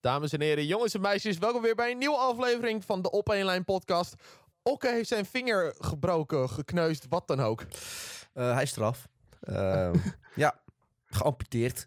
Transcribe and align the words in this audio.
Dames 0.00 0.32
en 0.32 0.40
heren, 0.40 0.66
jongens 0.66 0.94
en 0.94 1.00
meisjes, 1.00 1.38
welkom 1.38 1.62
weer 1.62 1.74
bij 1.74 1.90
een 1.90 1.98
nieuwe 1.98 2.16
aflevering 2.16 2.84
van 2.84 3.02
de 3.02 3.10
Op 3.10 3.28
1 3.28 3.44
Lijn 3.44 3.64
podcast. 3.64 4.14
Okke 4.62 4.88
heeft 4.88 5.08
zijn 5.08 5.26
vinger 5.26 5.74
gebroken, 5.78 6.50
gekneusd, 6.50 7.06
wat 7.08 7.26
dan 7.28 7.40
ook. 7.40 7.62
Uh, 7.62 8.52
hij 8.52 8.62
is 8.62 8.76
eraf. 8.76 9.08
Uh, 9.42 9.90
ja, 10.34 10.60
geamputeerd. 11.06 11.86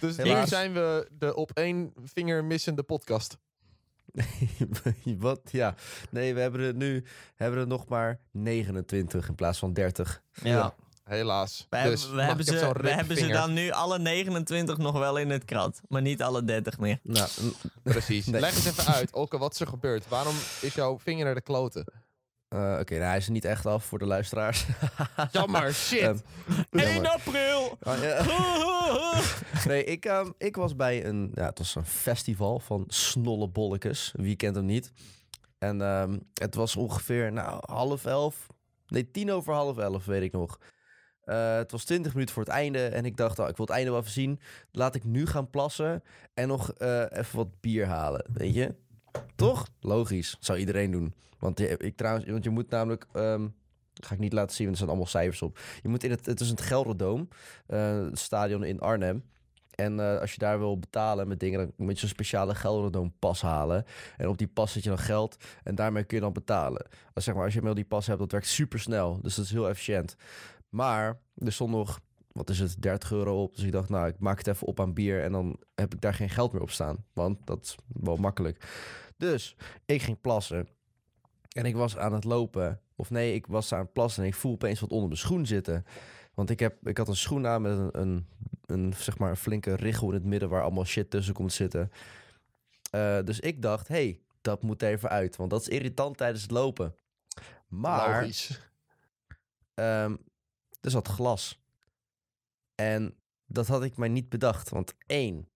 Dus 0.00 0.16
Helaas. 0.16 0.38
hier 0.38 0.46
zijn 0.46 0.72
we 0.72 1.08
de 1.18 1.34
op 1.34 1.50
één 1.54 1.92
vinger 2.04 2.44
missende 2.44 2.82
podcast. 2.82 3.36
wat? 5.18 5.40
Ja. 5.50 5.74
Nee, 6.10 6.34
we 6.34 6.40
hebben 6.40 6.60
er 6.60 6.74
nu 6.74 7.04
hebben 7.34 7.60
er 7.60 7.66
nog 7.66 7.88
maar 7.88 8.20
29 8.30 9.28
in 9.28 9.34
plaats 9.34 9.58
van 9.58 9.72
30. 9.72 10.22
Ja. 10.32 10.50
ja. 10.50 10.74
Helaas. 11.12 11.66
We, 11.70 11.82
dus, 11.82 12.00
hebben, 12.00 12.16
we 12.16 12.22
hebben, 12.22 12.44
ze, 12.44 12.72
we 12.80 12.90
hebben 12.90 13.16
ze 13.16 13.26
dan 13.26 13.52
nu 13.52 13.70
alle 13.70 13.98
29 13.98 14.78
nog 14.78 14.98
wel 14.98 15.16
in 15.16 15.30
het 15.30 15.44
krat, 15.44 15.80
maar 15.88 16.02
niet 16.02 16.22
alle 16.22 16.44
30 16.44 16.78
meer. 16.78 16.98
Nou, 17.02 17.28
precies. 17.82 18.26
Leg 18.46 18.54
eens 18.54 18.64
even 18.64 18.94
uit, 18.94 19.12
Oké, 19.12 19.38
wat 19.38 19.52
is 19.52 19.60
er 19.60 19.66
gebeurd? 19.66 20.08
Waarom 20.08 20.34
is 20.60 20.74
jouw 20.74 20.98
vinger 20.98 21.24
naar 21.24 21.34
de 21.34 21.40
kloten? 21.40 21.84
Uh, 22.48 22.70
Oké, 22.70 22.80
okay, 22.80 22.98
nou, 22.98 23.08
hij 23.08 23.18
is 23.18 23.26
er 23.26 23.32
niet 23.32 23.44
echt 23.44 23.66
af 23.66 23.84
voor 23.84 23.98
de 23.98 24.06
luisteraars. 24.06 24.66
Jammer, 25.32 25.74
shit. 25.74 26.02
Um, 26.70 26.80
1 26.80 27.06
april! 27.06 27.78
Oh, 27.82 28.02
ja. 28.02 28.24
nee, 29.66 29.84
ik, 29.84 30.04
um, 30.04 30.34
ik 30.38 30.56
was 30.56 30.76
bij 30.76 31.04
een, 31.04 31.32
ja, 31.34 31.46
het 31.46 31.58
was 31.58 31.74
een 31.74 31.86
festival 31.86 32.58
van 32.58 32.84
Snollebollekes. 32.86 34.12
Wie 34.16 34.36
kent 34.36 34.56
hem 34.56 34.64
niet? 34.64 34.92
En 35.58 35.80
um, 35.80 36.22
het 36.34 36.54
was 36.54 36.76
ongeveer 36.76 37.32
nou, 37.32 37.62
half 37.66 38.04
elf. 38.04 38.46
Nee, 38.86 39.10
tien 39.10 39.32
over 39.32 39.54
half 39.54 39.78
elf, 39.78 40.04
weet 40.04 40.22
ik 40.22 40.32
nog. 40.32 40.58
Uh, 41.26 41.56
het 41.56 41.70
was 41.70 41.84
20 41.84 42.12
minuten 42.12 42.34
voor 42.34 42.42
het 42.42 42.52
einde 42.52 42.86
en 42.86 43.04
ik 43.04 43.16
dacht, 43.16 43.38
oh, 43.38 43.48
ik 43.48 43.56
wil 43.56 43.66
het 43.66 43.74
einde 43.74 43.90
wel 43.90 44.00
even 44.00 44.12
zien. 44.12 44.40
Laat 44.72 44.94
ik 44.94 45.04
nu 45.04 45.26
gaan 45.26 45.50
plassen 45.50 46.02
en 46.34 46.48
nog 46.48 46.72
uh, 46.78 47.04
even 47.10 47.36
wat 47.36 47.60
bier 47.60 47.86
halen, 47.86 48.24
weet 48.32 48.54
je? 48.54 48.74
Toch? 49.34 49.68
Logisch, 49.80 50.36
zou 50.40 50.58
iedereen 50.58 50.90
doen. 50.90 51.14
Want, 51.38 51.58
je, 51.58 51.76
ik, 51.76 51.96
trouwens, 51.96 52.26
want 52.26 52.44
je 52.44 52.50
moet 52.50 52.70
namelijk, 52.70 53.06
um, 53.14 53.54
ga 53.94 54.14
ik 54.14 54.20
niet 54.20 54.32
laten 54.32 54.54
zien, 54.54 54.66
want 54.66 54.78
er 54.78 54.84
staan 54.84 54.88
allemaal 54.88 55.12
cijfers 55.12 55.42
op. 55.42 55.58
Je 55.82 55.88
moet 55.88 56.04
in 56.04 56.10
het, 56.10 56.26
het 56.26 56.40
is 56.40 56.50
een 56.50 56.58
Gelderdoom, 56.58 57.28
uh, 57.68 58.04
het 58.04 58.18
stadion 58.18 58.64
in 58.64 58.80
Arnhem. 58.80 59.24
En 59.72 60.20
als 60.20 60.32
je 60.32 60.38
daar 60.38 60.58
wil 60.58 60.78
betalen 60.78 61.28
met 61.28 61.40
dingen, 61.40 61.58
dan 61.58 61.72
moet 61.76 61.94
je 61.94 62.00
zo'n 62.00 62.08
speciale 62.08 62.54
Gelderdoom 62.54 63.12
pas 63.18 63.42
halen. 63.42 63.84
En 64.16 64.28
op 64.28 64.38
die 64.38 64.46
pas 64.46 64.72
zet 64.72 64.82
je 64.82 64.88
dan 64.88 64.98
geld 64.98 65.36
en 65.62 65.74
daarmee 65.74 66.04
kun 66.04 66.16
je 66.16 66.22
dan 66.22 66.32
betalen. 66.32 66.86
Als, 67.14 67.24
zeg 67.24 67.34
maar, 67.34 67.44
als 67.44 67.52
je 67.52 67.58
eenmaal 67.58 67.74
die 67.74 67.84
pas 67.84 68.06
hebt, 68.06 68.18
dat 68.18 68.32
werkt 68.32 68.46
super 68.46 68.80
snel. 68.80 69.18
Dus 69.22 69.34
dat 69.34 69.44
is 69.44 69.50
heel 69.50 69.68
efficiënt. 69.68 70.16
Maar 70.72 71.20
er 71.36 71.52
stond 71.52 71.70
nog, 71.70 72.00
wat 72.32 72.50
is 72.50 72.58
het, 72.58 72.82
30 72.82 73.12
euro 73.12 73.42
op. 73.42 73.54
Dus 73.54 73.64
ik 73.64 73.72
dacht, 73.72 73.88
nou, 73.88 74.08
ik 74.08 74.18
maak 74.18 74.38
het 74.38 74.46
even 74.46 74.66
op 74.66 74.80
aan 74.80 74.94
bier 74.94 75.22
en 75.22 75.32
dan 75.32 75.60
heb 75.74 75.94
ik 75.94 76.00
daar 76.00 76.14
geen 76.14 76.30
geld 76.30 76.52
meer 76.52 76.62
op 76.62 76.70
staan. 76.70 77.04
Want 77.12 77.46
dat 77.46 77.64
is 77.64 77.76
wel 77.86 78.16
makkelijk. 78.16 78.66
Dus 79.16 79.56
ik 79.84 80.02
ging 80.02 80.20
plassen. 80.20 80.68
En 81.48 81.64
ik 81.64 81.76
was 81.76 81.96
aan 81.96 82.12
het 82.12 82.24
lopen. 82.24 82.80
Of 82.96 83.10
nee, 83.10 83.34
ik 83.34 83.46
was 83.46 83.72
aan 83.72 83.80
het 83.80 83.92
plassen 83.92 84.22
en 84.22 84.28
ik 84.28 84.34
voel 84.34 84.52
opeens 84.52 84.80
wat 84.80 84.90
onder 84.90 85.08
mijn 85.08 85.20
schoen 85.20 85.46
zitten. 85.46 85.84
Want 86.34 86.50
ik, 86.50 86.60
heb, 86.60 86.88
ik 86.88 86.98
had 86.98 87.08
een 87.08 87.16
schoen 87.16 87.46
aan 87.46 87.62
met 87.62 87.78
een, 87.78 88.00
een, 88.00 88.26
een, 88.66 88.94
zeg 88.96 89.18
maar 89.18 89.30
een 89.30 89.36
flinke 89.36 89.74
richel 89.74 90.08
in 90.08 90.14
het 90.14 90.24
midden 90.24 90.48
waar 90.48 90.62
allemaal 90.62 90.84
shit 90.84 91.10
tussen 91.10 91.34
komt 91.34 91.52
zitten. 91.52 91.92
Uh, 92.94 93.18
dus 93.24 93.40
ik 93.40 93.62
dacht, 93.62 93.88
hey, 93.88 94.20
dat 94.40 94.62
moet 94.62 94.82
even 94.82 95.08
uit. 95.08 95.36
Want 95.36 95.50
dat 95.50 95.60
is 95.60 95.68
irritant 95.68 96.16
tijdens 96.16 96.42
het 96.42 96.50
lopen. 96.50 96.94
Maar. 97.68 98.30
Um, 99.74 100.18
er 100.82 100.90
zat 100.90 101.08
glas. 101.08 101.60
En 102.74 103.16
dat 103.46 103.66
had 103.66 103.84
ik 103.84 103.96
mij 103.96 104.08
niet 104.08 104.28
bedacht. 104.28 104.68
Want 104.68 104.94
één, 105.06 105.48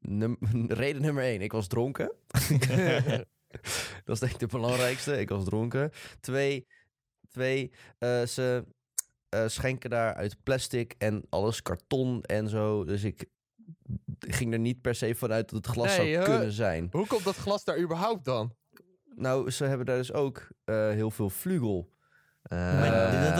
num 0.00 0.36
reden 0.68 1.02
nummer 1.02 1.22
één, 1.22 1.40
ik 1.40 1.52
was 1.52 1.66
dronken. 1.66 2.12
dat 4.04 4.14
is 4.14 4.18
denk 4.18 4.32
ik 4.32 4.38
de 4.38 4.46
belangrijkste. 4.46 5.20
Ik 5.20 5.28
was 5.28 5.44
dronken. 5.44 5.90
Twee, 6.20 6.66
twee 7.28 7.72
uh, 7.98 8.22
ze 8.22 8.64
uh, 9.34 9.44
schenken 9.46 9.90
daar 9.90 10.14
uit 10.14 10.42
plastic 10.42 10.94
en 10.98 11.24
alles 11.28 11.62
karton 11.62 12.22
en 12.22 12.48
zo. 12.48 12.84
Dus 12.84 13.04
ik 13.04 13.24
ging 14.18 14.52
er 14.52 14.58
niet 14.58 14.80
per 14.80 14.94
se 14.94 15.14
vanuit 15.14 15.50
dat 15.50 15.66
het 15.66 15.74
glas 15.74 15.96
nee, 15.96 16.12
zou 16.14 16.24
kunnen 16.24 16.52
zijn. 16.52 16.88
Hoe 16.90 17.06
komt 17.06 17.24
dat 17.24 17.36
glas 17.36 17.64
daar 17.64 17.80
überhaupt 17.80 18.24
dan? 18.24 18.54
Nou, 19.16 19.50
ze 19.50 19.64
hebben 19.64 19.86
daar 19.86 19.96
dus 19.96 20.12
ook 20.12 20.48
uh, 20.64 20.88
heel 20.88 21.10
veel 21.10 21.30
vlugel. 21.30 21.92
Uh, 22.52 22.80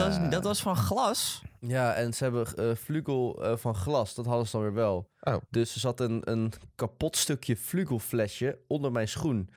was, 0.07 0.29
dat, 0.29 0.43
was, 0.43 0.61
van 0.61 0.75
glas? 0.75 1.41
Ja, 1.59 1.93
en 1.93 2.13
ze 2.13 2.23
hebben 2.23 2.47
uh, 2.59 2.75
vlugel 2.75 3.45
uh, 3.45 3.57
van 3.57 3.75
glas. 3.75 4.15
Dat 4.15 4.25
hadden 4.25 4.45
ze 4.45 4.51
dan 4.51 4.61
weer 4.61 4.73
wel. 4.73 5.09
Oh. 5.19 5.35
Dus 5.49 5.73
er 5.73 5.79
zat 5.79 5.99
een, 5.99 6.21
een 6.31 6.53
kapot 6.75 7.17
stukje 7.17 7.55
vlugelflesje 7.55 8.59
onder 8.67 8.91
mijn 8.91 9.07
schoen. 9.07 9.49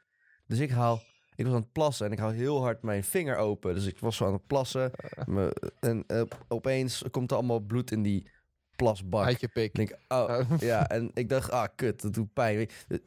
Dus 0.46 0.58
ik 0.58 0.70
haal... 0.70 1.00
Ik 1.34 1.44
was 1.44 1.54
aan 1.54 1.60
het 1.60 1.72
plassen 1.72 2.06
en 2.06 2.12
ik 2.12 2.18
hou 2.18 2.34
heel 2.34 2.62
hard 2.62 2.82
mijn 2.82 3.04
vinger 3.04 3.36
open. 3.36 3.74
Dus 3.74 3.86
ik 3.86 3.98
was 3.98 4.16
zo 4.16 4.26
aan 4.26 4.32
het 4.32 4.46
plassen. 4.46 4.90
Me, 5.26 5.72
en 5.80 6.06
opeens 6.48 7.04
komt 7.10 7.30
er 7.30 7.36
allemaal 7.36 7.60
bloed 7.60 7.90
in 7.90 8.02
die 8.02 8.30
plasbak. 8.78 9.24
Uit 9.24 9.40
je 9.40 9.48
pik. 9.48 9.74
Denk, 9.74 9.96
oh, 10.08 10.38
oh, 10.50 10.60
ja. 10.70 10.88
En 10.88 11.10
ik 11.14 11.28
dacht, 11.28 11.50
ah, 11.50 11.68
kut, 11.74 12.02
dat 12.02 12.14
doet 12.14 12.32
pijn. 12.32 12.58
Je 12.58 13.00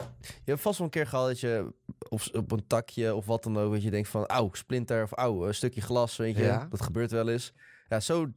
hebt 0.46 0.62
vast 0.62 0.78
wel 0.78 0.88
een 0.88 0.94
keer 0.94 1.08
gehad 1.08 1.28
dat 1.28 1.40
je 1.40 1.74
op, 2.10 2.22
op 2.34 2.52
een 2.52 2.68
takje 2.68 3.16
of 3.16 3.26
wat 3.26 3.44
dan 3.44 3.58
ook, 3.58 3.74
dat 3.74 3.84
je 3.84 3.92
denkt 3.92 4.10
van, 4.10 4.26
auw, 4.26 4.50
splinter 4.54 5.04
of 5.04 5.12
auw, 5.12 5.48
een 5.48 5.56
stukje 5.56 5.82
glas, 5.82 6.18
weet 6.18 6.36
je. 6.36 6.44
Ja. 6.44 6.68
Dat 6.70 6.82
gebeurt 6.82 7.12
wel 7.12 7.30
eens. 7.30 7.54
Ja, 7.88 8.00
zo 8.00 8.32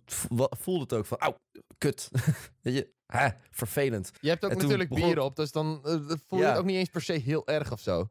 voelde 0.51 0.81
het 0.81 0.93
ook 0.93 1.07
van, 1.07 1.19
auw, 1.19 1.39
kut. 1.79 2.11
weet 2.63 2.75
je, 2.75 2.89
hè, 3.07 3.29
vervelend. 3.51 4.11
Je 4.21 4.29
hebt 4.29 4.45
ook 4.45 4.55
natuurlijk 4.55 4.89
begon... 4.89 5.09
bier 5.09 5.21
op, 5.21 5.37
dus 5.37 5.53
dan 5.53 5.83
uh, 5.85 6.11
voel 6.27 6.39
je 6.39 6.45
het 6.45 6.59
ook 6.59 6.65
niet 6.65 6.77
eens 6.77 6.89
per 6.89 7.03
se 7.03 7.13
heel 7.13 7.47
erg 7.47 7.73
of 7.73 7.81
zo. 7.81 8.09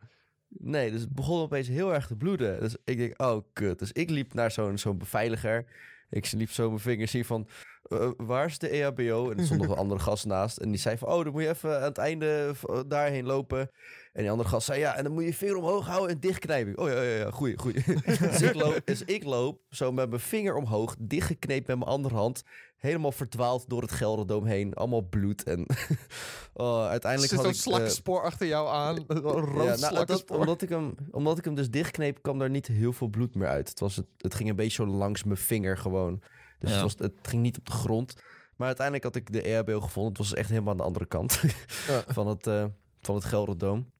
Nee, 0.48 0.92
dus 0.92 1.02
het 1.02 1.14
begon 1.14 1.42
opeens 1.42 1.68
heel 1.68 1.94
erg 1.94 2.08
te 2.08 2.16
bloeden. 2.16 2.60
Dus 2.60 2.76
ik 2.84 2.98
denk, 2.98 3.22
oh, 3.22 3.44
kut. 3.54 3.80
Dus 3.80 3.92
ik 3.92 4.10
liep 4.10 4.34
naar 4.34 4.52
zo'n 4.52 4.78
zo'n 4.78 4.98
beveiliger. 4.98 5.66
Ik 6.14 6.32
liep 6.32 6.52
zo 6.52 6.68
mijn 6.68 6.80
vingers 6.80 7.12
zien 7.12 7.26
van, 7.26 7.48
uh, 7.90 8.10
waar 8.18 8.46
is 8.46 8.58
de 8.58 8.70
EHBO? 8.70 9.32
En 9.32 9.38
er 9.38 9.46
stond 9.46 9.62
nog 9.62 9.72
een 9.72 9.78
andere 9.78 10.00
gast 10.00 10.26
naast. 10.26 10.58
En 10.58 10.70
die 10.70 10.80
zei 10.80 10.98
van, 10.98 11.08
oh, 11.08 11.24
dan 11.24 11.34
moet 11.34 11.42
je 11.42 11.50
even 11.50 11.76
aan 11.78 11.84
het 11.84 11.98
einde 11.98 12.52
daarheen 12.88 13.26
lopen. 13.26 13.72
En 14.14 14.22
die 14.22 14.32
andere 14.32 14.50
gast 14.50 14.66
zei, 14.66 14.80
ja, 14.80 14.96
en 14.96 15.04
dan 15.04 15.14
moet 15.14 15.22
je 15.22 15.30
je 15.30 15.36
vinger 15.36 15.56
omhoog 15.56 15.88
houden 15.88 16.10
en 16.10 16.20
dichtknijpen. 16.20 16.78
Oh 16.78 16.90
ja, 16.90 17.02
ja, 17.02 17.18
ja, 17.18 17.32
goeie, 17.32 17.58
goeie. 17.58 17.84
dus, 18.30 18.42
ik 18.42 18.54
loop, 18.54 18.82
dus 18.86 19.04
ik 19.04 19.24
loop 19.24 19.62
zo 19.70 19.92
met 19.92 20.10
mijn 20.10 20.22
vinger 20.22 20.56
omhoog, 20.56 20.96
dichtgeknepen 21.00 21.66
met 21.68 21.78
mijn 21.78 21.92
andere 21.98 22.16
hand. 22.16 22.44
Helemaal 22.84 23.12
verdwaald 23.12 23.70
door 23.70 23.82
het 23.82 23.92
Gelderdoom 23.92 24.46
heen. 24.46 24.74
Allemaal 24.74 25.02
bloed. 25.02 25.44
En 25.44 25.66
oh, 26.54 26.86
uiteindelijk 26.86 27.32
Zit 27.32 27.42
had 27.42 27.78
ik... 27.78 27.86
Zit 27.86 27.94
spoor 27.94 28.20
uh, 28.20 28.26
achter 28.26 28.48
jou 28.48 28.70
aan? 28.70 29.06
Rood 29.56 29.80
ja, 29.80 29.90
nou, 29.90 30.06
dat, 30.06 30.32
omdat, 30.32 30.62
ik 30.62 30.70
hem, 30.70 30.96
omdat 31.12 31.38
ik 31.38 31.46
hem 31.46 31.56
dus 31.56 31.70
dichtkneep, 31.70 32.22
kwam 32.22 32.40
daar 32.40 32.50
niet 32.50 32.68
heel 32.68 32.94
veel 32.94 33.08
bloed 33.08 33.36
meer 33.36 33.48
uit. 33.48 33.70
Het, 33.70 33.80
was 33.80 33.96
het, 33.96 34.06
het 34.18 34.36
ging 34.36 34.50
een 34.50 34.56
beetje 34.56 34.84
zo 34.84 34.92
langs 34.92 35.24
mijn 35.24 35.38
vinger 35.38 35.78
gewoon. 35.78 36.22
Dus 36.60 36.70
ja. 36.70 36.76
het, 36.76 36.84
was, 36.84 36.96
het 36.98 37.28
ging 37.28 37.42
niet 37.42 37.58
op 37.58 37.66
de 37.66 37.72
grond. 37.72 38.16
Maar 38.56 38.68
uiteindelijk 38.68 39.06
had 39.06 39.16
ik 39.16 39.32
de 39.32 39.42
EHBO 39.42 39.82
gevonden. 39.82 40.12
Het 40.12 40.22
was 40.22 40.34
echt 40.34 40.50
helemaal 40.50 40.72
aan 40.72 40.78
de 40.78 40.84
andere 40.84 41.06
kant 41.06 41.42
ja. 41.88 42.04
van, 42.08 42.28
het, 42.28 42.48
uh, 42.48 42.66
van 43.02 43.16
het 43.16 43.24
Gelderdoom. 43.24 43.92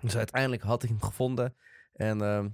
Dus 0.00 0.16
uiteindelijk 0.16 0.62
had 0.62 0.82
ik 0.82 0.88
hem 0.88 1.02
gevonden. 1.02 1.54
En 1.92 2.22
uh, 2.22 2.44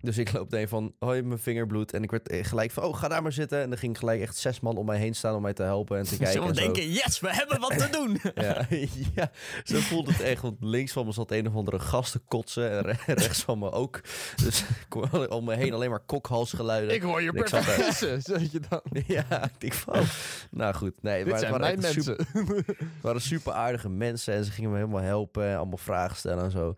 dus 0.00 0.18
ik 0.18 0.32
loop 0.32 0.52
een 0.52 0.68
van, 0.68 0.94
hoi, 0.98 1.22
mijn 1.22 1.38
vinger 1.38 1.66
bloedt. 1.66 1.92
En 1.92 2.02
ik 2.02 2.10
werd 2.10 2.32
gelijk 2.46 2.70
van, 2.70 2.82
oh, 2.82 2.96
ga 2.96 3.08
daar 3.08 3.22
maar 3.22 3.32
zitten. 3.32 3.60
En 3.60 3.68
dan 3.68 3.78
ging 3.78 3.98
gelijk 3.98 4.20
echt 4.20 4.36
zes 4.36 4.60
man 4.60 4.76
om 4.76 4.86
mij 4.86 4.98
heen 4.98 5.14
staan 5.14 5.34
om 5.34 5.42
mij 5.42 5.52
te 5.52 5.62
helpen 5.62 5.98
en 5.98 6.04
te 6.04 6.16
kijken. 6.18 6.46
Ze 6.46 6.52
denken, 6.52 6.90
yes, 6.90 7.20
we 7.20 7.34
hebben 7.34 7.60
wat 7.60 7.78
te 7.78 7.88
doen. 7.90 8.18
ja, 8.46 8.66
ja, 9.14 9.30
zo 9.64 9.78
voelde 9.78 10.12
het 10.12 10.20
echt. 10.20 10.42
Want 10.42 10.56
links 10.60 10.92
van 10.92 11.06
me 11.06 11.12
zat 11.12 11.30
een 11.30 11.46
of 11.46 11.54
andere 11.54 11.78
gasten 11.78 12.22
kotsen. 12.28 12.70
En 12.70 12.96
rechts 13.06 13.42
van 13.42 13.58
me 13.58 13.70
ook. 13.72 14.00
Dus 14.44 14.64
ik 14.88 15.30
om 15.32 15.44
me 15.44 15.54
heen 15.54 15.72
alleen 15.72 15.90
maar 15.90 16.04
kokhalsgeluiden. 16.06 16.94
Ik 16.94 17.02
hoor 17.02 17.22
je 17.22 17.32
perfect 17.32 17.96
zeg 18.24 18.52
je 18.52 18.60
dan. 18.68 18.80
ja, 19.06 19.44
ik 19.44 19.60
denk 19.60 19.72
van, 19.72 20.04
nou 20.50 20.74
goed. 20.74 21.02
Nee, 21.02 21.18
Dit 21.24 21.32
maar 21.32 21.40
zijn 21.40 21.60
mijn 21.60 21.80
mensen. 21.80 22.02
Super, 22.02 22.64
het 22.66 22.76
waren 23.00 23.20
super 23.20 23.52
aardige 23.52 23.88
mensen. 23.88 24.34
En 24.34 24.44
ze 24.44 24.50
gingen 24.50 24.70
me 24.70 24.76
helemaal 24.76 25.00
helpen. 25.00 25.48
En 25.48 25.56
allemaal 25.56 25.78
vragen 25.78 26.16
stellen 26.16 26.44
en 26.44 26.50
zo. 26.50 26.74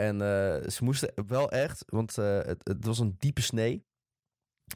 En 0.00 0.14
uh, 0.14 0.68
ze 0.68 0.84
moesten 0.84 1.12
wel 1.26 1.50
echt, 1.50 1.84
want 1.86 2.18
uh, 2.18 2.38
het, 2.42 2.60
het, 2.62 2.84
was 2.84 2.98
een 2.98 3.16
diepe 3.18 3.40
snee. 3.40 3.84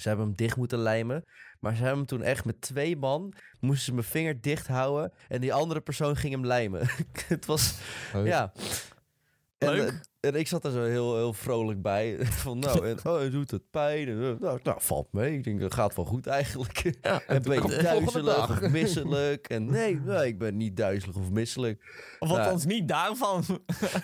Ze 0.00 0.08
hebben 0.08 0.26
hem 0.26 0.34
dicht 0.36 0.56
moeten 0.56 0.78
lijmen. 0.78 1.24
Maar 1.60 1.72
ze 1.72 1.78
hebben 1.78 1.96
hem 1.98 2.06
toen 2.06 2.22
echt 2.22 2.44
met 2.44 2.60
twee 2.60 2.96
man... 2.96 3.34
moesten 3.60 3.84
ze 3.84 3.92
mijn 3.92 4.06
vinger 4.06 4.40
dicht 4.40 4.66
houden... 4.66 5.12
en 5.28 5.40
die 5.40 5.52
andere 5.52 5.80
persoon 5.80 6.16
ging 6.16 6.32
hem 6.32 6.46
lijmen. 6.46 6.88
het 7.28 7.46
was... 7.46 7.78
Leuk. 8.12 8.26
Ja. 8.26 8.52
En, 9.58 9.68
Leuk. 9.68 10.00
En 10.22 10.34
ik 10.34 10.48
zat 10.48 10.64
er 10.64 10.70
zo 10.70 10.82
heel, 10.82 11.16
heel 11.16 11.32
vrolijk 11.32 11.82
bij. 11.82 12.16
Van 12.44 12.58
nou, 12.58 12.86
en, 12.86 12.98
oh, 13.04 13.30
doet 13.30 13.50
het 13.50 13.70
pijn? 13.70 14.08
En, 14.08 14.16
uh, 14.16 14.32
nou, 14.40 14.60
nou, 14.62 14.76
valt 14.80 15.12
mee. 15.12 15.36
Ik 15.36 15.44
denk, 15.44 15.60
dat 15.60 15.74
gaat 15.74 15.94
wel 15.94 16.04
goed 16.04 16.26
eigenlijk. 16.26 16.96
Ja, 17.02 17.22
en 17.26 17.42
de 17.42 17.54
volgende 17.54 17.82
duizelig 17.82 18.62
of 18.62 18.70
misselijk. 18.70 19.48
En 19.48 19.64
nee, 19.64 20.00
nee, 20.04 20.26
ik 20.26 20.38
ben 20.38 20.56
niet 20.56 20.76
duizelig 20.76 21.16
of 21.16 21.30
misselijk. 21.30 21.82
Of 22.18 22.28
Nou, 22.28 22.40
althans 22.40 22.64
niet 22.64 22.88
daarvan. 22.88 23.44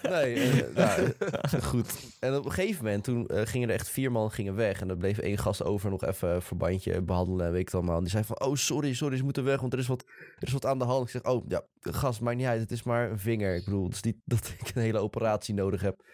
Nee, 0.03 0.35
eh, 0.35 0.75
nou, 0.75 1.62
goed. 1.62 1.94
En 2.21 2.37
op 2.37 2.44
een 2.44 2.53
gegeven 2.53 2.85
moment, 2.85 3.05
toen 3.05 3.26
eh, 3.26 3.47
gingen 3.47 3.69
er 3.69 3.75
echt 3.75 3.88
vier 3.88 4.12
man 4.12 4.31
gingen 4.31 4.55
weg. 4.55 4.81
En 4.81 4.88
er 4.88 4.97
bleef 4.97 5.19
één 5.19 5.38
gast 5.38 5.64
over 5.64 5.91
nog 5.91 6.05
even 6.05 6.35
een 6.35 6.43
verbandje 6.43 7.03
behandelen 7.03 7.47
en 7.47 7.53
weet 7.53 7.61
ik 7.61 7.67
het 7.67 7.75
allemaal. 7.75 7.97
En 7.97 8.03
die 8.03 8.11
zei 8.11 8.25
van, 8.25 8.41
oh 8.41 8.55
sorry, 8.55 8.94
sorry, 8.94 9.17
ze 9.17 9.25
moeten 9.25 9.44
weg, 9.44 9.61
want 9.61 9.73
er 9.73 9.79
is 9.79 9.87
wat, 9.87 10.05
er 10.38 10.47
is 10.47 10.53
wat 10.53 10.67
aan 10.67 10.79
de 10.79 10.85
hand. 10.85 11.05
Ik 11.05 11.11
zeg, 11.11 11.25
oh 11.25 11.44
ja, 11.49 11.62
gast, 11.81 12.21
maakt 12.21 12.37
niet 12.37 12.47
uit, 12.47 12.61
het 12.61 12.71
is 12.71 12.82
maar 12.82 13.11
een 13.11 13.19
vinger. 13.19 13.55
Ik 13.55 13.64
bedoel, 13.64 13.85
het 13.85 13.94
is 13.94 14.03
niet 14.03 14.17
dat 14.25 14.55
ik 14.59 14.71
een 14.75 14.82
hele 14.82 14.99
operatie 14.99 15.55
nodig 15.55 15.81
heb. 15.81 16.06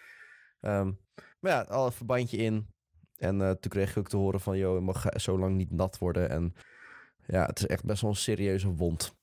Ehm, 0.65 0.93
maar 1.41 1.53
ja, 1.53 1.61
al 1.61 1.87
een 1.87 1.93
verbandje 1.93 2.37
in. 2.37 2.67
En 3.17 3.41
eh, 3.41 3.51
toen 3.51 3.71
kreeg 3.71 3.91
ik 3.91 3.99
ook 3.99 4.09
te 4.09 4.17
horen 4.17 4.41
van, 4.41 4.59
joh, 4.59 4.75
je 4.75 4.81
mag 4.81 5.07
zo 5.17 5.39
lang 5.39 5.57
niet 5.57 5.71
nat 5.71 5.99
worden. 5.99 6.31
En 6.31 6.55
ja, 7.27 7.47
het 7.47 7.59
is 7.59 7.67
echt 7.67 7.85
best 7.85 8.01
wel 8.01 8.11
een 8.11 8.17
serieuze 8.17 8.69
wond. 8.69 9.15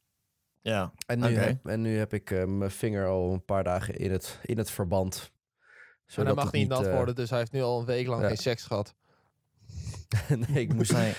Ja. 0.61 0.93
En 1.05 1.19
nu, 1.19 1.35
heb, 1.35 1.65
en 1.65 1.81
nu 1.81 1.97
heb 1.97 2.13
ik 2.13 2.31
eh, 2.31 2.45
mijn 2.45 2.71
vinger 2.71 3.07
al 3.07 3.33
een 3.33 3.45
paar 3.45 3.63
dagen 3.63 3.95
in 3.95 4.11
het, 4.11 4.39
in 4.43 4.57
het 4.57 4.71
verband. 4.71 5.31
En 6.15 6.25
hij 6.25 6.33
mag 6.33 6.43
het 6.43 6.53
niet 6.53 6.67
nat 6.67 6.85
eh, 6.85 6.93
worden, 6.93 7.15
dus 7.15 7.29
hij 7.29 7.39
heeft 7.39 7.51
nu 7.51 7.61
al 7.61 7.79
een 7.79 7.85
week 7.85 8.07
lang 8.07 8.21
ja. 8.21 8.27
geen 8.27 8.38
seks 8.38 8.63
gehad. 8.63 8.95
nee, 10.47 10.61
ik 10.61 10.73
moest... 10.73 10.91
Nee. 10.91 11.13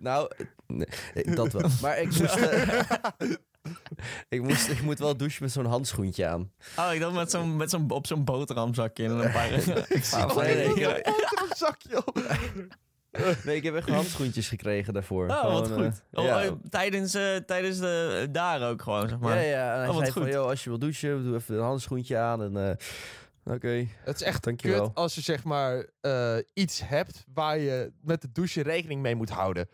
Nou, 0.00 0.30
nee, 0.66 0.86
dat 1.34 1.52
wel. 1.52 1.70
Maar 1.82 1.98
ik 1.98 2.06
moest... 2.06 2.38
eh, 3.66 3.72
ik, 4.38 4.42
moest 4.42 4.68
ik 4.68 4.82
moet 4.82 4.98
wel 4.98 5.16
douchen 5.16 5.42
met 5.42 5.52
zo'n 5.52 5.64
handschoentje 5.66 6.26
aan. 6.26 6.52
Oh, 6.76 6.90
ik 6.94 7.00
dacht 7.00 7.14
met 7.14 7.30
zo'n, 7.30 7.56
met 7.56 7.70
zo'n, 7.70 7.90
op 7.90 8.06
zo'n 8.06 8.24
boterhamzakje 8.24 9.04
en 9.04 9.10
een 9.10 9.32
paar... 9.32 9.52
Ik 9.98 10.04
zie 10.04 10.18
Ah, 10.18 10.26
nog 10.28 10.42
nee, 10.42 10.54
nee, 10.54 10.74
boterham 10.74 11.48
zakje 11.56 12.06
op. 12.06 12.20
Nee, 13.44 13.56
ik 13.56 13.62
heb 13.62 13.74
echt 13.74 13.88
handschoentjes 13.88 14.48
gekregen 14.48 14.92
daarvoor. 14.92 15.28
Oh, 15.28 15.42
wat 15.52 15.66
Gewoon, 15.66 15.84
goed. 15.84 16.02
eh, 16.12 16.22
Oh, 16.22 16.28
ja. 16.28 16.42
eh, 16.42 16.50
tijdens, 16.70 17.14
eh, 17.14 17.36
tijdens 17.36 17.78
de... 17.78 18.28
Daar 18.32 18.68
ook 18.70 18.82
gewoon, 18.82 19.08
zeg 19.08 19.18
maar. 19.18 19.36
ja, 19.36 19.42
ja. 19.42 19.72
En 19.74 19.78
hij 19.78 19.88
Oh, 19.88 19.94
wat 19.94 20.00
zei 20.02 20.12
van, 20.12 20.22
goed. 20.22 20.32
joh, 20.32 20.46
als 20.46 20.64
je 20.64 20.70
wil 20.70 20.78
douchen, 20.78 21.24
doe 21.24 21.34
even 21.34 21.54
een 21.56 21.62
handschoentje 21.62 22.18
aan. 22.18 22.42
En 22.42 22.56
eh, 22.68 23.54
oké, 23.54 23.86
Het 24.04 24.14
is 24.14 24.22
echt 24.22 24.44
Dankjewel. 24.44 24.86
kut 24.86 24.94
als 24.94 25.14
je 25.14 25.20
zeg 25.20 25.44
maar 25.44 25.86
eh, 26.00 26.36
iets 26.54 26.80
hebt 26.84 27.24
waar 27.34 27.58
je 27.58 27.92
met 28.02 28.22
de 28.22 28.28
douche 28.32 28.62
rekening 28.62 29.02
mee 29.02 29.14
moet 29.14 29.30
houden. 29.30 29.68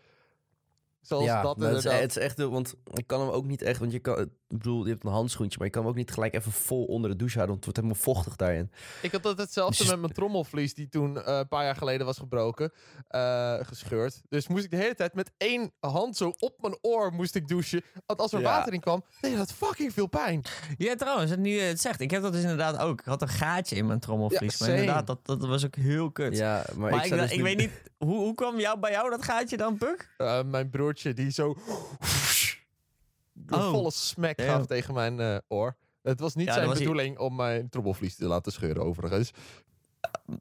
Zoals 1.03 1.23
ja, 1.25 1.41
dat 1.41 1.55
het, 1.59 1.77
is, 1.77 1.83
het 1.83 2.09
is 2.09 2.17
echt, 2.17 2.37
want 2.37 2.73
ik 2.93 3.07
kan 3.07 3.19
hem 3.19 3.29
ook 3.29 3.45
niet 3.45 3.61
echt, 3.61 3.79
want 3.79 3.91
je 3.91 3.99
kan, 3.99 4.19
ik 4.19 4.29
bedoel, 4.47 4.83
je 4.85 4.89
hebt 4.91 5.03
een 5.05 5.11
handschoentje, 5.11 5.57
maar 5.57 5.67
je 5.67 5.73
kan 5.73 5.81
hem 5.81 5.91
ook 5.91 5.97
niet 5.97 6.11
gelijk 6.11 6.33
even 6.33 6.51
vol 6.51 6.85
onder 6.85 7.09
de 7.09 7.15
douche 7.15 7.37
houden, 7.37 7.55
want 7.55 7.65
het 7.65 7.75
wordt 7.77 7.77
helemaal 7.95 8.15
vochtig 8.15 8.35
daarin. 8.35 8.71
Ik 9.01 9.11
had 9.11 9.23
dat 9.23 9.37
hetzelfde 9.37 9.77
Dus- 9.77 9.91
met 9.91 9.99
mijn 9.99 10.13
trommelvlies 10.13 10.73
die 10.73 10.89
toen 10.89 11.23
eh, 11.23 11.37
een 11.37 11.47
paar 11.47 11.63
jaar 11.63 11.75
geleden 11.75 12.05
was 12.05 12.17
gebroken, 12.17 12.71
eh, 13.07 13.55
gescheurd. 13.61 14.21
Dus 14.29 14.47
moest 14.47 14.63
ik 14.63 14.69
de 14.71 14.77
hele 14.77 14.95
tijd 14.95 15.13
met 15.13 15.31
één 15.37 15.71
hand 15.79 16.17
zo 16.17 16.33
op 16.39 16.55
mijn 16.61 16.77
oor 16.81 17.13
moest 17.13 17.35
ik 17.35 17.47
douchen. 17.47 17.81
Want 18.05 18.19
als 18.19 18.33
er 18.33 18.39
Ja. 18.39 18.45
water 18.45 18.73
in 18.73 18.79
kwam, 18.79 19.03
deed 19.21 19.37
dat 19.37 19.53
fucking 19.53 19.93
veel 19.93 20.07
pijn. 20.07 20.41
Ja, 20.77 20.95
trouwens, 20.95 21.31
het 21.31 21.39
nu 21.39 21.49
je 21.49 21.61
het 21.61 21.81
zegt. 21.81 22.01
Ik 22.01 22.11
heb 22.11 22.21
dat 22.21 22.31
dus 22.31 22.41
inderdaad 22.41 22.77
ook. 22.77 22.99
Ik 22.99 23.05
had 23.05 23.21
een 23.21 23.27
gaatje 23.27 23.75
in 23.75 23.85
mijn 23.85 23.99
trommelvlies. 23.99 24.57
Ja, 24.57 24.65
maar 24.65 24.75
inderdaad, 24.75 25.07
dat, 25.07 25.25
dat 25.25 25.45
was 25.45 25.65
ook 25.65 25.75
heel 25.75 26.11
kut. 26.11 26.37
Ja, 26.37 26.65
maar, 26.75 26.91
maar 26.91 27.05
ik, 27.05 27.11
ik, 27.11 27.17
dus 27.19 27.31
ik 27.31 27.37
nu- 27.37 27.43
weet 27.43 27.57
niet, 27.57 27.71
hoe, 28.05 28.17
hoe 28.19 28.33
kwam 28.33 28.59
jou, 28.59 28.79
bij 28.79 28.91
jou 28.91 29.09
dat 29.09 29.23
gaatje 29.23 29.57
dan, 29.57 29.77
Puk? 29.77 30.13
Eh, 30.17 30.43
mijn 30.43 30.69
broertje 30.69 31.13
die 31.13 31.31
zo 31.31 31.55
een 33.47 33.59
Oh. 33.59 33.69
volle 33.69 33.91
smack 33.91 34.41
gaf 34.41 34.65
tegen 34.65 34.93
mijn 34.93 35.19
eh, 35.19 35.37
oor. 35.47 35.75
Het 36.01 36.19
was 36.19 36.35
niet 36.35 36.47
Ja, 36.47 36.53
zijn 36.53 36.67
hij- 36.69 36.77
bedoeling 36.77 37.17
om 37.17 37.35
mijn 37.35 37.69
trommelvlies 37.69 38.15
te 38.15 38.25
laten 38.25 38.51
scheuren 38.51 38.83
overigens. 38.83 39.31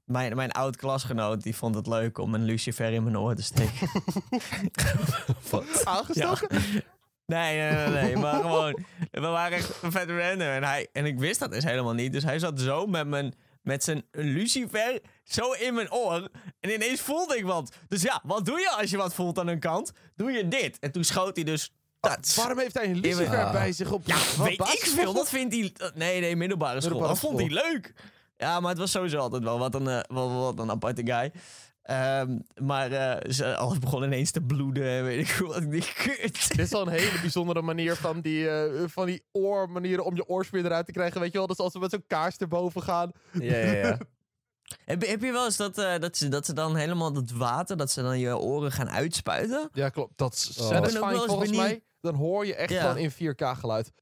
Mijn, 0.04 0.36
mijn 0.36 0.50
oud-klasgenoot 0.52 1.42
die 1.42 1.56
vond 1.56 1.74
het 1.74 1.86
leuk 1.86 2.18
om 2.18 2.34
een 2.34 2.42
lucifer 2.44 2.92
in 2.92 3.02
mijn 3.02 3.18
oor 3.18 3.34
te 3.34 3.42
steken. 3.42 3.88
Aangestoken? 5.84 6.48
Nee, 7.26 7.58
nee, 7.60 7.86
nee, 7.88 7.88
nee. 8.02 8.16
Maar 8.16 8.40
gewoon, 8.40 8.84
we 9.10 9.20
waren 9.20 9.56
echt 9.56 9.72
vet 9.82 10.08
random. 10.08 10.40
En, 10.48 10.64
hij, 10.64 10.88
en 10.92 11.06
ik 11.06 11.18
wist 11.18 11.40
dat 11.40 11.52
dus 11.52 11.64
helemaal 11.64 11.92
niet. 11.94 12.12
Dus 12.12 12.22
hij 12.24 12.38
zat 12.38 12.60
zo 12.60 12.86
met, 12.86 13.06
mijn, 13.06 13.34
met 13.62 13.84
zijn 13.84 14.04
lucifer 14.10 15.00
zo 15.24 15.52
in 15.52 15.74
mijn 15.74 15.92
oor. 15.92 16.28
En 16.60 16.70
ineens 16.70 17.00
voelde 17.00 17.36
ik 17.36 17.44
wat. 17.44 17.72
Dus 17.88 18.02
ja, 18.02 18.20
wat 18.24 18.44
doe 18.46 18.58
je 18.60 18.70
als 18.70 18.90
je 18.90 18.96
wat 18.96 19.14
voelt 19.14 19.38
aan 19.38 19.46
een 19.46 19.58
kant? 19.60 19.92
Doe 20.16 20.30
je 20.32 20.48
dit. 20.48 20.78
En 20.78 20.92
toen 20.92 21.04
schoot 21.04 21.36
hij 21.36 21.44
dus... 21.44 21.72
Dat, 22.00 22.34
Waarom 22.34 22.58
heeft 22.58 22.74
hij 22.74 22.84
een 22.84 23.00
lucifer 23.00 23.44
Ah. 23.44 23.52
bij 23.52 23.72
zich 23.72 23.90
op? 23.90 24.06
ja, 24.06 24.16
wat 24.36 24.46
weet 24.46 24.60
ik 24.60 24.92
veel. 24.96 25.12
Dat 25.12 25.28
vindt 25.28 25.54
hij... 25.54 25.72
Nee, 25.94 26.20
nee, 26.20 26.36
middelbare 26.36 26.80
school. 26.80 26.90
Middelbare 27.00 27.20
dat 27.20 27.30
vond 27.30 27.40
hij 27.40 27.72
leuk. 27.72 27.94
Ja, 28.36 28.60
maar 28.60 28.70
het 28.70 28.78
was 28.78 28.90
sowieso 28.90 29.18
altijd 29.18 29.42
wel 29.42 29.58
wat 29.58 29.74
een, 29.74 29.86
eh, 29.88 30.00
wat, 30.08 30.30
wat 30.32 30.58
een 30.58 30.70
aparte 30.70 31.02
guy. 31.04 31.32
Ehm, 31.82 32.38
maar 32.60 32.92
eh, 32.92 33.30
ze, 33.30 33.56
alles 33.56 33.78
begon 33.78 34.02
ineens 34.02 34.30
te 34.30 34.40
bloeden. 34.40 34.84
en 34.86 35.04
Weet 35.04 35.28
ik 35.28 35.36
wat. 35.46 35.62
Ik 35.62 35.72
dacht, 35.72 35.92
kut. 35.92 36.48
Dit 36.48 36.58
is 36.58 36.70
wel 36.70 36.82
een 36.82 36.92
hele 36.92 37.20
bijzondere 37.20 37.62
manier 37.62 37.96
van 37.96 38.20
die, 38.20 38.48
eh, 38.48 38.84
van 38.88 39.06
die 39.06 39.22
oormanieren 39.32 40.04
om 40.04 40.14
je 40.16 40.28
oorspeer 40.28 40.64
eruit 40.64 40.86
te 40.86 40.92
krijgen. 40.92 41.20
Weet 41.20 41.32
je 41.32 41.38
wel, 41.38 41.46
dat 41.46 41.58
is 41.58 41.64
als 41.64 41.72
we 41.72 41.78
met 41.78 41.90
zo'n 41.90 42.04
kaars 42.06 42.36
erboven 42.36 42.82
gaan. 42.82 43.12
Ja, 43.32 43.56
ja, 43.56 43.72
ja. 43.72 43.98
Heb, 44.84 45.02
je- 45.02 45.08
heb 45.08 45.22
je 45.22 45.32
wel 45.32 45.44
eens 45.44 45.56
dat, 45.56 45.78
eh, 45.78 45.98
dat, 45.98 46.16
ze, 46.16 46.28
dat 46.28 46.46
ze 46.46 46.52
dan 46.52 46.76
helemaal 46.76 47.12
dat 47.12 47.30
water, 47.30 47.76
dat 47.76 47.90
ze 47.90 48.02
dan 48.02 48.18
je 48.18 48.36
oren 48.38 48.72
gaan 48.72 48.90
uitspuiten? 48.90 49.68
Ja, 49.72 49.88
klopt. 49.88 50.12
Dat 50.18 50.32
is 50.34 50.58
Oh. 50.60 50.66
Satisfying 50.68 51.04
wel 51.10 51.14
eens 51.14 51.24
volgens 51.26 51.50
benieuwd- 51.50 51.66
mij. 51.68 51.82
Dan 52.00 52.14
hoor 52.14 52.46
je 52.46 52.54
echt 52.54 52.70
Ja. 52.70 52.80
gewoon 52.80 52.96
in 52.96 53.10
4K 53.10 53.42
geluid. 53.58 53.92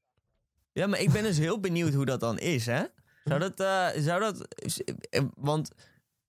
Ja, 0.73 0.87
maar 0.87 0.99
ik 0.99 1.11
ben 1.11 1.23
dus 1.23 1.37
heel 1.37 1.59
benieuwd 1.59 1.93
hoe 1.93 2.05
dat 2.05 2.19
dan 2.19 2.39
is, 2.39 2.65
hè? 2.65 2.83
Zou 3.23 3.39
dat, 3.39 3.59
eh, 3.59 3.87
zou 3.97 4.19
dat, 4.19 4.47
want 5.35 5.71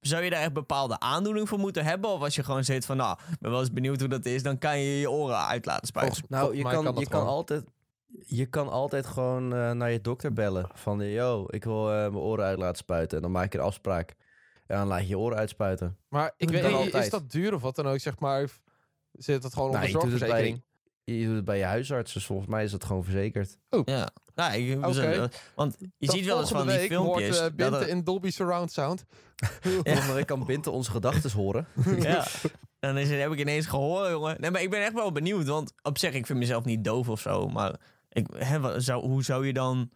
zou 0.03 0.25
je 0.25 0.31
daar 0.31 0.41
echt 0.43 0.53
bepaalde 0.53 1.01
aandoening 1.01 1.49
voor 1.49 1.59
moeten 1.59 1.85
hebben? 1.85 2.11
Of 2.11 2.21
als 2.23 2.35
je 2.35 2.45
gewoon 2.45 2.65
zit 2.65 2.87
van, 2.87 2.97
nou, 2.97 3.19
ik 3.33 3.39
ben 3.41 3.51
wel 3.51 3.61
eens 3.61 3.73
benieuwd 3.73 4.01
hoe 4.01 4.09
dat 4.09 4.25
is, 4.25 4.43
dan 4.43 4.59
kan 4.59 4.79
je 4.79 4.99
je 4.99 5.11
oren 5.11 5.47
uit 5.47 5.67
laten 5.67 5.87
spuiten. 5.87 6.25
Nou, 6.29 6.57
je 6.57 6.63
kan, 6.63 6.95
je 6.99 7.09
kan 7.09 7.27
altijd... 7.27 7.65
Je 8.27 8.47
kan 8.47 8.69
altijd 8.69 9.07
gewoon 9.07 9.55
eh, 9.55 9.71
naar 9.71 9.91
je 9.91 10.01
dokter 10.01 10.33
bellen. 10.33 10.69
Van, 10.75 11.01
yo, 11.01 11.47
ik 11.49 11.65
wil 11.65 11.89
eh, 11.89 11.95
mijn 11.95 12.17
oren 12.17 12.45
uit 12.45 12.59
laten 12.59 12.77
spuiten. 12.77 13.17
En 13.17 13.23
dan 13.23 13.33
maak 13.33 13.53
je 13.53 13.59
een 13.59 13.65
afspraak. 13.65 14.15
En 14.67 14.77
dan 14.79 14.87
laat 14.87 15.01
je 15.01 15.07
je 15.07 15.19
oren 15.19 15.39
uitspuiten. 15.39 15.99
Maar 16.09 16.33
ik 16.37 16.51
weet 16.51 16.95
is 16.95 17.11
dat 17.11 17.31
duur 17.31 17.55
of 17.55 17.63
wat 17.63 17.77
dan 17.77 17.87
ook, 17.87 17.99
zeg 17.99 18.19
maar? 18.19 18.49
Zit 19.13 19.43
dat 19.43 19.53
gewoon 19.53 19.71
Nou, 19.71 19.85
onder 19.85 20.01
je 20.01 20.05
doet 20.05 20.11
het 20.11 20.21
zorgverzekering? 20.21 20.63
Je 21.05 21.25
doet 21.27 21.35
het 21.37 21.45
bij 21.45 21.59
je 21.59 21.65
huisarts, 21.65 22.13
dus 22.13 22.27
volgens 22.27 22.49
mij 22.49 22.65
is 22.65 22.71
dat 22.71 22.85
gewoon 22.85 23.05
verzekerd. 23.05 23.57
Ja, 23.85 24.11
nou, 24.35 24.53
ik, 24.55 24.87
Oké. 24.87 25.29
want 25.55 25.77
je 25.99 26.11
ziet 26.11 26.25
wel 26.25 26.41
eens 26.41 26.51
van 26.51 26.67
die 26.69 26.79
filmpjes. 26.79 27.39
Hoort, 27.39 27.53
eh, 27.53 27.71
dat 27.71 27.81
er- 27.81 27.89
in 27.89 28.05
Dolby 28.05 28.31
Surround 28.31 28.73
Sound. 28.73 29.05
Volgende 29.85 30.13
week 30.13 30.27
kan 30.27 30.45
Binte 30.47 30.71
onze 30.71 30.91
gedachten 30.91 31.31
horen. 31.33 31.67
ja. 31.99 32.27
Dan 32.81 32.99
is 32.99 33.11
het, 33.11 33.21
heb 33.21 33.33
ik 33.33 33.39
ineens 33.39 33.67
gehoord, 33.67 34.11
jongen. 34.11 34.37
Nee, 34.41 34.51
maar 34.51 34.63
ik 34.63 34.71
ben 34.71 34.83
echt 34.85 34.93
wel 34.95 35.13
benieuwd. 35.13 35.47
Want 35.47 35.73
op 35.83 35.99
zich, 35.99 36.13
ik 36.15 36.27
vind 36.27 36.39
mezelf 36.39 36.65
niet 36.65 36.85
doof 36.85 37.09
of 37.09 37.21
zo. 37.21 37.49
Maar 37.49 37.75
ik, 38.09 38.27
hè, 38.37 38.61
wat- 38.61 38.83
zou, 38.83 39.07
hoe 39.07 39.25
zou 39.25 39.47
je 39.47 39.53
dan, 39.53 39.91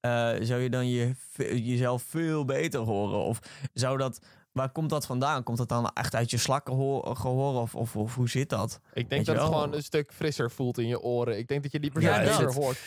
eh, 0.00 0.32
zou 0.40 0.60
je 0.60 0.70
dan 0.70 0.88
je, 0.88 1.14
jezelf 1.62 2.02
veel 2.02 2.44
beter 2.44 2.80
horen? 2.80 3.18
Of 3.18 3.38
zou 3.74 3.98
dat, 3.98 4.20
waar 4.52 4.72
komt 4.72 4.90
dat 4.90 5.06
vandaan? 5.06 5.42
Komt 5.42 5.58
dat 5.58 5.68
dan 5.68 5.90
echt 5.94 6.14
uit 6.14 6.30
je 6.30 6.36
slakkengehoor? 6.36 7.02
Of, 7.60 7.74
of, 7.74 7.96
of 7.96 8.14
hoe 8.14 8.28
zit 8.28 8.48
dat? 8.48 8.80
Ik 8.92 9.08
denk 9.08 9.26
je 9.26 9.32
dat 9.32 9.42
het 9.42 9.52
gewoon 9.52 9.74
een 9.74 9.82
stuk 9.82 10.12
frisser 10.12 10.50
voelt 10.50 10.78
in 10.78 10.86
je 10.86 11.00
oren. 11.00 11.38
Ik 11.38 11.48
denk 11.48 11.62
dat 11.62 11.72
je 11.72 11.80
die 11.80 11.90
per 11.90 12.02
Ja, 12.02 12.44
hoort. 12.44 12.80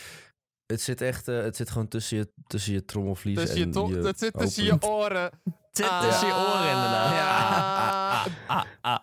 Het 0.66 0.80
zit 0.80 1.00
echt, 1.00 1.28
eh, 1.28 1.42
het 1.42 1.56
zit 1.56 1.70
gewoon 1.70 1.88
tussen 1.88 2.16
je, 2.16 2.32
tussen 2.46 2.72
je 2.72 2.84
trommelvlies 2.84 3.36
Tussen 3.36 3.58
je, 3.58 3.64
en 3.64 3.70
to- 3.70 3.88
je 3.88 3.98
dat 3.98 4.18
zit 4.18 4.32
tussen 4.38 4.64
je 4.64 4.82
oren. 4.82 5.30
Zit 5.72 5.88
Ah. 5.88 6.00
tussen 6.08 6.26
je 6.26 6.32
oren 6.34 6.70
inderdaad. 6.70 7.12
Ja. 7.12 8.24
Ah, 8.46 8.64
ah. 8.80 8.98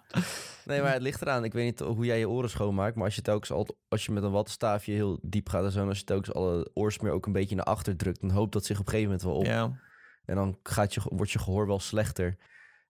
Nee, 0.66 0.82
maar 0.82 0.94
het 0.94 1.02
ligt 1.02 1.22
eraan. 1.22 1.44
Ik 1.44 1.54
weet 1.54 1.66
niet 1.66 1.80
hoe 1.80 2.06
jij 2.06 2.20
je 2.20 2.30
oren 2.30 2.50
schoonmaakt. 2.50 2.96
Maar 2.96 3.06
als 3.06 3.16
je 3.16 3.22
telkens 3.22 3.52
al, 3.52 3.68
als 3.88 4.06
je 4.06 4.12
met 4.12 4.24
een 4.24 4.32
wattenstaafje 4.32 4.92
heel 4.92 5.20
diep 5.22 5.50
gaat 5.50 5.64
en 5.64 5.72
zo... 5.72 5.82
en 5.82 5.88
als 5.88 5.98
je 5.98 6.04
telkens 6.04 6.34
alle 6.34 6.70
oorsmeer 6.74 7.12
ook 7.12 7.26
een 7.26 7.32
beetje 7.32 7.56
naar 7.56 7.66
achter 7.66 7.96
drukt... 7.98 8.22
dan 8.22 8.30
hoopt 8.30 8.54
dat 8.54 8.66
zich 8.66 8.80
op 8.80 8.86
een 8.86 8.92
gegeven 8.92 9.12
moment 9.12 9.28
wel 9.28 9.38
op. 9.38 9.46
Ja. 9.46 9.80
En 10.26 10.36
dan 10.36 10.58
gaat 10.64 10.94
je, 10.94 11.02
wordt 11.06 11.32
je 11.32 11.40
gehoor 11.40 11.68
wel 11.68 11.80
slechter. 11.80 12.38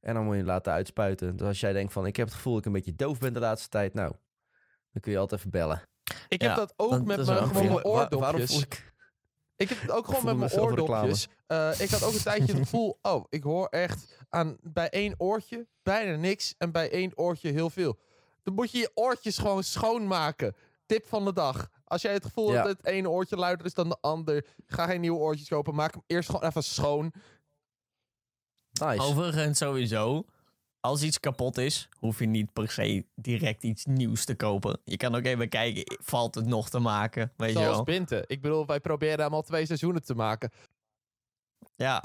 En 0.03 0.13
dan 0.13 0.23
moet 0.23 0.33
je 0.33 0.39
het 0.39 0.47
laten 0.49 0.73
uitspuiten. 0.73 1.35
Dus 1.35 1.47
als 1.47 1.59
jij 1.59 1.73
denkt 1.73 1.93
van... 1.93 2.05
ik 2.05 2.15
heb 2.15 2.25
het 2.25 2.35
gevoel 2.35 2.51
dat 2.53 2.61
ik 2.61 2.67
een 2.67 2.73
beetje 2.73 2.95
doof 2.95 3.19
ben 3.19 3.33
de 3.33 3.39
laatste 3.39 3.69
tijd... 3.69 3.93
nou, 3.93 4.11
dan 4.91 5.01
kun 5.01 5.11
je 5.11 5.17
altijd 5.17 5.39
even 5.39 5.51
bellen. 5.51 5.81
Ik 6.27 6.41
Ja, 6.41 6.47
heb 6.47 6.57
dat 6.57 6.73
ook 6.75 6.89
dat- 6.89 7.05
met 7.05 7.25
mijn, 7.25 7.51
waarom 7.53 7.79
oordopjes. 7.83 8.51
voel 8.51 8.61
ik... 8.61 8.91
Ik 9.55 9.69
heb 9.69 9.81
het 9.81 9.91
ook 9.91 10.05
gewoon 10.05 10.25
met 10.25 10.37
mijn 10.37 10.61
oordopjes. 10.61 11.27
Eh, 11.47 11.79
ik 11.79 11.89
had 11.89 12.03
ook 12.03 12.13
een 12.13 12.21
tijdje 12.23 12.53
het 12.53 12.61
gevoel, 12.61 12.97
oh, 13.11 13.25
ik 13.29 13.43
hoor 13.43 13.67
echt 13.67 14.17
aan 14.29 14.57
bij 14.61 14.89
één 14.89 15.13
oortje 15.17 15.67
bijna 15.83 16.15
niks 16.15 16.55
en 16.57 16.71
bij 16.71 16.91
één 16.91 17.11
oortje 17.15 17.51
heel 17.51 17.69
veel. 17.69 17.99
Dan 18.43 18.53
moet 18.53 18.71
je 18.71 18.77
je 18.77 18.91
oortjes 18.93 19.37
gewoon 19.37 19.63
schoonmaken. 19.63 20.55
Tip 20.85 21.07
van 21.07 21.25
de 21.25 21.33
dag. 21.33 21.69
Als 21.85 22.01
jij 22.01 22.13
het 22.13 22.25
gevoel 22.25 22.47
Ja. 22.47 22.53
hebt 22.53 22.67
dat 22.67 22.77
het 22.77 22.85
ene 22.85 23.09
oortje 23.09 23.35
luider 23.35 23.65
is 23.65 23.73
dan 23.73 23.89
de 23.89 23.97
ander, 24.01 24.45
ga 24.65 24.85
geen 24.85 25.01
nieuwe 25.01 25.19
oortjes 25.19 25.47
kopen. 25.47 25.75
Maak 25.75 25.93
hem 25.93 26.03
eerst 26.07 26.29
gewoon 26.29 26.47
even 26.49 26.63
schoon. 26.63 27.13
Nice. 28.81 29.01
Overigens 29.01 29.57
sowieso, 29.57 30.25
als 30.79 31.01
iets 31.03 31.19
kapot 31.19 31.57
is, 31.57 31.89
hoef 31.99 32.19
je 32.19 32.25
niet 32.25 32.53
per 32.53 32.69
se 32.71 33.05
direct 33.15 33.63
iets 33.63 33.85
nieuws 33.85 34.25
te 34.25 34.35
kopen. 34.35 34.79
Je 34.85 34.97
kan 34.97 35.15
ook 35.15 35.25
even 35.25 35.49
kijken, 35.49 35.97
valt 36.03 36.35
het 36.35 36.45
nog 36.45 36.69
te 36.69 36.79
maken? 36.79 37.31
Weet 37.37 37.49
je 37.53 37.57
Zoals 37.59 37.75
wel? 37.75 37.83
Binte. 37.83 38.23
Ik 38.27 38.41
bedoel, 38.41 38.65
wij 38.65 38.79
proberen 38.79 39.19
hem 39.23 39.33
al 39.33 39.41
twee 39.41 39.65
seizoenen 39.65 40.03
te 40.03 40.15
maken. 40.15 40.51
Ja. 41.75 42.03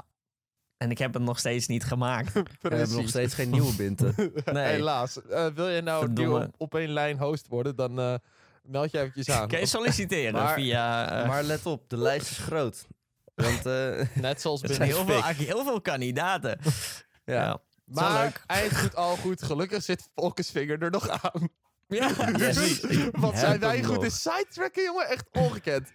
En 0.77 0.91
ik 0.91 0.97
heb 0.97 1.13
het 1.13 1.23
nog 1.23 1.39
steeds 1.39 1.67
niet 1.67 1.83
gemaakt. 1.83 2.33
We 2.33 2.41
hebben 2.61 2.95
nog 2.95 3.07
steeds 3.09 3.33
geen 3.33 3.49
nieuwe 3.49 3.75
binten. 3.75 4.15
Nee. 4.45 4.65
Helaas. 4.71 5.21
Eh, 5.25 5.45
wil 5.47 5.69
je 5.69 5.81
nou 5.81 6.27
op, 6.43 6.53
op 6.57 6.75
één 6.75 6.89
lijn 6.89 7.17
host 7.17 7.47
worden, 7.47 7.75
dan 7.75 7.99
eh, 7.99 8.13
meld 8.63 8.91
je 8.91 8.99
eventjes 8.99 9.29
aan. 9.29 9.47
Kan 9.47 9.59
je 9.59 9.65
solliciteren 9.65 10.33
Maar- 10.43 10.53
via... 10.53 11.09
eh, 11.21 11.27
maar 11.27 11.43
let 11.43 11.65
op, 11.65 11.89
de 11.89 11.97
lijst 11.97 12.31
is 12.31 12.37
groot. 12.37 12.87
Want 13.41 13.65
eh, 13.65 14.07
Net 14.25 14.41
zoals 14.41 14.61
binnen 14.69 14.81
heel, 14.87 15.05
veel, 15.05 15.23
heel 15.23 15.63
veel 15.63 15.81
kandidaten. 15.81 16.59
ja, 17.25 17.53
is 17.53 17.95
Maar 17.95 18.23
leuk. 18.23 18.43
eind 18.45 18.77
goed, 18.77 18.95
al 18.95 19.15
goed. 19.15 19.43
Gelukkig 19.43 19.83
zit 19.83 20.09
Volkens 20.15 20.51
vinger 20.51 20.81
er 20.81 20.91
nog 20.91 21.09
aan. 21.09 21.49
Ja. 21.87 22.11
Yes. 22.37 22.81
Wat 23.11 23.37
zijn 23.37 23.59
wij 23.59 23.83
goed 23.83 24.03
in 24.03 24.11
sidetracken, 24.11 24.83
jongen. 24.83 25.07
Echt 25.09 25.25
ongekend. 25.31 25.91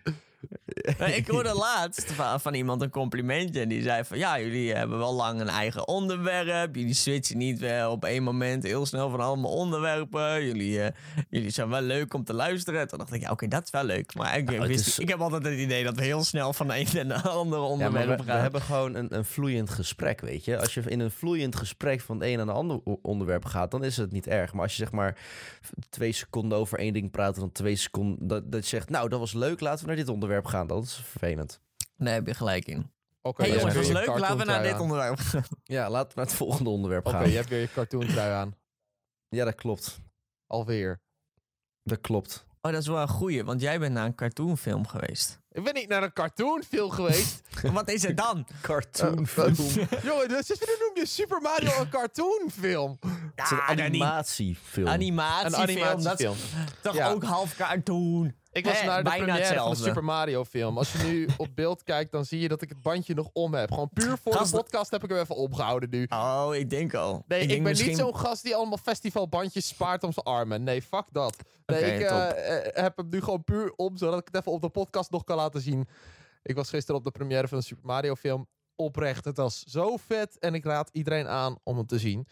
Ik 1.15 1.27
hoorde 1.29 1.55
laatst 1.55 2.13
van, 2.13 2.41
van 2.41 2.55
iemand 2.55 2.83
een 2.83 2.91
complimentje. 2.91 3.61
En 3.61 3.69
die 3.69 3.83
zei 3.83 4.05
van, 4.05 4.19
ja, 4.19 4.41
jullie 4.41 4.75
hebben 4.75 4.99
wel 4.99 5.15
lang 5.15 5.41
een 5.41 5.49
eigen 5.49 5.89
onderwerp. 5.89 6.75
Jullie 6.77 6.95
switchen 6.95 7.39
niet 7.39 7.59
wel 7.59 7.91
op 7.91 8.05
één 8.05 8.23
moment 8.23 8.63
heel 8.63 8.87
snel 8.87 9.11
van 9.11 9.21
allemaal 9.21 9.51
onderwerpen. 9.51 10.45
Jullie, 10.45 10.83
eh, 10.83 10.93
jullie 11.31 11.51
zijn 11.51 11.69
wel 11.69 11.81
leuk 11.81 12.15
om 12.15 12.25
te 12.25 12.35
luisteren. 12.35 12.89
Toen 12.89 12.99
dacht 12.99 13.13
ik, 13.13 13.21
ja, 13.21 13.31
oké, 13.31 13.49
dat 13.49 13.63
is 13.65 13.71
wel 13.71 13.85
leuk. 13.85 14.15
Maar 14.15 14.39
ik, 14.39 14.51
Nou, 14.51 14.67
wist, 14.67 14.87
is- 14.87 14.99
ik 14.99 15.09
heb 15.09 15.21
altijd 15.21 15.45
het 15.45 15.59
idee 15.59 15.85
dat 15.85 15.95
we 15.97 16.03
heel 16.03 16.25
snel 16.25 16.53
van 16.53 16.69
de 16.69 16.79
een 16.79 16.87
en 16.99 17.09
de 17.09 17.15
andere 17.23 17.63
onderwerp 17.63 18.09
we, 18.19 18.25
we 18.25 18.31
gaan. 18.31 18.41
hebben 18.41 18.61
gewoon 18.63 18.95
een, 18.95 19.15
een 19.17 19.25
vloeiend 19.25 19.71
gesprek, 19.71 20.21
weet 20.21 20.45
je. 20.45 20.59
Als 20.59 20.75
je 20.75 20.81
in 20.87 21.01
een 21.01 21.11
vloeiend 21.11 21.57
gesprek 21.57 22.01
van 22.01 22.17
het 22.21 22.29
een 22.29 22.37
naar 22.37 22.47
de 22.47 22.53
ander 22.53 22.81
onderwerp 23.03 23.45
gaat, 23.45 23.71
dan 23.71 23.85
is 23.85 23.97
het 23.97 24.13
niet 24.13 24.27
erg. 24.27 24.53
Maar 24.53 24.63
als 24.63 24.77
je 24.77 24.83
zeg 24.83 24.93
maar 24.93 25.17
twee 25.91 26.13
seconden 26.13 26.59
over 26.59 26.79
één 26.79 26.93
ding 26.93 27.11
praat, 27.11 27.35
dan 27.37 27.53
twee 27.53 27.77
seconden 27.77 28.27
dat, 28.29 28.53
dat 28.53 28.63
je 28.63 28.69
zegt, 28.69 28.91
nou, 28.91 29.09
dat 29.09 29.19
was 29.19 29.33
leuk, 29.33 29.61
laten 29.61 29.81
we 29.81 29.87
naar 29.87 29.97
dit 29.97 30.09
onderwerp 30.09 30.47
gaan. 30.47 30.67
Dat 30.81 30.85
is 30.85 30.95
vervelend. 30.95 31.61
Daar 31.97 32.15
heb 32.15 32.27
je 32.27 32.35
gelijk 32.35 32.67
in. 32.67 32.91
Oké, 33.23 33.43
hey, 33.43 33.51
jongens, 33.51 33.75
was 33.75 33.89
weer 33.89 34.03
je 34.03 34.07
leuk. 34.07 34.19
Laten 34.19 34.37
we 34.39 34.45
naar 34.45 34.63
dit 34.63 34.79
onderwerp 34.81 35.19
gaan. 35.19 35.45
Ja, 35.65 35.91
laten 35.91 36.09
we 36.09 36.15
naar 36.17 36.27
het 36.27 36.35
volgende 36.35 36.71
onderwerp 36.71 37.07
Oké, 37.07 37.17
gaan. 37.17 37.29
je 37.31 37.37
hebt 37.37 37.49
weer 37.49 37.61
je 37.61 37.73
cartoon 37.73 38.07
trui 38.07 38.33
aan. 38.33 38.55
Ja, 39.29 39.45
dat 39.45 39.55
klopt. 39.55 40.01
Alweer. 40.47 41.01
Dat 41.83 42.01
klopt. 42.01 42.47
Oh, 42.61 42.73
dat 42.73 42.81
is 42.81 42.87
wel 42.87 43.01
een 43.01 43.09
goeie, 43.09 43.45
want 43.45 43.61
jij 43.61 43.79
bent 43.79 43.93
naar 43.95 44.07
een 44.07 44.15
cartoonfilm 44.15 44.87
geweest. 44.87 45.41
Ik 45.55 45.65
ben 45.65 45.75
niet 45.75 45.89
naar 45.89 46.03
een 46.03 46.13
cartoonfilm 46.13 46.91
geweest. 46.91 47.43
Wat 47.73 47.89
is 47.91 48.03
het 48.03 48.17
dan? 48.17 48.47
Cartoonfilm. 48.63 49.55
Jongen, 50.05 50.29
dus 50.29 50.47
dus 50.47 50.59
noem 50.61 50.91
je 50.95 51.07
Super 51.07 51.41
Mario 51.41 51.81
een 51.81 51.89
cartoonfilm. 51.89 52.99
Het 53.35 53.45
is 53.45 53.51
een 53.51 53.57
Ja, 53.57 53.67
dan 53.67 53.77
niet. 53.77 54.03
animatiefilm. 54.03 54.87
Een 54.87 54.93
Animatiefilm, 54.93 56.03
dat 56.03 56.21
is 56.21 56.27
animatiefilm. 56.27 56.37
toch 56.83 56.95
Ja. 56.95 57.11
ook 57.11 57.25
half 57.25 57.57
cartoon? 57.57 58.35
Ik 58.53 58.65
was 58.65 58.83
naar 58.83 58.97
de 59.05 59.11
bijna 59.11 59.25
première 59.35 59.59
van 59.59 59.71
de. 59.71 59.77
Super 59.77 60.05
Mario 60.05 60.45
film. 60.45 60.79
Als 60.79 60.93
je 60.93 60.99
nu 60.99 61.29
op 61.37 61.49
beeld 61.55 61.83
kijkt, 61.83 62.13
dan 62.13 62.25
zie 62.25 62.41
je 62.41 62.49
dat 62.49 62.63
ik 62.63 62.69
het 62.69 62.83
bandje 62.83 63.15
nog 63.15 63.29
om 63.33 63.55
heb. 63.55 63.69
Gewoon 63.73 63.91
puur 63.95 64.19
voor 64.23 64.33
Gast- 64.33 64.51
de 64.51 64.57
podcast 64.57 64.91
heb 64.91 65.05
ik 65.05 65.11
hem 65.11 65.19
even 65.19 65.37
opgehouden 65.37 65.91
nu. 65.91 66.07
Oh, 66.09 66.49
ik 66.53 66.71
denk 66.71 66.95
al. 66.95 67.25
Nee, 67.29 67.41
ik, 67.41 67.49
ben 67.49 67.63
misschien- 67.63 67.89
niet 67.89 67.99
zo'n 67.99 68.17
gast 68.17 68.43
die 68.43 68.55
allemaal 68.57 68.79
festivalbandjes 68.83 69.67
spaart 69.67 70.05
om 70.05 70.13
zijn 70.13 70.25
armen. 70.27 70.63
Nee, 70.63 70.83
fuck 70.83 71.05
dat. 71.13 71.37
Nee, 71.67 71.95
ik 71.95 72.01
eh, 72.01 72.57
eh, 72.67 72.75
heb 72.85 72.97
hem 72.97 73.09
nu 73.11 73.21
gewoon 73.21 73.45
puur 73.45 73.73
om, 73.77 73.97
zodat 73.97 74.19
ik 74.21 74.27
het 74.27 74.37
even 74.37 74.53
op 74.53 74.61
de 74.63 74.69
podcast 74.69 75.11
nog 75.11 75.25
kan 75.25 75.37
laten 75.37 75.44
zien. 75.53 75.89
Ik 76.43 76.55
was 76.55 76.69
gisteren 76.69 76.97
op 76.97 77.05
de 77.05 77.11
première 77.11 77.49
van 77.49 77.59
de 77.59 77.65
Super 77.65 77.87
Mario 77.87 78.15
film. 78.15 78.47
Oprecht, 78.77 79.25
het 79.25 79.37
was 79.37 79.63
zo 79.63 79.97
vet 79.97 80.39
en 80.39 80.55
ik 80.55 80.65
raad 80.65 80.89
iedereen 80.93 81.27
aan 81.27 81.59
om 81.63 81.77
hem 81.77 81.87
te 81.87 81.99
zien. 81.99 82.27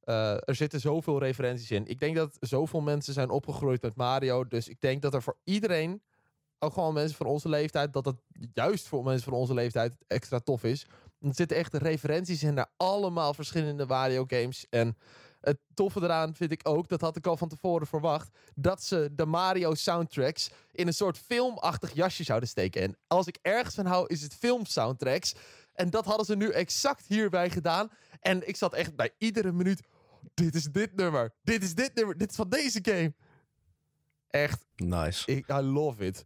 Eh, 0.00 0.32
er 0.32 0.54
zitten 0.54 0.80
zoveel 0.80 1.18
referenties 1.18 1.70
in. 1.70 1.86
Ik 1.86 1.98
denk 1.98 2.16
dat 2.16 2.36
zoveel 2.40 2.80
mensen 2.80 3.12
zijn 3.12 3.30
opgegroeid 3.30 3.82
met 3.82 3.96
Mario. 3.96 4.44
Dus 4.44 4.68
ik 4.68 4.80
denk 4.80 5.02
dat 5.02 5.14
er 5.14 5.22
voor 5.22 5.36
iedereen, 5.44 6.02
ook 6.58 6.72
gewoon 6.72 6.94
mensen 6.94 7.16
van 7.16 7.26
onze 7.26 7.48
leeftijd, 7.48 7.92
dat 7.92 8.04
het 8.04 8.16
juist 8.52 8.86
voor 8.86 9.04
mensen 9.04 9.30
van 9.30 9.38
onze 9.38 9.54
leeftijd 9.54 9.96
extra 10.06 10.38
tof 10.38 10.64
is. 10.64 10.86
Er 11.20 11.34
zitten 11.34 11.56
echt 11.56 11.74
referenties 11.74 12.42
in 12.42 12.54
naar 12.54 12.70
allemaal 12.76 13.34
verschillende 13.34 13.86
Mario 13.86 14.24
games. 14.26 14.66
En 14.70 14.96
het 15.46 15.58
toffe 15.74 16.02
eraan 16.02 16.34
vind 16.34 16.50
ik 16.50 16.60
ook, 16.62 16.88
dat 16.88 17.00
had 17.00 17.16
ik 17.16 17.26
al 17.26 17.36
van 17.36 17.48
tevoren 17.48 17.86
verwacht, 17.86 18.30
dat 18.54 18.82
ze 18.82 19.08
de 19.12 19.26
Mario 19.26 19.74
soundtracks 19.74 20.50
in 20.72 20.86
een 20.86 20.94
soort 20.94 21.18
filmachtig 21.18 21.92
jasje 21.94 22.24
zouden 22.24 22.48
steken. 22.48 22.82
En 22.82 22.96
als 23.06 23.26
ik 23.26 23.38
ergens 23.42 23.74
van 23.74 23.86
hou, 23.86 24.06
is 24.06 24.22
het 24.22 24.34
film 24.34 24.64
soundtracks. 24.64 25.34
En 25.72 25.90
dat 25.90 26.04
hadden 26.04 26.26
ze 26.26 26.36
nu 26.36 26.50
exact 26.50 27.06
hierbij 27.06 27.50
gedaan. 27.50 27.88
En 28.20 28.48
ik 28.48 28.56
zat 28.56 28.74
echt 28.74 28.96
bij 28.96 29.10
iedere 29.18 29.52
minuut, 29.52 29.82
dit 30.34 30.54
is 30.54 30.64
dit 30.64 30.94
nummer, 30.96 31.34
dit 31.42 31.62
is 31.62 31.74
dit 31.74 31.94
nummer, 31.94 32.18
dit 32.18 32.30
is 32.30 32.36
van 32.36 32.48
deze 32.48 32.78
game. 32.82 33.14
Echt, 34.28 34.66
Nice. 34.76 35.26
ik, 35.26 35.48
I 35.50 35.60
love 35.60 36.04
it. 36.04 36.24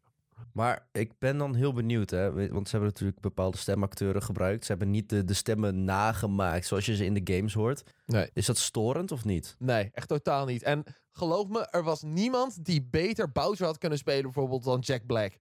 Maar 0.52 0.88
ik 0.92 1.18
ben 1.18 1.38
dan 1.38 1.54
heel 1.54 1.72
benieuwd, 1.72 2.10
hè? 2.10 2.32
Want 2.32 2.68
ze 2.68 2.70
hebben 2.76 2.88
natuurlijk 2.90 3.20
bepaalde 3.20 3.56
stemacteuren 3.56 4.22
gebruikt. 4.22 4.64
Ze 4.64 4.70
hebben 4.70 4.90
niet 4.90 5.08
de, 5.08 5.24
de 5.24 5.34
stemmen 5.34 5.84
nagemaakt 5.84 6.66
zoals 6.66 6.86
je 6.86 6.96
ze 6.96 7.04
in 7.04 7.14
de 7.24 7.34
games 7.34 7.54
hoort. 7.54 7.82
Nee. 8.06 8.30
Is 8.32 8.46
dat 8.46 8.58
storend 8.58 9.12
of 9.12 9.24
niet? 9.24 9.56
Nee, 9.58 9.90
echt 9.92 10.08
totaal 10.08 10.46
niet. 10.46 10.62
En 10.62 10.84
geloof 11.12 11.48
me, 11.48 11.66
er 11.66 11.82
was 11.82 12.02
niemand 12.02 12.64
die 12.64 12.82
beter 12.90 13.32
Bowser 13.32 13.66
had 13.66 13.78
kunnen 13.78 13.98
spelen 13.98 14.22
bijvoorbeeld 14.22 14.64
dan 14.64 14.78
Jack 14.78 15.06
Black. 15.06 15.38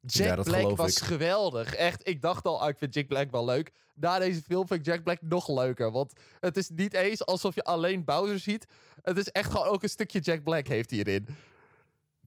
Jack 0.00 0.36
Ja, 0.36 0.42
Black 0.42 0.76
was 0.76 0.96
ik. 0.96 1.02
geweldig. 1.02 1.74
Echt, 1.74 2.08
ik 2.08 2.22
dacht 2.22 2.44
al, 2.44 2.62
ah, 2.62 2.68
ik 2.68 2.78
vind 2.78 2.94
Jack 2.94 3.06
Black 3.06 3.30
wel 3.30 3.44
leuk. 3.44 3.72
Na 3.94 4.18
deze 4.18 4.42
film 4.42 4.66
vind 4.66 4.80
ik 4.80 4.86
Jack 4.86 5.02
Black 5.02 5.22
nog 5.22 5.48
leuker. 5.48 5.90
Want 5.90 6.12
het 6.40 6.56
is 6.56 6.68
niet 6.68 6.94
eens 6.94 7.26
alsof 7.26 7.54
je 7.54 7.62
alleen 7.64 8.04
Bowser 8.04 8.38
ziet. 8.38 8.66
Het 9.02 9.16
is 9.16 9.28
echt 9.28 9.50
gewoon 9.50 9.66
ook 9.66 9.82
een 9.82 9.88
stukje 9.88 10.18
Jack 10.20 10.42
Black 10.42 10.66
heeft 10.66 10.90
hierin. 10.90 11.24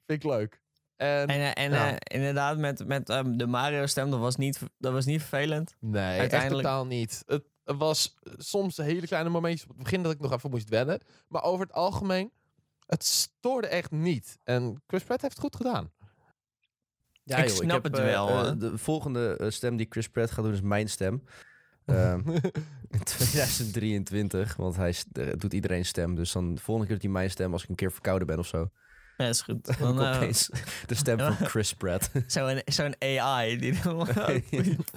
Vind 0.05 0.23
ik 0.23 0.29
leuk. 0.31 0.61
En, 0.95 1.27
En, 1.27 1.29
eh, 1.55 1.63
en 1.65 1.71
Ja. 1.71 1.89
eh, 1.97 2.17
inderdaad, 2.19 2.57
met, 2.57 2.87
met 2.87 3.09
ehm, 3.09 3.37
de 3.37 3.47
Mario-stem, 3.47 4.09
dat 4.11 4.19
was 4.19 4.35
niet, 4.35 4.59
dat 4.77 4.93
was 4.93 5.05
niet 5.05 5.19
vervelend. 5.19 5.75
nee, 5.79 6.11
echt 6.11 6.19
uiteindelijk- 6.19 6.63
totaal 6.67 6.85
niet. 6.85 7.23
Het 7.25 7.43
was 7.63 8.15
soms 8.37 8.77
hele 8.77 9.07
kleine 9.07 9.29
momentjes 9.29 9.63
op 9.63 9.69
het 9.75 9.83
begin 9.83 10.03
dat 10.03 10.11
ik 10.11 10.19
nog 10.19 10.33
even 10.33 10.49
moest 10.49 10.69
wennen. 10.69 10.99
Maar 11.27 11.43
over 11.43 11.65
het 11.65 11.75
algemeen, 11.75 12.31
het 12.85 13.03
stoorde 13.05 13.67
echt 13.67 13.91
niet. 13.91 14.39
En 14.43 14.81
Chris 14.87 15.03
Pratt 15.03 15.21
heeft 15.21 15.33
het 15.33 15.43
goed 15.43 15.55
gedaan. 15.55 15.91
Ja, 17.23 17.37
Ik 17.37 17.49
snap 17.49 17.83
het 17.83 17.97
eh, 17.97 18.03
wel, 18.05 18.29
eh, 18.45 18.51
de 18.57 18.77
volgende 18.77 19.37
eh, 19.37 19.49
stem 19.49 19.75
die 19.77 19.85
Chris 19.89 20.07
Pratt 20.09 20.31
gaat 20.31 20.43
doen 20.43 20.53
is 20.53 20.61
mijn 20.61 20.89
stem. 20.89 21.23
Ehm, 21.85 22.29
in 22.89 23.03
2023, 23.03 24.55
want 24.55 24.75
hij 24.75 24.95
eh, 25.11 25.27
doet 25.37 25.53
iedereen 25.53 25.85
stem. 25.85 26.15
Dus 26.15 26.31
dan 26.31 26.55
de 26.55 26.61
volgende 26.61 26.87
keer 26.89 26.95
doet 26.95 27.05
hij 27.05 27.13
mijn 27.13 27.29
stem 27.31 27.53
als 27.53 27.63
ik 27.63 27.69
een 27.69 27.75
keer 27.75 27.91
verkouden 27.91 28.27
ben 28.27 28.39
of 28.39 28.47
zo. 28.47 28.69
Ja, 29.17 29.27
is 29.27 29.41
goed. 29.41 29.77
Dan 29.79 30.01
eh, 30.01 30.15
opeens 30.15 30.49
de 30.85 30.95
stem 30.95 31.19
van 31.19 31.35
Chris 31.35 31.73
Pratt. 31.73 32.11
Zo'n 32.27 32.61
zo'n 32.65 32.95
AI 32.99 33.57
die 33.57 33.81
dan 33.83 34.07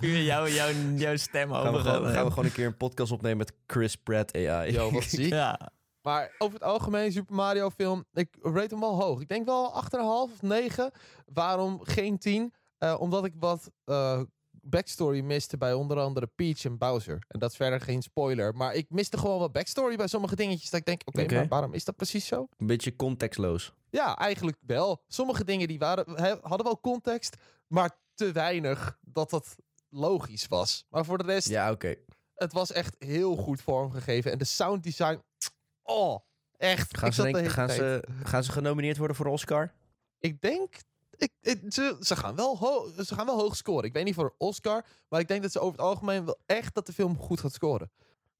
puur 0.00 0.22
jouw 0.22 0.46
jouw 0.48 0.70
jouw 0.94 1.16
stem 1.16 1.52
gaan, 1.52 1.62
we 1.62 1.68
over 1.68 1.80
gewoon, 1.80 2.12
gaan 2.12 2.24
we 2.24 2.30
gewoon 2.30 2.44
een 2.44 2.52
keer 2.52 2.66
een 2.66 2.76
podcast 2.76 3.12
opnemen 3.12 3.38
met 3.38 3.52
Chris 3.66 3.96
Pratt 3.96 4.34
AI. 4.36 4.72
Yo, 4.72 4.90
wat 4.90 5.02
ziek. 5.02 5.32
Ja, 5.32 5.70
Maar 6.02 6.34
over 6.38 6.54
het 6.58 6.68
algemeen, 6.68 7.12
Super 7.12 7.34
Mario 7.34 7.70
film, 7.70 8.04
ik 8.12 8.28
rate 8.42 8.68
hem 8.74 8.80
wel 8.80 9.02
hoog. 9.02 9.20
Ik 9.20 9.28
denk 9.28 9.46
wel 9.46 9.82
8,5 9.84 9.98
of 10.00 10.42
9. 10.42 10.90
Waarom 11.32 11.80
geen 11.82 12.18
10? 12.18 12.52
Eh, 12.78 12.96
omdat 12.98 13.24
ik 13.24 13.32
wat 13.38 13.70
eh, 13.84 14.20
backstory 14.50 15.20
miste 15.20 15.56
bij 15.56 15.72
onder 15.72 15.98
andere 15.98 16.26
Peach 16.26 16.64
en 16.64 16.78
Bowser. 16.78 17.18
En 17.28 17.38
dat 17.38 17.50
is 17.50 17.56
verder 17.56 17.80
geen 17.80 18.02
spoiler. 18.02 18.54
Maar 18.54 18.74
ik 18.74 18.86
miste 18.90 19.18
gewoon 19.18 19.38
wat 19.38 19.52
backstory 19.52 19.96
bij 19.96 20.06
sommige 20.06 20.36
dingetjes. 20.36 20.70
Dat 20.70 20.80
ik 20.80 20.86
denk, 20.86 21.00
oké, 21.04 21.22
Oké. 21.22 21.34
maar 21.34 21.48
waarom 21.48 21.74
is 21.74 21.84
dat 21.84 21.96
precies 21.96 22.26
zo? 22.26 22.46
Een 22.58 22.66
beetje 22.66 22.96
contextloos. 22.96 23.72
Ja, 23.96 24.16
eigenlijk 24.16 24.56
wel. 24.60 25.02
Sommige 25.08 25.44
dingen 25.44 25.68
die 25.68 25.78
waren, 25.78 26.38
hadden 26.42 26.66
wel 26.66 26.80
context, 26.80 27.36
maar 27.66 27.90
te 28.14 28.32
weinig 28.32 28.98
dat 29.00 29.30
dat 29.30 29.56
logisch 29.88 30.48
was. 30.48 30.86
Maar 30.88 31.04
voor 31.04 31.18
de 31.18 31.24
rest, 31.24 31.48
Ja, 31.48 31.70
oké. 31.70 31.94
het 32.34 32.52
was 32.52 32.72
echt 32.72 32.96
heel 32.98 33.36
goed 33.36 33.60
vormgegeven. 33.60 34.32
En 34.32 34.38
de 34.38 34.44
sound 34.44 34.82
design, 34.82 35.22
oh, 35.82 36.18
echt. 36.56 36.98
Gaan, 36.98 37.12
ze 37.12 37.22
denk- 37.22 37.48
gaan, 37.48 37.70
ze, 37.70 38.04
gaan 38.22 38.44
ze 38.44 38.52
genomineerd 38.52 38.96
worden 38.96 39.16
voor 39.16 39.26
Oscar? 39.26 39.72
Ik 40.18 40.40
denk. 40.40 40.74
Ik, 41.16 41.32
ik- 41.40 41.62
ze, 41.68 41.96
ze, 42.00 42.16
gaan 42.16 42.36
wel 42.36 42.56
ze 42.96 43.14
gaan 43.14 43.26
wel 43.26 43.38
hoog 43.38 43.56
scoren. 43.56 43.84
Ik 43.84 43.92
weet 43.92 44.04
niet 44.04 44.14
voor 44.14 44.24
een 44.24 44.46
Oscar. 44.46 44.84
Maar 45.08 45.20
ik 45.20 45.28
denk 45.28 45.42
dat 45.42 45.52
ze 45.52 45.58
over 45.60 45.72
het 45.78 45.86
algemeen 45.86 46.24
wel 46.24 46.38
echt 46.46 46.74
dat 46.74 46.86
de 46.86 46.92
film 46.92 47.18
goed 47.18 47.40
gaat 47.40 47.52
scoren. 47.52 47.90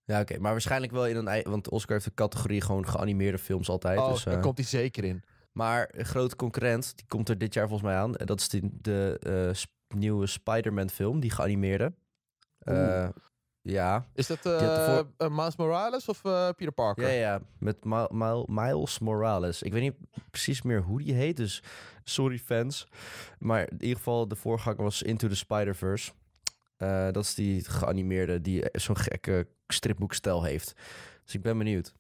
Ja, 0.05 0.21
oké. 0.21 0.39
Maar 0.39 0.53
waarschijnlijk 0.53 0.93
wel 0.93 1.07
in 1.07 1.17
een... 1.17 1.43
Want 1.43 1.71
Oscar 1.71 1.93
heeft 1.93 2.05
de 2.09 2.15
categorie 2.15 2.61
gewoon 2.61 2.89
geanimeerde 2.89 3.39
films 3.39 3.69
altijd. 3.69 3.99
oh, 3.99 4.13
dus, 4.13 4.23
daar 4.23 4.35
eh, 4.35 4.43
komt 4.43 4.59
hij 4.59 4.67
zeker 4.67 5.05
in. 5.05 5.23
Maar 5.57 5.89
een 5.93 6.05
grote 6.05 6.37
concurrent, 6.37 6.93
die 6.97 7.07
komt 7.09 7.29
er 7.29 7.39
dit 7.39 7.55
jaar 7.55 7.69
volgens 7.69 7.89
mij 7.91 7.99
aan. 7.99 8.17
En 8.17 8.27
dat 8.27 8.41
is 8.41 8.49
die, 8.49 8.71
de 8.81 9.19
eh, 9.21 9.55
sp- 9.55 9.73
nieuwe 9.95 10.27
Spider-Man 10.27 10.91
film, 10.91 11.21
die 11.21 11.31
geanimeerde. 11.31 11.93
Eh, 12.59 13.09
ja. 13.63 14.07
Is 14.15 14.27
dat 14.27 14.47
eh 14.47 14.99
eh, 15.17 15.29
Miles 15.37 15.57
Morales 15.57 16.09
of 16.09 16.25
eh, 16.25 16.49
Peter 16.57 16.73
Parker? 16.73 17.09
ja, 17.09 17.13
ja, 17.15 17.41
met 17.59 17.85
Mi- 17.85 18.07
Mi- 18.11 18.45
Miles 18.47 18.99
Morales. 18.99 19.63
Ik 19.63 19.73
weet 19.73 19.83
niet 19.83 19.97
precies 20.31 20.63
meer 20.63 20.83
hoe 20.83 21.03
die 21.03 21.15
heet, 21.15 21.37
dus 21.37 21.63
sorry 22.05 22.39
fans. 22.39 22.87
Maar 23.39 23.61
in 23.71 23.81
ieder 23.83 23.97
geval, 23.97 24.29
de 24.29 24.37
voorganger 24.37 24.83
was 24.83 25.03
Into 25.03 25.29
the 25.29 25.37
Spider-Verse. 25.37 26.13
Eh, 26.77 27.05
dat 27.13 27.25
is 27.25 27.35
die 27.35 27.65
geanimeerde, 27.65 28.41
die 28.41 28.65
zo'n 28.73 28.97
gekke 28.99 29.47
stripboekstijl 29.67 30.43
heeft. 30.43 30.73
Dus 31.25 31.35
ik 31.35 31.43
ben 31.43 31.59
benieuwd. 31.59 31.93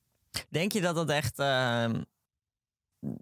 Denk 0.48 0.72
je 0.72 0.80
dat 0.80 0.94
dat 0.94 1.08
echt. 1.10 1.38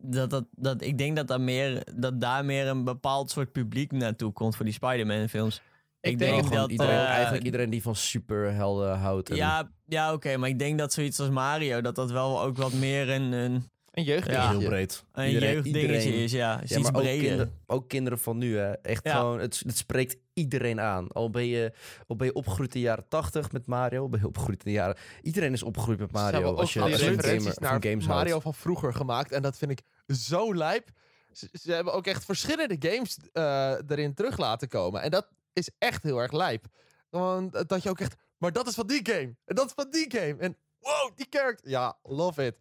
Dat, 0.03 0.31
dat, 0.31 0.45
dat, 0.51 0.83
ik 0.83 0.99
denk 0.99 1.17
dat, 1.17 1.29
daar 1.29 1.41
meer, 1.41 1.83
dat 1.97 2.21
daar 2.21 2.45
meer 2.45 2.67
een 2.67 2.85
bepaald 2.85 3.31
soort 3.31 3.53
publiek 3.53 3.93
naartoe 3.93 4.33
komt 4.33 4.57
voor 4.57 4.65
die 4.65 4.75
Spider-Man 4.75 5.29
films. 5.29 5.63
Ik 6.01 6.19
denk 6.19 6.53
dat... 6.53 6.71
iedereen, 6.71 6.95
eh, 6.95 7.05
eigenlijk 7.05 7.45
iedereen 7.45 7.71
die 7.71 7.83
van 7.83 7.97
superhelden 7.97 8.99
houdt. 8.99 9.31
en- 9.31 9.37
Ja, 9.37 9.71
ja 9.87 10.13
oké, 10.13 10.37
maar 10.37 10.49
ik 10.49 10.59
denk 10.59 10.79
dat 10.79 10.93
zoiets 10.93 11.21
als 11.21 11.29
Mario, 11.31 11.81
dat 11.81 11.95
dat 11.95 12.11
wel 12.11 12.43
ook 12.43 12.57
wat 12.57 12.73
meer 12.73 13.11
een, 13.11 13.33
een, 13.33 13.69
Een 13.91 14.05
jeugd. 14.05 14.31
Ja. 14.31 14.51
heel 14.51 14.69
breed. 14.69 15.05
een 15.13 15.27
Iedereen- 15.27 15.53
jeugddingetje 15.53 15.89
iedereen- 15.97 16.23
is, 16.23 16.33
ja. 16.33 16.61
Is 16.61 16.71
Ja, 16.71 16.77
iets 16.79 16.91
maar 16.91 17.01
ook, 17.01 17.07
breder. 17.07 17.29
kinder- 17.29 17.51
ook 17.67 17.89
kinderen 17.89 18.19
van 18.19 18.39
nu, 18.39 18.57
hè. 18.57 18.73
Echt 18.73 19.05
Ja. 19.05 19.17
gewoon, 19.17 19.41
het, 19.41 19.63
het 19.67 19.77
spreekt 19.77 20.17
iedereen 20.35 20.81
aan. 20.81 21.09
Al 21.09 21.31
ben, 21.31 21.47
je, 21.47 21.73
al 22.07 22.17
ben 22.17 22.27
je 22.27 22.33
opgegroeid 22.33 22.75
in 22.75 22.81
de 22.81 22.87
jaren 22.87 23.09
80 23.09 23.53
met 23.53 23.67
Mario, 23.67 24.09
ben 24.09 24.21
je 24.21 24.27
opgegroeid 24.27 24.59
in 24.65 24.73
de 24.73 24.79
jaren... 24.79 24.97
Iedereen 25.23 25.53
is 25.53 25.63
opgegroeid 25.63 25.99
met 25.99 26.13
Mario 26.13 26.43
ook 26.43 26.59
als 26.59 26.73
je, 26.73 26.81
als 26.81 26.91
een 26.93 26.99
referenties 26.99 27.45
gamer, 27.45 27.61
naar 27.61 27.81
van 27.81 27.83
games 27.91 28.07
Mario 28.07 28.29
houdt. 28.29 28.45
van 28.45 28.55
vroeger 28.55 28.95
gemaakt. 28.95 29.33
En 29.33 29.43
dat 29.43 29.57
vind 29.57 29.71
ik 29.71 29.83
zo 30.17 30.55
lijp. 30.55 30.89
Ze, 31.33 31.49
ze 31.53 31.73
hebben 31.73 31.93
ook 31.93 32.07
echt 32.07 32.25
verschillende 32.25 32.77
games 32.79 33.19
eh, 33.33 33.71
erin 33.89 34.15
terug 34.15 34.39
laten 34.39 34.69
komen. 34.69 35.03
En 35.03 35.11
dat 35.11 35.29
is 35.53 35.71
echt 35.79 36.03
heel 36.03 36.19
erg 36.19 36.33
lijp. 36.33 36.67
Gewoon 37.11 37.55
dat 37.67 37.83
je 37.83 37.89
ook 37.91 38.01
echt... 38.01 38.15
Maar 38.39 38.53
dat 38.53 38.67
is 38.67 38.75
van 38.75 38.87
die 38.87 39.01
game. 39.03 39.37
En 39.45 39.55
dat 39.55 39.67
is 39.67 39.73
van 39.75 39.91
die 39.91 40.07
game. 40.09 40.37
En 40.39 40.57
wow, 40.81 41.17
die 41.17 41.27
character. 41.31 41.71
Ja, 41.71 41.97
love 42.03 42.47
it. 42.47 42.55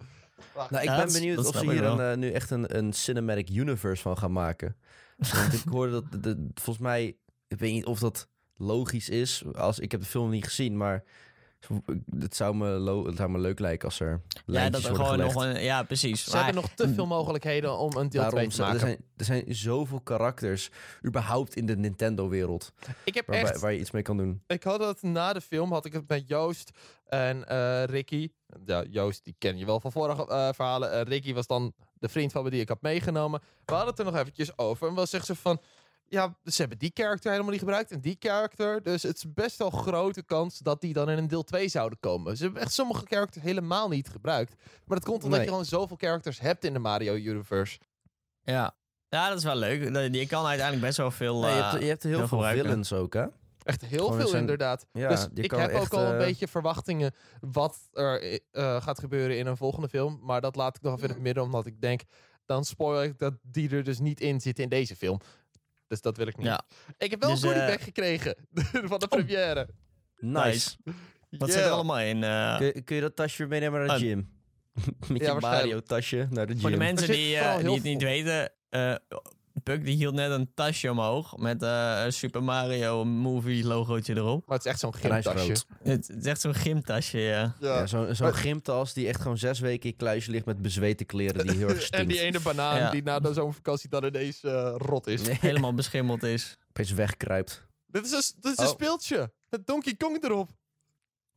Wacht. 0.54 0.70
Nou, 0.70 0.84
ik 0.84 0.90
Ja, 0.90 0.96
ben 0.96 1.06
dat 1.06 1.14
benieuwd 1.16 1.36
dat 1.36 1.46
of 1.48 1.56
ze 1.56 1.70
hier 1.72 1.84
een, 1.84 2.00
eh, 2.12 2.18
nu 2.18 2.32
echt 2.32 2.50
een, 2.50 2.78
een 2.78 2.94
cinematic 2.94 3.50
universe 3.50 4.02
van 4.02 4.18
gaan 4.18 4.32
maken. 4.32 4.78
Want 5.34 5.54
ik 5.54 5.62
hoorde 5.70 5.92
dat, 5.92 6.12
de- 6.12 6.20
de- 6.20 6.50
volgens 6.54 6.86
mij, 6.86 7.18
ik 7.54 7.60
weet 7.60 7.74
niet 7.74 7.86
of 7.86 8.00
dat 8.00 8.28
logisch 8.56 9.10
is. 9.10 9.44
Als, 9.56 9.80
ik 9.80 9.92
heb 9.92 10.00
de 10.02 10.08
film 10.08 10.30
niet 10.30 10.46
gezien, 10.46 10.78
maar 10.78 11.04
het 12.20 12.36
zou 12.36 12.56
me, 12.56 12.68
lo- 12.70 13.06
het 13.06 13.16
zou 13.16 13.30
me 13.30 13.40
leuk 13.40 13.60
lijken 13.60 13.88
als 13.88 14.00
er 14.00 14.22
ja, 14.28 14.42
lijntjes 14.46 14.84
dat 14.84 14.92
er 14.92 14.98
worden 14.98 15.32
gewoon 15.32 15.48
nog 15.48 15.56
een... 15.56 15.64
Ja, 15.64 15.84
precies. 15.84 16.24
Ze 16.24 16.30
Maar- 16.36 16.44
hebben 16.44 16.62
nog 16.62 16.72
te 16.72 16.94
veel 16.94 17.06
mogelijkheden 17.06 17.78
om 17.78 17.96
een 17.96 18.10
deel 18.10 18.22
2 18.22 18.32
Daarom, 18.32 18.50
te 18.50 18.62
maken. 18.62 18.74
er, 18.74 18.80
zijn, 18.80 18.98
er 19.18 19.26
zijn 19.26 19.56
zoveel 19.56 20.00
karakters 20.02 20.70
überhaupt 21.06 21.56
in 21.56 21.66
de 21.66 21.78
Nintendo-wereld 21.78 22.72
ik 23.04 23.14
heb 23.14 23.28
waar, 23.28 23.36
echt... 23.36 23.60
waar 23.60 23.74
je 23.74 23.80
iets 23.80 23.92
mee 23.92 24.02
kan 24.02 24.18
doen. 24.18 24.44
Ik 24.48 24.64
had 24.64 24.80
het 24.80 25.02
na 25.02 25.34
de 25.34 25.42
film, 25.42 25.72
had 25.72 25.86
ik 25.86 25.94
het 25.94 26.08
met 26.08 26.28
Joost 26.28 26.72
en 27.06 27.48
eh, 27.48 27.84
Ricky. 27.84 28.32
Ja, 28.66 28.84
Joost, 28.90 29.24
die 29.24 29.36
ken 29.38 29.58
je 29.58 29.66
wel 29.66 29.80
van 29.80 29.92
vorige 29.92 30.28
eh, 30.28 30.50
verhalen. 30.54 30.92
Eh, 30.92 31.02
Ricky 31.02 31.34
was 31.34 31.48
dan 31.48 31.74
de 31.94 32.10
vriend 32.10 32.32
van 32.32 32.44
me 32.44 32.50
die 32.50 32.62
ik 32.62 32.70
had 32.70 32.82
meegenomen. 32.82 33.40
We 33.66 33.74
hadden 33.74 33.90
het 33.90 34.00
er 34.00 34.06
nog 34.06 34.16
eventjes 34.16 34.58
over. 34.58 34.88
En 34.88 34.96
wel 34.96 35.06
zegt 35.06 35.26
ze 35.26 35.36
van... 35.36 35.62
Ja, 36.14 36.36
ze 36.46 36.62
hebben 36.62 36.78
die 36.78 36.92
character 36.94 37.32
helemaal 37.32 37.52
niet 37.52 37.60
gebruikt 37.60 37.92
en 37.92 38.00
die 38.00 38.16
character. 38.20 38.84
Dus 38.84 39.04
het 39.04 39.16
is 39.16 39.34
best 39.34 39.58
wel 39.58 39.70
grote 39.70 40.24
kans 40.24 40.60
dat 40.60 40.82
die 40.82 40.94
dan 40.94 41.10
in 41.10 41.18
een 41.18 41.28
deel 41.28 41.44
2 41.44 41.68
zouden 41.68 42.00
komen. 42.00 42.38
Ze 42.38 42.44
hebben 42.44 42.62
echt 42.62 42.72
sommige 42.74 43.06
characters 43.08 43.44
helemaal 43.44 43.90
niet 43.90 44.10
gebruikt. 44.10 44.54
Maar 44.86 44.98
dat 44.98 45.06
komt 45.08 45.24
omdat 45.24 45.32
Nee. 45.40 45.42
je 45.48 45.48
gewoon 45.54 45.66
zoveel 45.66 45.98
characters 46.00 46.40
hebt 46.40 46.64
in 46.66 46.74
de 46.74 46.80
Mario 46.80 47.14
Universe. 47.14 47.80
Ja. 48.44 48.76
ja, 49.10 49.30
dat 49.30 49.38
is 49.38 49.44
wel 49.44 49.56
leuk. 49.56 49.82
Je 50.14 50.26
kan 50.28 50.46
uiteindelijk 50.46 50.86
best 50.86 50.98
wel 50.98 51.12
veel... 51.12 51.40
Nee, 51.40 51.52
je, 51.52 51.58
eh, 51.60 51.70
hebt, 51.72 51.82
je 51.84 51.90
hebt 51.90 52.04
heel 52.04 52.12
heel 52.18 52.28
veel 52.28 52.38
gebruiken. 52.38 52.64
villains 52.66 52.94
ook, 52.94 53.14
hè? 53.14 53.26
Echt 53.64 53.82
heel 53.82 54.00
Gewoon, 54.00 54.20
veel 54.20 54.28
zijn- 54.28 54.42
inderdaad. 54.42 54.86
Ja, 54.92 55.10
dus 55.10 55.28
je 55.34 55.42
ik 55.42 55.50
kan 55.50 55.60
heb 55.60 55.70
echt, 55.72 55.82
ook 55.82 55.94
al 55.94 56.06
een 56.06 56.12
eh, 56.20 56.26
beetje 56.26 56.48
verwachtingen 56.48 57.14
wat 57.42 57.80
er 57.92 58.40
eh, 58.52 58.82
gaat 58.82 59.00
gebeuren 59.00 59.38
in 59.38 59.46
een 59.48 59.58
volgende 59.58 59.90
film. 59.90 60.20
Maar 60.22 60.42
dat 60.42 60.56
laat 60.56 60.76
ik 60.76 60.82
nog 60.82 60.94
even 60.94 61.08
in 61.08 61.14
het 61.14 61.24
midden, 61.24 61.44
omdat 61.44 61.66
ik 61.66 61.82
denk... 61.82 62.02
Dan 62.46 62.66
spoil 62.66 63.04
ik 63.04 63.20
dat 63.20 63.34
die 63.42 63.70
er 63.70 63.84
dus 63.84 64.00
niet 64.00 64.20
in 64.22 64.42
zit 64.42 64.60
in 64.60 64.70
deze 64.70 64.96
film. 64.96 65.20
Dus 65.88 66.02
dat 66.02 66.18
wil 66.18 66.28
ik 66.28 66.38
niet. 66.38 66.46
Ja. 66.46 66.64
Ik 66.98 67.12
heb 67.12 67.22
wel 67.22 67.30
Dus, 67.32 67.42
een 67.42 67.48
goodie 67.50 67.64
eh, 67.64 67.76
bag 67.76 67.84
gekregen 67.84 68.36
van 68.90 69.00
de 69.00 69.08
première. 69.08 69.70
Nice. 70.18 70.78
Wat 71.30 71.52
zit 71.52 71.62
er 71.64 71.70
allemaal 71.70 72.00
in? 72.00 72.24
eh, 72.24 72.58
Kun, 72.58 72.66
je- 72.66 72.82
kun 72.82 72.96
je 72.96 73.02
dat 73.02 73.16
tasje 73.16 73.38
weer 73.38 73.48
meenemen 73.48 73.88
naar 73.88 74.00
de 74.00 74.06
gym? 74.06 74.32
Met 75.08 75.22
Ja, 75.22 75.34
je. 75.34 75.40
Mario-tasje 75.40 76.28
naar 76.30 76.46
de 76.48 76.52
gym. 76.52 76.62
Voor 76.62 76.70
de 76.72 76.78
mensen 76.78 77.08
die, 77.08 77.36
eh, 77.36 77.52
die 77.56 77.62
heel 77.64 77.74
het 77.74 77.84
niet 77.84 78.02
weten, 78.02 78.52
eh 78.70 78.96
Puck 79.64 79.86
die 79.86 79.96
hield 79.96 80.14
net 80.14 80.32
een 80.32 80.52
tasje 80.54 80.92
omhoog 80.92 81.38
met 81.38 81.64
eh, 81.64 82.02
een 82.06 82.14
Super 82.14 82.44
Mario 82.44 83.06
Movie 83.06 83.66
logootje 83.66 84.16
erop. 84.16 84.46
Maar 84.48 84.58
het 84.58 84.66
is 84.66 84.72
echt 84.72 84.80
zo'n 84.80 84.94
gymtasje. 84.96 85.52
Het, 85.84 86.08
het 86.08 86.18
is 86.20 86.26
echt 86.26 86.42
zo'n 86.42 86.54
gymtasje, 86.54 87.20
ja. 87.20 87.56
Ja. 87.60 87.78
Ja, 87.80 87.86
Zo'n 87.88 88.16
zo'n 88.16 88.34
gymtas 88.34 88.94
die 88.94 89.08
echt 89.08 89.22
gewoon 89.22 89.38
zes 89.38 89.60
weken 89.60 89.90
in 89.90 89.96
kluisje 89.96 90.32
ligt 90.32 90.46
met 90.46 90.62
bezweten 90.62 91.06
kleren 91.06 91.48
die 91.48 91.58
heel 91.58 91.68
erg 91.68 91.78
en 91.80 91.84
stinkt. 91.86 92.10
die 92.12 92.20
ene 92.20 92.40
banaan 92.40 92.78
Ja. 92.78 92.92
die 92.92 93.04
na 93.04 93.20
de 93.20 93.34
zomervakantie 93.34 93.90
dan 93.90 94.04
ineens 94.06 94.44
eh, 94.44 94.74
rot 94.78 95.08
is. 95.08 95.22
Nee, 95.22 95.38
Helemaal 95.42 95.74
beschimmeld 95.74 96.24
is. 96.24 96.58
opeens 96.70 96.92
wegkruipt. 96.92 97.68
Dit 97.88 98.06
is 98.06 98.12
een, 98.12 98.42
dit 98.42 98.52
is 98.52 98.58
een 98.58 98.66
Oh. 98.66 98.72
speeltje. 98.72 99.32
Met 99.50 99.68
Donkey 99.68 99.94
Kong 99.96 100.24
erop. 100.24 100.50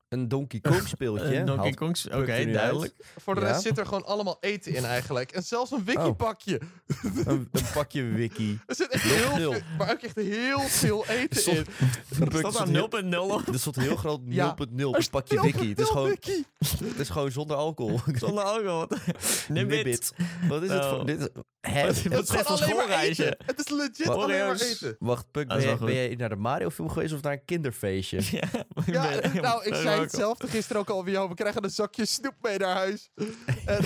Een 0.08 0.28
Donkey 0.28 0.60
Kong 0.70 0.88
speeltje. 0.88 1.44
Donkey 1.44 1.72
Kong's, 1.72 2.06
oké, 2.06 2.32
er 2.32 2.52
duidelijk. 2.52 2.94
Voor 3.16 3.34
de 3.34 3.40
Ja. 3.40 3.46
rest 3.46 3.62
zit 3.62 3.78
er 3.78 3.86
gewoon 3.86 4.04
allemaal 4.04 4.36
eten 4.40 4.74
in 4.74 4.84
eigenlijk. 4.84 5.32
En 5.32 5.42
zelfs 5.42 5.70
een 5.70 5.84
wiki-pakje. 5.84 6.60
Een, 7.24 7.48
een 7.52 7.64
pakje 7.74 8.02
wiki. 8.02 8.58
Er 8.66 8.74
zit 8.74 8.88
echt 8.88 9.02
heel 9.04 9.30
veel, 9.36 9.54
maar 9.78 9.90
ook 9.92 10.00
echt 10.02 10.16
heel 10.16 10.60
veel 10.60 11.06
eten 11.06 11.40
Stond- 11.40 11.56
in. 11.56 11.64
Puck 12.18 12.36
Staat 12.36 12.52
stond 12.54 12.54
daar 12.54 12.90
heel- 13.12 13.28
0.0 13.28 13.32
op? 13.32 13.46
Er 13.46 13.58
stond 13.58 13.76
heel 13.76 13.96
groot 13.96 14.20
0.0 14.20 14.28
Ja. 14.34 14.54
Er 14.58 15.08
pakje 15.10 15.40
wiki. 15.40 15.68
Het 15.68 15.78
is, 15.80 15.88
gewoon, 15.88 16.08
wiki. 16.08 16.44
het 16.84 16.98
is 16.98 17.08
gewoon 17.08 17.30
zonder 17.30 17.56
alcohol. 17.56 18.00
Zonder 18.14 18.44
alcohol. 18.44 18.86
Nibbit. 19.48 20.12
Wat 20.48 20.62
is 20.62 20.70
het 20.70 20.82
Oh. 20.84 20.90
voor... 20.90 21.06
Dit, 21.06 21.20
is- 21.20 21.28
hè? 21.70 21.80
Het 21.86 21.96
is 21.96 22.30
gewoon 22.30 22.46
alleen 22.62 22.76
maar 22.88 22.98
eten. 23.00 23.36
Het 23.46 23.58
is 23.58 23.68
legit 23.68 24.04
Wat? 24.06 24.16
alleen 24.16 24.46
maar 24.46 24.60
eten. 24.60 24.96
Wacht, 24.98 25.30
Puck, 25.30 25.48
Dat 25.48 25.78
ben, 25.78 25.92
jij, 25.94 26.06
jij 26.06 26.14
naar 26.16 26.28
de 26.28 26.36
Mario 26.36 26.70
film 26.70 26.88
geweest 26.90 27.12
of 27.14 27.22
naar 27.22 27.32
een 27.32 27.44
kinderfeestje? 27.44 28.20
Ja, 28.30 28.42
ik 28.74 28.86
Ja, 28.86 29.10
ben- 29.32 29.42
nou, 29.42 29.64
ik 29.64 29.74
zei 29.74 30.00
hetzelfde 30.00 30.46
gisteren 30.48 30.80
ook 30.82 30.90
al. 30.90 31.08
Yo, 31.08 31.28
we 31.28 31.34
krijgen 31.34 31.64
een 31.64 31.70
zakje 31.70 32.04
snoep 32.06 32.34
mee 32.40 32.58
naar 32.58 32.74
huis. 32.76 33.10
En 33.64 33.84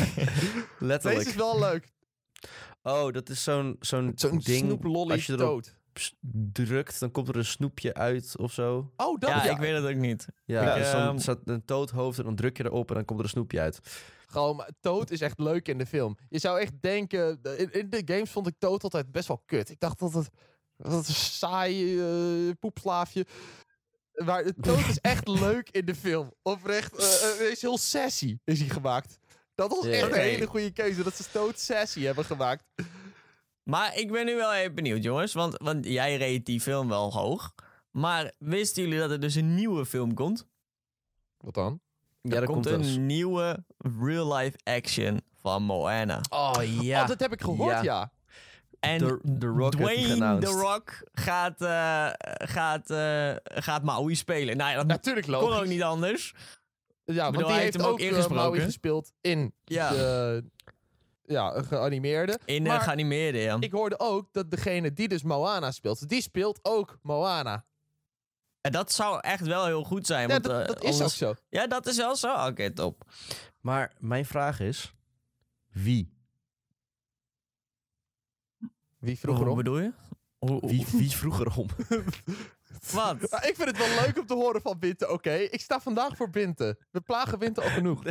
Letterlijk. 0.79 1.19
deze 1.19 1.31
is 1.31 1.35
wel 1.35 1.59
leuk. 1.59 1.88
Oh, 2.83 3.12
dat 3.12 3.29
is 3.29 3.43
zo'n 3.43 3.77
zo'n 3.81 4.12
Zo'n 4.14 4.38
ding. 4.38 4.59
snoeplolly 4.66 5.12
als 5.12 5.27
je 5.27 5.33
erop 5.33 5.47
dood. 5.47 5.77
drukt, 6.53 7.01
dan 7.01 7.11
komt 7.11 7.29
er 7.29 7.37
een 7.37 7.45
snoepje 7.45 7.95
uit 7.95 8.35
of 8.38 8.53
zo. 8.53 8.93
Oh, 8.97 9.19
dat 9.21 9.31
Ja, 9.31 9.45
ja. 9.45 9.51
ik 9.51 9.59
weet 9.59 9.75
het 9.75 9.85
ook 9.85 9.95
niet. 10.01 10.27
Ja, 10.45 10.75
Ik, 10.75 10.83
dus 10.83 10.90
dan 10.93 11.01
ehm, 11.01 11.19
staat 11.19 11.38
een 11.45 11.64
toadhoofd 11.64 12.19
en 12.19 12.25
dan 12.25 12.35
druk 12.35 12.57
je 12.57 12.64
erop 12.64 12.88
en 12.88 12.95
dan 12.95 13.05
komt 13.05 13.19
er 13.19 13.25
een 13.25 13.31
snoepje 13.31 13.61
uit. 13.61 13.81
Gewoon, 14.31 14.57
maar 14.57 14.71
Toad 14.81 15.11
is 15.11 15.21
echt 15.21 15.38
leuk 15.38 15.69
in 15.69 15.79
de 15.79 15.87
film. 15.87 16.19
Je 16.29 16.38
zou 16.38 16.61
echt 16.61 16.73
denken... 16.81 17.40
In, 17.43 17.73
in 17.73 17.90
de 17.90 18.03
games 18.05 18.31
vond 18.31 18.47
ik 18.47 18.55
Toad 18.59 18.83
altijd 18.83 19.12
best 19.12 19.29
wel 19.29 19.43
kut. 19.47 19.71
Ik 19.71 19.81
dacht 19.81 19.99
dat 19.99 20.12
het... 20.12 20.29
Dat 20.77 21.09
een 21.09 21.14
saai 21.14 22.01
eh, 22.01 22.55
poepslaafje... 22.59 23.27
Maar 24.25 24.45
Toad 24.61 24.88
is 24.88 24.99
echt 25.01 25.29
leuk 25.47 25.71
in 25.71 25.85
de 25.85 25.95
film. 25.95 26.33
Oprecht. 26.43 26.97
hij 27.38 27.49
is 27.49 27.61
heel 27.61 27.79
sassy, 27.79 28.38
is 28.45 28.61
hij 28.61 28.69
gemaakt. 28.69 29.19
Dat 29.55 29.71
was 29.71 29.87
echt 29.87 30.12
een 30.12 30.21
hele 30.21 30.47
goede 30.47 30.71
keuze. 30.71 31.03
Dat 31.03 31.14
ze 31.14 31.25
Toad 31.33 31.61
sassy 31.61 32.01
hebben 32.01 32.25
gemaakt. 32.25 32.64
Maar 33.62 33.97
ik 33.97 34.12
ben 34.12 34.27
nu 34.27 34.35
wel 34.37 34.55
even 34.55 34.75
benieuwd, 34.75 35.03
jongens. 35.03 35.33
Want, 35.33 35.59
want 35.59 35.85
jij 35.85 36.16
reed 36.16 36.47
die 36.47 36.61
film 36.61 36.88
wel 36.88 37.12
hoog. 37.12 37.55
Maar 37.90 38.33
wisten 38.38 38.83
jullie 38.83 38.99
dat 38.99 39.11
er 39.11 39.21
dus 39.21 39.35
een 39.35 39.55
nieuwe 39.55 39.87
film 39.87 40.14
komt? 40.14 40.47
Wat 41.37 41.55
dan? 41.55 41.81
Ja, 42.22 42.37
er 42.37 42.44
komt 42.46 42.66
een 42.66 43.06
nieuwe 43.06 43.64
real-life 44.00 44.59
action 44.64 45.20
van 45.40 45.62
Moana. 45.62 46.20
Oh 46.30 46.52
ja. 46.80 47.02
Oh, 47.02 47.09
dat 47.09 47.20
heb 47.20 47.33
ik 47.33 47.40
gehoord, 47.40 47.70
ja. 47.70 47.83
Ja. 47.83 48.12
En 48.80 48.98
The- 48.98 49.20
The 49.38 49.46
Rock 49.46 49.72
Dwayne. 49.72 50.38
The 50.38 50.46
Rock 50.46 51.02
gaat, 51.12 51.61
eh 51.62 52.09
gaat, 52.48 52.90
eh 52.90 53.33
gaat 53.44 53.83
Maui 53.83 54.14
spelen. 54.14 54.56
Nou 54.56 54.70
ja, 54.70 54.76
dat 54.76 54.87
Natuurlijk 54.87 55.26
kon 55.26 55.35
logisch. 55.37 55.59
ook 55.59 55.66
niet 55.66 55.83
anders. 55.83 56.35
Ja, 57.04 57.14
want 57.16 57.30
bedoel, 57.30 57.46
die 57.46 57.54
hij 57.54 57.64
heeft 57.64 57.76
hem 57.76 57.85
ook 57.87 57.92
ook 57.92 57.98
eh, 58.00 58.06
ingesproken. 58.06 58.44
Maui 58.50 58.61
gespeeld 58.61 59.12
in 59.20 59.54
Ja. 59.64 59.90
de 59.90 60.44
ja, 61.24 61.62
geanimeerde. 61.62 62.38
In 62.44 62.62
de 62.62 62.68
Maar 62.68 62.80
geanimeerde, 62.80 63.38
ja. 63.38 63.56
ik 63.61 63.72
hoorde 63.72 63.98
ook 63.98 64.28
dat 64.33 64.50
degene 64.50 64.92
die 64.92 65.09
dus 65.09 65.22
Moana 65.22 65.70
speelt, 65.70 66.09
die 66.09 66.22
speelt 66.22 66.59
ook 66.62 66.98
Moana. 67.02 67.64
En 68.61 68.73
dat 68.73 68.92
zou 68.92 69.20
echt 69.20 69.46
wel 69.46 69.66
heel 69.66 69.85
goed 69.85 70.07
zijn. 70.07 70.20
Ja, 70.20 70.29
want, 70.29 70.44
dat, 70.44 70.61
eh, 70.61 70.66
dat 70.66 70.85
is 70.85 71.03
ook 71.03 71.09
zo. 71.09 71.35
Ja, 71.49 71.66
dat 71.66 71.87
is 71.87 71.96
wel 71.96 72.16
zo. 72.16 72.46
Oké, 72.46 72.70
top. 72.70 73.05
Maar 73.61 73.92
mijn 73.99 74.25
vraag 74.25 74.61
is, 74.61 74.94
wie? 75.70 76.18
Wie 78.99 79.18
vroeg 79.18 79.35
Hoe 79.35 79.44
erom? 79.44 79.57
bedoel 79.57 79.79
je? 79.79 79.92
Hoe, 80.38 80.66
Wie, 80.66 80.87
wie 80.90 81.11
vroeg 81.11 81.40
erom? 81.40 81.66
Wat? 82.92 83.23
Ik 83.23 83.55
vind 83.57 83.68
het 83.68 83.77
wel 83.79 84.05
leuk 84.05 84.18
om 84.18 84.27
te 84.27 84.35
horen 84.35 84.61
van 84.61 84.79
Binte. 84.79 85.09
Oké, 85.09 85.33
ik 85.33 85.61
sta 85.61 85.81
vandaag 85.81 86.16
voor 86.16 86.31
Binte. 86.31 86.79
We 86.90 87.01
plagen 87.01 87.38
Binte 87.38 87.62
al 87.62 87.68
genoeg. 87.68 88.03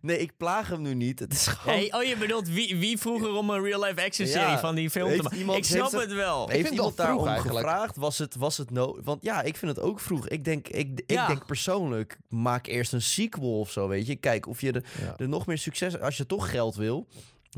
Nee, 0.00 0.18
ik 0.18 0.36
plaag 0.36 0.68
hem 0.68 0.82
nu 0.82 0.94
niet. 0.94 1.18
Het 1.18 1.32
is 1.32 1.46
gewoon... 1.46 1.76
Hey, 1.78 1.92
oh, 1.94 2.02
je 2.02 2.16
bedoelt 2.16 2.48
wie, 2.48 2.76
wie 2.76 2.98
vroeger 2.98 3.32
om 3.32 3.50
een 3.50 3.62
real-life 3.62 4.04
action 4.04 4.26
serie 4.26 4.46
Ja, 4.48 4.58
van 4.58 4.74
die 4.74 4.90
film 4.90 5.16
te 5.16 5.22
maken? 5.22 5.38
iemand- 5.38 5.58
Ik 5.58 5.64
snap 5.64 5.92
het 5.92 6.12
wel. 6.12 6.42
Ik 6.44 6.48
Heeft 6.50 6.62
vind 6.62 6.74
iemand 6.74 6.96
daarom 6.96 7.26
eigenlijk. 7.26 7.58
gevraagd? 7.66 7.96
Was 7.96 8.18
het, 8.18 8.34
was 8.36 8.56
het 8.56 8.70
no? 8.70 8.98
Want 9.02 9.22
ja, 9.22 9.42
ik 9.42 9.56
vind 9.56 9.76
het 9.76 9.84
ook 9.84 10.00
vroeg. 10.00 10.28
Ik 10.28 10.44
denk, 10.44 10.68
ik, 10.68 11.00
ik 11.00 11.10
Ja. 11.10 11.26
denk 11.26 11.46
persoonlijk, 11.46 12.18
maak 12.28 12.66
eerst 12.66 12.92
een 12.92 13.02
sequel 13.02 13.58
of 13.58 13.70
zo, 13.70 13.88
weet 13.88 14.06
je. 14.06 14.16
Kijk 14.16 14.46
of 14.46 14.60
je 14.60 14.72
er, 14.72 14.84
Ja. 15.00 15.14
er 15.16 15.28
nog 15.28 15.46
meer 15.46 15.58
succes... 15.58 16.00
Als 16.00 16.16
je 16.16 16.26
toch 16.26 16.50
geld 16.50 16.74
wil, 16.76 17.06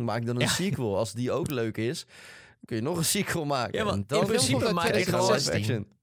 maak 0.00 0.26
dan 0.26 0.34
een 0.34 0.40
Ja. 0.40 0.48
sequel. 0.48 0.96
Als 0.96 1.12
die 1.12 1.32
ook 1.32 1.50
leuk 1.50 1.76
is, 1.76 2.06
kun 2.64 2.76
je 2.76 2.82
nog 2.82 2.96
een 2.96 3.04
sequel 3.04 3.44
maken. 3.44 3.78
Ja, 3.78 3.84
want 3.84 3.96
En 3.96 4.00
in 4.02 4.06
dan 4.08 4.26
principe 4.26 4.72
maak 4.72 4.94
je 4.94 5.04
gewoon... 5.04 5.20
2016. 5.26 5.60
live 5.60 5.72
action. 5.72 5.96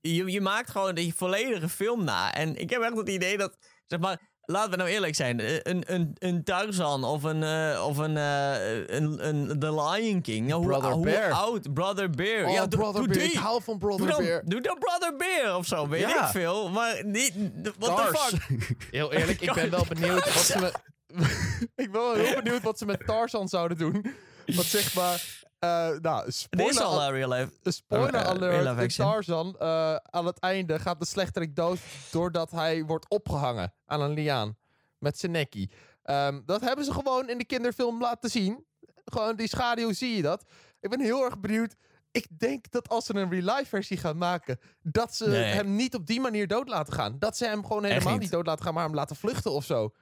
Je, 0.00 0.30
je 0.32 0.40
maakt 0.40 0.70
gewoon 0.70 0.94
die 0.94 1.14
volledige 1.14 1.68
film 1.68 2.04
na. 2.04 2.34
En 2.34 2.56
ik 2.60 2.70
heb 2.70 2.82
echt 2.82 2.96
het 2.96 3.08
idee 3.08 3.36
dat, 3.38 3.56
zeg 3.86 4.00
maar, 4.00 4.20
laten 4.44 4.70
we 4.70 4.76
nou 4.76 4.88
eerlijk 4.88 5.14
zijn. 5.14 5.40
Eh, 5.40 5.54
Een, 5.62 5.82
een, 5.86 6.16
een 6.18 6.44
Tarzan 6.44 7.04
of 7.04 7.22
een, 7.22 7.42
eh, 7.42 7.84
of 7.86 7.96
een, 7.96 8.16
eh, 8.16 8.78
een, 8.86 9.28
een 9.28 9.58
The 9.58 9.74
Lion 9.82 10.20
King. 10.20 10.46
Nou, 10.48 10.66
Brother 10.66 10.90
hoe 10.90 11.04
Bear. 11.04 11.32
oud? 11.32 11.74
Brother 11.74 12.10
Bear. 12.10 12.46
Oh, 12.46 12.52
ja, 12.52 12.66
doe, 12.66 12.80
Brother 12.80 13.02
doe 13.02 13.08
Bear. 13.12 13.20
die. 13.20 13.32
Ik 13.32 13.38
hou 13.38 13.62
van 13.62 13.78
Brother 13.78 14.06
doe, 14.06 14.16
dan, 14.16 14.24
Bear. 14.24 14.42
doe 14.44 14.60
dan 14.60 14.78
Brother 14.78 15.16
Bear 15.16 15.56
of 15.56 15.66
zo. 15.66 15.88
Weet 15.88 16.00
Ja. 16.00 16.24
ik 16.24 16.30
veel. 16.30 16.68
Maar 16.70 17.04
niet... 17.04 17.32
What 17.78 17.96
the 17.96 18.18
fuck? 18.18 18.46
Heel 18.90 19.12
eerlijk, 19.12 19.40
ik 19.40 19.52
ben 19.54 19.70
wel 19.70 19.84
benieuwd 19.88 20.34
wat 20.34 20.42
ze 20.44 20.58
met... 20.60 20.72
ik 21.84 21.92
ben 21.92 22.00
wel 22.00 22.14
heel 22.14 22.42
benieuwd 22.42 22.62
wat 22.62 22.78
ze 22.78 22.84
met 22.86 23.06
Tarzan 23.06 23.48
zouden 23.48 23.78
doen. 23.78 24.14
Want 24.46 24.66
zeg 24.66 24.94
maar... 24.94 25.40
eh 25.62 25.88
nou, 26.00 26.24
Dit 26.24 26.26
is 26.34 26.38
spoiler, 26.40 26.82
al 26.82 27.10
real 27.12 27.28
life. 27.28 27.52
spoiler 27.70 28.10
real 28.10 28.24
alert. 28.24 28.78
life. 28.80 29.02
Tarzan, 29.02 29.56
eh, 29.58 29.94
aan 29.94 30.26
het 30.26 30.38
einde 30.38 30.78
gaat 30.78 31.00
de 31.00 31.06
slechterik 31.06 31.56
dood... 31.56 31.78
doordat 32.10 32.50
hij 32.50 32.84
wordt 32.84 33.08
opgehangen 33.08 33.74
aan 33.86 34.00
een 34.00 34.10
liaan. 34.12 34.56
Met 34.98 35.18
zijn 35.18 35.32
nekkie. 35.32 35.70
Ehm, 36.02 36.40
dat 36.46 36.60
hebben 36.60 36.84
ze 36.84 36.92
gewoon 36.92 37.28
in 37.28 37.38
de 37.38 37.44
kinderfilm 37.44 38.00
laten 38.00 38.30
zien. 38.30 38.64
Gewoon 39.04 39.36
die 39.36 39.48
schaduw 39.48 39.92
zie 39.92 40.16
je 40.16 40.22
dat. 40.22 40.44
Ik 40.80 40.90
ben 40.90 41.00
heel 41.00 41.24
erg 41.24 41.40
benieuwd. 41.40 41.74
Ik 42.10 42.26
denk 42.38 42.70
dat 42.70 42.88
als 42.88 43.04
ze 43.06 43.14
een 43.14 43.30
real-life 43.30 43.68
versie 43.68 43.96
gaan 43.96 44.16
maken... 44.18 44.58
dat 44.82 45.14
ze 45.14 45.28
Nee. 45.28 45.42
hem 45.52 45.76
niet 45.76 45.94
op 45.94 46.06
die 46.06 46.20
manier 46.20 46.46
dood 46.46 46.68
laten 46.68 46.92
gaan. 46.92 47.18
Dat 47.18 47.36
ze 47.36 47.46
hem 47.46 47.66
gewoon 47.66 47.84
helemaal 47.84 48.12
niet. 48.12 48.20
niet 48.20 48.30
dood 48.30 48.46
laten 48.46 48.64
gaan... 48.64 48.74
maar 48.74 48.84
hem 48.84 48.94
laten 48.94 49.16
vluchten 49.16 49.50
of 49.52 49.64
zo. 49.64 49.92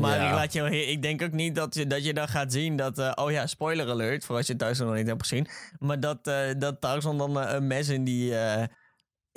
Maar 0.00 0.16
Ja. 0.16 0.28
ik, 0.28 0.34
laat 0.34 0.52
je, 0.52 0.86
ik 0.86 1.02
denk 1.02 1.22
ook 1.22 1.32
niet 1.32 1.54
dat 1.54 1.74
je, 1.74 1.86
dat 1.86 2.04
je 2.04 2.14
dan 2.14 2.28
gaat 2.28 2.52
zien 2.52 2.76
dat... 2.76 2.98
eh, 2.98 3.12
oh 3.14 3.30
ja, 3.30 3.46
spoiler 3.46 3.88
alert, 3.88 4.24
voor 4.24 4.36
als 4.36 4.46
je 4.46 4.52
het 4.52 4.60
thuis 4.60 4.78
nog 4.78 4.94
niet 4.94 5.06
hebt 5.06 5.26
gezien. 5.26 5.46
Maar 5.78 6.00
dat, 6.00 6.26
eh 6.26 6.48
dat 6.58 6.80
Tarzan 6.80 7.18
dan 7.18 7.40
eh, 7.40 7.52
een 7.54 7.66
mes 7.66 7.88
in 7.88 8.04
die, 8.04 8.34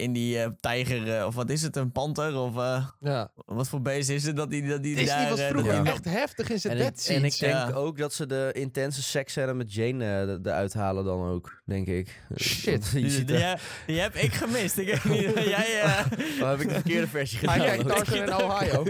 in 0.02 0.14
die 0.14 0.40
eh, 0.40 0.50
tijger... 0.60 1.18
eh, 1.18 1.26
of 1.26 1.36
wat 1.36 1.50
is 1.50 1.62
het, 1.62 1.76
een 1.76 1.92
panter? 1.92 2.36
Of 2.38 2.58
eh, 2.58 2.86
Ja. 3.00 3.32
wat 3.46 3.70
voor 3.70 3.82
beest 3.82 4.10
is 4.10 4.24
het? 4.26 4.36
Dat 4.36 4.50
die, 4.50 4.68
dat 4.68 4.84
die 4.84 4.96
Disney 4.96 5.18
daar... 5.20 5.30
was 5.30 5.42
vroeger 5.42 5.84
die- 5.84 5.92
echt 5.92 6.06
heftig 6.06 6.50
in 6.50 6.60
zijn 6.60 6.78
En 6.78 6.86
ik, 6.86 6.94
bed 6.94 7.08
en 7.08 7.24
ik 7.26 7.40
denk 7.40 7.54
ja. 7.54 7.72
ook 7.72 7.98
dat 7.98 8.14
ze 8.14 8.26
de 8.26 8.50
intense 8.54 9.02
seksscène 9.04 9.54
met 9.54 9.74
Jane 9.74 10.40
eruit 10.44 10.74
halen 10.74 11.06
dan 11.06 11.26
ook, 11.30 11.62
denk 11.66 11.88
ik. 11.88 12.22
Shit. 12.40 12.86
Je 12.94 13.00
Die, 13.02 13.24
die, 13.24 13.36
heb- 13.38 13.60
die 13.88 14.00
heb 14.00 14.16
ik 14.16 14.34
gemist. 14.34 14.78
Ik 14.78 14.88
weet 14.96 15.36
niet, 15.36 15.46
jij... 15.56 15.82
eh, 15.82 16.06
Oh, 16.42 16.50
heb 16.50 16.60
ik 16.60 16.68
de 16.68 16.74
verkeerde 16.74 17.08
versie 17.08 17.38
gedaan? 17.38 17.80
ook? 17.80 17.88
Tarzan 17.96 18.18
in 18.18 18.34
Ohio. 18.34 18.84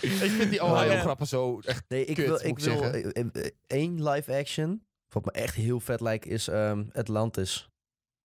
ik 0.00 0.30
vind 0.30 0.50
die 0.50 0.62
Oh, 0.62 0.68
ja. 0.68 0.84
Ohio-grappen 0.84 1.26
zo 1.26 1.60
echt... 1.64 1.84
Nee, 1.88 2.04
ik 2.04 2.14
Kut, 2.14 2.26
wil, 2.26 2.40
ik 2.44 2.58
wil 2.58 2.78
zeggen. 2.78 3.22
één 3.66 4.08
live 4.08 4.32
action. 4.38 4.82
Wat 5.08 5.24
me 5.24 5.30
echt 5.30 5.54
heel 5.54 5.80
vet 5.80 6.00
lijkt, 6.00 6.26
is 6.26 6.48
ehm, 6.48 6.84
Atlantis. 6.92 7.70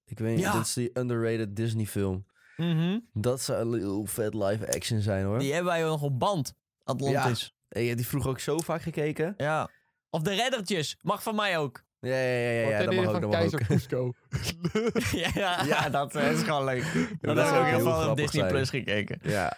Ik 0.10 0.20
weet 0.20 0.36
niet, 0.36 0.43
Ja. 0.46 0.52
dit 0.52 0.65
is 0.65 0.74
die 0.74 0.89
underrated 1.00 1.56
Disney 1.56 1.86
film. 1.86 2.26
mhm. 2.58 3.00
Dat 3.13 3.41
zou 3.41 3.62
een 3.74 3.80
heel 3.80 4.06
vet 4.06 4.34
live 4.34 4.74
action 4.76 5.02
zijn 5.02 5.26
hoor. 5.26 5.39
Die 5.39 5.54
hebben 5.54 5.72
wij 5.72 5.82
nog 5.82 6.02
op 6.02 6.20
band. 6.20 6.54
Atlantis. 6.84 7.56
Hey, 7.70 7.82
je 7.82 7.88
hebt 7.88 8.00
die 8.00 8.08
vroeger 8.10 8.30
ook 8.32 8.39
zo 8.39 8.58
vaak 8.58 8.82
gekeken. 8.82 9.34
Ja. 9.38 9.70
Of 10.10 10.22
de 10.22 10.34
reddertjes. 10.34 10.98
Mag 11.02 11.24
van 11.24 11.36
mij 11.36 11.58
ook. 11.58 11.86
Ja, 12.00 12.10
ja, 12.10 12.17
ja, 12.39 12.50
ja, 12.62 12.70
ja 12.70 12.84
dat 12.86 12.93
mag 12.93 13.06
ook, 13.06 13.12
dat 13.22 13.30
mag 13.30 13.39
Keizer 13.39 13.60
ook. 13.62 13.67
Cusco. 13.67 14.13
ja, 15.17 15.30
ja, 15.34 15.63
Ja. 15.65 15.89
dat 15.89 16.15
eh, 16.15 16.32
is 16.32 16.41
gewoon 16.43 16.63
leuk. 16.65 16.84
Dat 17.22 17.36
dat 17.36 17.36
heb 17.36 17.46
ik 17.46 17.46
zou 17.52 17.60
ook 17.60 17.65
heel 17.65 17.80
veel 17.80 18.10
op 18.10 18.17
Disney 18.17 18.41
zijn. 18.41 18.54
Plus 18.54 18.70
gekeken. 18.70 19.20
Ja. 19.24 19.58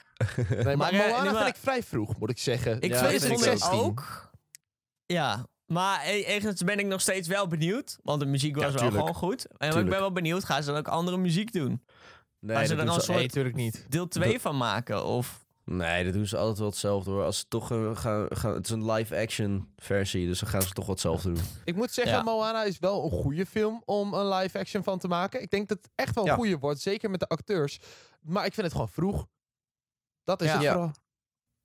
Nee, 0.49 0.63
maar, 0.63 0.77
Maar, 0.77 0.91
eh, 0.91 0.97
Moana 0.99 1.21
nee, 1.23 1.31
maar- 1.31 1.43
vind 1.43 1.55
ik 1.55 1.62
vrij 1.62 1.83
vroeg, 1.83 2.19
moet 2.19 2.29
ik 2.29 2.38
zeggen. 2.38 2.81
Ik 2.81 2.91
Ja, 2.91 2.97
vind 2.97 3.12
dat 3.12 3.21
vind 3.29 3.45
het 3.45 3.53
ik 3.53 3.59
vond 3.59 3.73
ik 3.73 3.79
ook. 3.79 3.83
ook. 3.85 4.31
Ja, 5.05 5.45
maar 5.69 6.05
e- 6.05 6.23
ergens 6.23 6.63
ben 6.63 6.79
ik 6.79 6.86
nog 6.86 7.01
steeds 7.01 7.27
wel 7.27 7.47
benieuwd. 7.47 7.99
Want 8.03 8.19
de 8.19 8.25
muziek 8.25 8.55
was 8.55 8.73
Ja, 8.73 8.79
wel 8.79 8.89
gewoon 8.91 9.13
goed. 9.15 9.47
En 9.58 9.67
ik 9.77 9.89
ben 9.89 9.99
wel 9.99 10.12
benieuwd, 10.12 10.43
gaan 10.43 10.63
ze 10.63 10.69
dan 10.69 10.79
ook 10.79 10.88
andere 10.88 11.17
muziek 11.17 11.51
doen? 11.53 11.67
Nee, 12.39 12.55
Maar 12.55 12.65
ze 12.65 12.69
dat 12.69 12.79
er 12.79 12.86
doen 12.86 12.86
dan 12.86 13.03
soort- 13.03 13.34
Nee, 13.36 13.53
niet. 13.53 13.86
Deel 13.89 14.08
2 14.08 14.39
van 14.39 14.58
maken? 14.58 15.05
Of... 15.05 15.45
nee, 15.65 16.03
dat 16.03 16.13
doen 16.13 16.25
ze 16.25 16.38
altijd 16.38 16.58
wel 16.58 16.67
hetzelfde 16.67 17.12
hoor. 17.12 17.23
Als 17.23 17.39
ze 17.39 17.47
toch 17.47 17.67
gaan, 17.67 18.27
gaan, 18.38 18.53
het 18.53 18.65
is 18.65 18.71
een 18.71 18.91
live 18.91 19.15
action 19.17 19.73
versie, 19.77 20.27
dus 20.27 20.39
dan 20.39 20.49
gaan 20.49 20.62
ze 20.62 20.69
toch 20.69 20.86
wat 20.86 20.93
hetzelfde 20.93 21.32
doen. 21.32 21.43
Ik 21.65 21.75
moet 21.75 21.91
zeggen, 21.91 22.13
Ja. 22.17 22.21
Moana 22.23 22.63
is 22.63 22.79
wel 22.79 23.03
een 23.03 23.12
goede 23.12 23.45
film 23.45 23.82
om 23.86 24.13
een 24.13 24.27
live-action 24.29 24.84
van 24.84 24.99
te 24.99 25.08
maken. 25.08 25.41
Ik 25.41 25.49
denk 25.49 25.67
dat 25.67 25.77
het 25.77 25.89
echt 25.95 26.15
wel 26.15 26.23
een 26.23 26.29
Ja. 26.29 26.36
goede 26.36 26.58
wordt, 26.58 26.79
zeker 26.82 27.10
met 27.10 27.19
de 27.19 27.27
acteurs. 27.27 27.79
Maar 28.21 28.45
ik 28.45 28.53
vind 28.53 28.65
het 28.65 28.75
gewoon 28.75 28.89
vroeg. 28.89 29.27
Dat 30.23 30.41
is 30.41 30.47
Ja. 30.47 30.53
het 30.53 30.62
Ja. 30.63 30.71
vooral. 30.71 30.91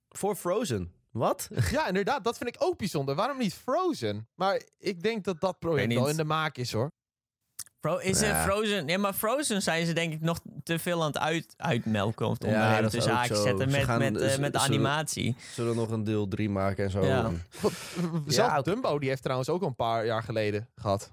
Voor 0.09 0.37
Frozen. 0.37 0.93
Wat? 1.14 1.48
Ja, 1.70 1.87
inderdaad, 1.88 2.24
dat 2.24 2.37
vind 2.37 2.55
ik 2.55 2.62
ook 2.62 2.79
bijzonder. 2.79 3.14
Waarom 3.14 3.38
niet 3.38 3.55
Frozen? 3.55 4.29
Maar 4.35 4.62
ik 4.79 5.03
denk 5.03 5.24
dat 5.24 5.40
dat 5.40 5.59
project 5.59 5.88
niet. 5.88 6.07
in 6.09 6.16
de 6.16 6.24
maak 6.24 6.57
is, 6.57 6.72
hoor. 6.72 6.90
Fro 7.81 7.96
is 7.96 8.20
er 8.20 8.29
Ja. 8.29 8.42
Frozen? 8.42 8.87
Ja, 8.88 8.98
maar 8.98 9.12
Frozen 9.12 9.62
zijn 9.62 9.87
ze 9.87 9.92
denk 9.92 10.12
ik 10.12 10.20
nog 10.20 10.40
te 10.62 10.79
veel 10.79 11.00
aan 11.00 11.07
het 11.07 11.18
uit, 11.18 11.55
uitmelken. 11.57 12.27
Of 12.27 12.37
Ja, 12.46 12.77
dat 12.77 12.85
is 12.85 12.90
tussen 12.92 13.12
haakjes 13.12 13.37
zo. 13.37 13.42
zetten 13.42 13.70
Ze 13.70 13.77
met, 13.77 13.85
gaan- 13.87 13.98
met, 13.98 14.16
eh, 14.16 14.29
ze- 14.29 14.40
met 14.40 14.57
animatie. 14.57 15.37
Zullen 15.53 15.70
we 15.70 15.77
nog 15.77 15.90
een 15.90 16.05
deel 16.05 16.29
3 16.29 16.50
maken 16.50 16.85
en 16.85 16.90
zo? 16.90 17.05
Ja. 17.05 17.31
Ook- 17.62 18.64
Dumbo, 18.64 18.98
die 18.98 19.09
heeft 19.09 19.22
trouwens 19.22 19.48
ook 19.48 19.62
al 19.62 19.68
een 19.68 19.74
paar 19.74 20.07
jaar 20.07 20.22
geleden 20.22 20.68
gehad. 20.74 21.12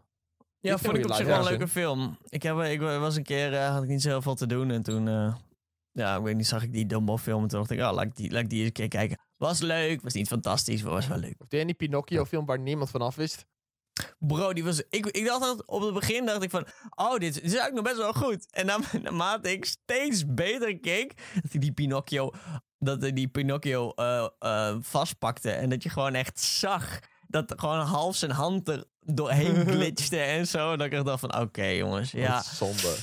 Ja, 0.59 0.73
Ik 0.73 0.79
vond 0.79 0.97
ik 0.97 1.05
op 1.05 1.13
zich 1.13 1.25
wel 1.25 1.37
een 1.37 1.43
leuke 1.43 1.67
film. 1.67 2.17
Ik, 2.29 2.43
heb, 2.43 2.59
ik 2.59 2.79
was 2.79 3.15
een 3.15 3.23
keer, 3.23 3.53
eh, 3.53 3.69
had 3.73 3.83
ik 3.83 3.89
niet 3.89 4.01
zoveel 4.01 4.35
te 4.35 4.47
doen. 4.47 4.71
En 4.71 4.83
toen, 4.83 5.07
eh, 5.07 5.33
ja, 5.91 6.15
ik 6.17 6.23
weet 6.23 6.35
niet, 6.35 6.47
zag 6.47 6.63
ik 6.63 6.71
die 6.73 6.85
Dumbo 6.85 7.17
film. 7.17 7.41
En 7.41 7.47
toen 7.47 7.59
dacht 7.59 7.71
ik, 7.71 7.79
oh, 7.79 7.91
laat 7.93 8.05
ik 8.05 8.15
die, 8.15 8.31
laat 8.31 8.41
ik 8.41 8.49
die 8.49 8.57
eens 8.59 8.67
een 8.67 8.73
keer 8.73 8.87
kijken. 8.87 9.19
Was 9.41 9.59
leuk, 9.59 10.01
was 10.01 10.13
niet 10.13 10.27
fantastisch, 10.27 10.83
maar 10.83 10.91
was 10.91 11.07
wel 11.07 11.17
leuk. 11.17 11.35
Of 11.37 11.47
die 11.47 11.59
en 11.59 11.65
die 11.65 11.75
Pinocchio 11.75 12.25
film 12.25 12.45
waar 12.45 12.59
niemand 12.59 12.89
van 12.89 13.01
af 13.01 13.15
wist. 13.15 13.45
Bro, 14.19 14.53
die 14.53 14.63
was, 14.63 14.81
ik, 14.89 15.05
ik 15.05 15.25
dacht 15.25 15.41
dat 15.41 15.65
op 15.65 15.81
het 15.81 15.93
begin, 15.93 16.25
dacht 16.25 16.43
ik 16.43 16.49
van, 16.49 16.65
oh, 16.95 17.11
dit, 17.11 17.33
dit 17.33 17.43
is 17.43 17.55
eigenlijk 17.55 17.73
nog 17.73 17.83
best 17.83 17.97
wel 17.97 18.13
goed. 18.13 18.51
En 18.51 18.67
dan, 18.67 18.83
naarmate 19.03 19.51
ik 19.51 19.65
steeds 19.65 20.33
beter 20.33 20.79
keek, 20.79 21.13
dat 21.33 21.61
die 21.61 21.71
Pinocchio, 21.71 22.31
dat 22.77 23.01
hij 23.01 23.13
die 23.13 23.27
Pinocchio 23.27 23.91
eh, 23.91 24.27
eh, 24.39 24.75
vastpakte. 24.79 25.51
En 25.51 25.69
dat 25.69 25.83
je 25.83 25.89
gewoon 25.89 26.13
echt 26.13 26.39
zag 26.39 26.99
dat 27.27 27.53
gewoon 27.55 27.79
half 27.79 28.15
zijn 28.15 28.31
hand 28.31 28.67
er 28.67 28.83
doorheen 28.99 29.65
glitchte 29.71 30.19
en 30.19 30.47
zo. 30.47 30.71
En 30.71 30.77
dat 30.77 30.87
ik 30.87 30.93
echt 30.93 31.05
dacht 31.05 31.19
van, 31.19 31.39
oké 31.39 31.65
jongens, 31.65 32.11
ja. 32.11 32.35
Wat 32.35 32.45
zonde. 32.45 32.95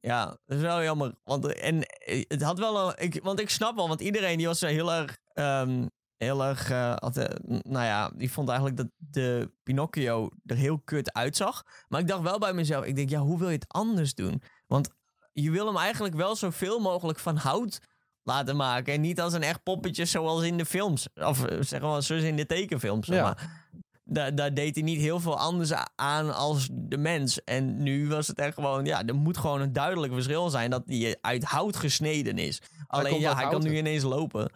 Ja, 0.00 0.26
dat 0.26 0.56
is 0.56 0.62
wel 0.62 0.82
jammer. 0.82 1.14
Want, 1.24 1.46
en 1.46 1.82
eh, 1.82 2.24
het 2.28 2.42
had 2.42 2.58
wel 2.58 2.88
een. 2.88 2.94
Ik, 2.98 3.20
want 3.22 3.40
ik 3.40 3.50
snap 3.50 3.76
wel, 3.76 3.88
want 3.88 4.00
iedereen 4.00 4.36
die 4.38 4.46
was 4.46 4.58
zo 4.58 4.66
heel 4.66 4.92
erg. 4.92 5.22
Ehm, 5.34 5.86
heel 6.16 6.44
erg. 6.44 6.70
eh, 6.70 6.94
had, 6.96 7.16
eh, 7.16 7.36
nou 7.62 7.84
ja, 7.84 8.10
die 8.16 8.32
vond 8.32 8.48
eigenlijk 8.48 8.78
dat 8.78 8.88
de 8.96 9.52
Pinocchio 9.62 10.30
er 10.46 10.56
heel 10.56 10.80
kut 10.84 11.12
uitzag. 11.12 11.62
Maar 11.88 12.00
ik 12.00 12.08
dacht 12.08 12.22
wel 12.22 12.38
bij 12.38 12.52
mezelf: 12.52 12.84
ik 12.84 12.96
denk, 12.96 13.10
ja, 13.10 13.20
hoe 13.20 13.38
wil 13.38 13.48
je 13.48 13.54
het 13.54 13.68
anders 13.68 14.14
doen? 14.14 14.42
Want 14.66 14.90
je 15.32 15.50
wil 15.50 15.66
hem 15.66 15.76
eigenlijk 15.76 16.14
wel 16.14 16.36
zoveel 16.36 16.78
mogelijk 16.80 17.18
van 17.18 17.36
hout 17.36 17.80
laten 18.22 18.56
maken. 18.56 18.94
En 18.94 19.00
niet 19.00 19.20
als 19.20 19.32
een 19.32 19.42
echt 19.42 19.62
poppetje 19.62 20.04
zoals 20.04 20.42
in 20.42 20.56
de 20.56 20.64
films. 20.64 21.08
Of 21.14 21.44
eh, 21.44 21.58
zeg 21.60 21.80
maar, 21.80 22.02
zoals 22.02 22.22
in 22.22 22.36
de 22.36 22.46
tekenfilms. 22.46 23.06
zeg 23.06 23.16
Ja. 23.16 23.22
maar. 23.22 23.62
Daar, 24.06 24.34
daar 24.34 24.54
deed 24.54 24.74
hij 24.74 24.84
niet 24.84 25.00
heel 25.00 25.20
veel 25.20 25.38
anders 25.38 25.72
aan 25.94 26.34
als 26.34 26.68
de 26.72 26.96
mens. 26.96 27.44
En 27.44 27.82
nu 27.82 28.08
was 28.08 28.26
het 28.26 28.38
echt 28.38 28.54
gewoon, 28.54 28.84
ja, 28.84 29.04
er 29.06 29.14
moet 29.14 29.38
gewoon 29.38 29.60
een 29.60 29.72
duidelijk 29.72 30.12
verschil 30.12 30.50
zijn 30.50 30.70
dat 30.70 30.82
hij 30.86 31.18
uit 31.20 31.44
hout 31.44 31.76
gesneden 31.76 32.38
is. 32.38 32.62
Alleen 32.86 33.10
komt 33.10 33.22
ja, 33.22 33.34
hij 33.34 33.48
kan 33.48 33.62
nu 33.62 33.76
ineens 33.76 34.02
lopen. 34.02 34.50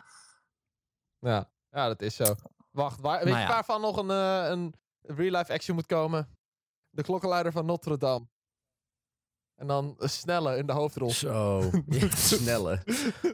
Ja, 1.21 1.51
ja 1.71 1.87
dat 1.89 2.03
is 2.03 2.17
zo. 2.17 2.35
Wacht, 2.71 3.01
waar, 3.01 3.19
weet 3.25 3.29
Nou 3.33 3.41
je 3.41 3.49
waarvan 3.49 3.81
nog 3.81 3.97
een, 3.97 4.11
eh, 4.11 4.51
een 4.51 4.75
real-life 5.03 5.53
action 5.53 5.75
moet 5.77 5.87
komen? 5.87 6.29
De 6.91 7.03
klokkenluider 7.03 7.53
van 7.53 7.67
Notre 7.67 7.97
Dame. 7.99 8.27
En 9.55 9.67
dan 9.67 9.95
een 9.99 10.11
snelle 10.11 10.57
in 10.57 10.67
de 10.67 10.73
hoofdrol. 10.73 11.11
Zo. 11.11 11.63
Ja, 11.87 12.11
snelle. 12.11 12.83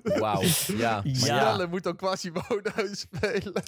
Wauw. 0.03 0.41
Ja. 0.67 1.01
Ja. 1.05 1.15
Snelle 1.15 1.67
moet 1.67 1.87
ook 1.87 1.97
Quasimodo 1.99 2.71
spelen. 2.93 3.63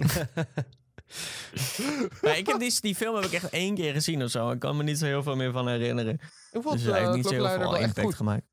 Maar 2.23 2.39
ik 2.39 2.47
heb 2.47 2.59
die, 2.59 2.81
die 2.81 2.95
film 2.95 3.15
heb 3.15 3.25
ik 3.25 3.33
echt 3.33 3.49
één 3.51 3.75
keer 3.75 3.93
gezien 3.93 4.23
of 4.23 4.31
zo. 4.31 4.51
Ik 4.51 4.59
kan 4.59 4.77
me 4.77 4.83
niet 4.83 4.99
zo 4.99 5.05
heel 5.05 5.23
veel 5.23 5.37
meer 5.37 5.53
van 5.53 5.69
herinneren. 5.69 6.15
Ik 6.51 6.63
vond 6.63 6.75
Dus 6.75 6.85
uh, 6.85 6.91
hij 6.91 7.01
heeft 7.01 7.15
niet 7.15 7.27
zo 7.27 7.33
heel 7.35 7.49
veel 7.49 7.77
impact 7.77 8.01
goed. 8.07 8.15
gemaakt. 8.15 8.47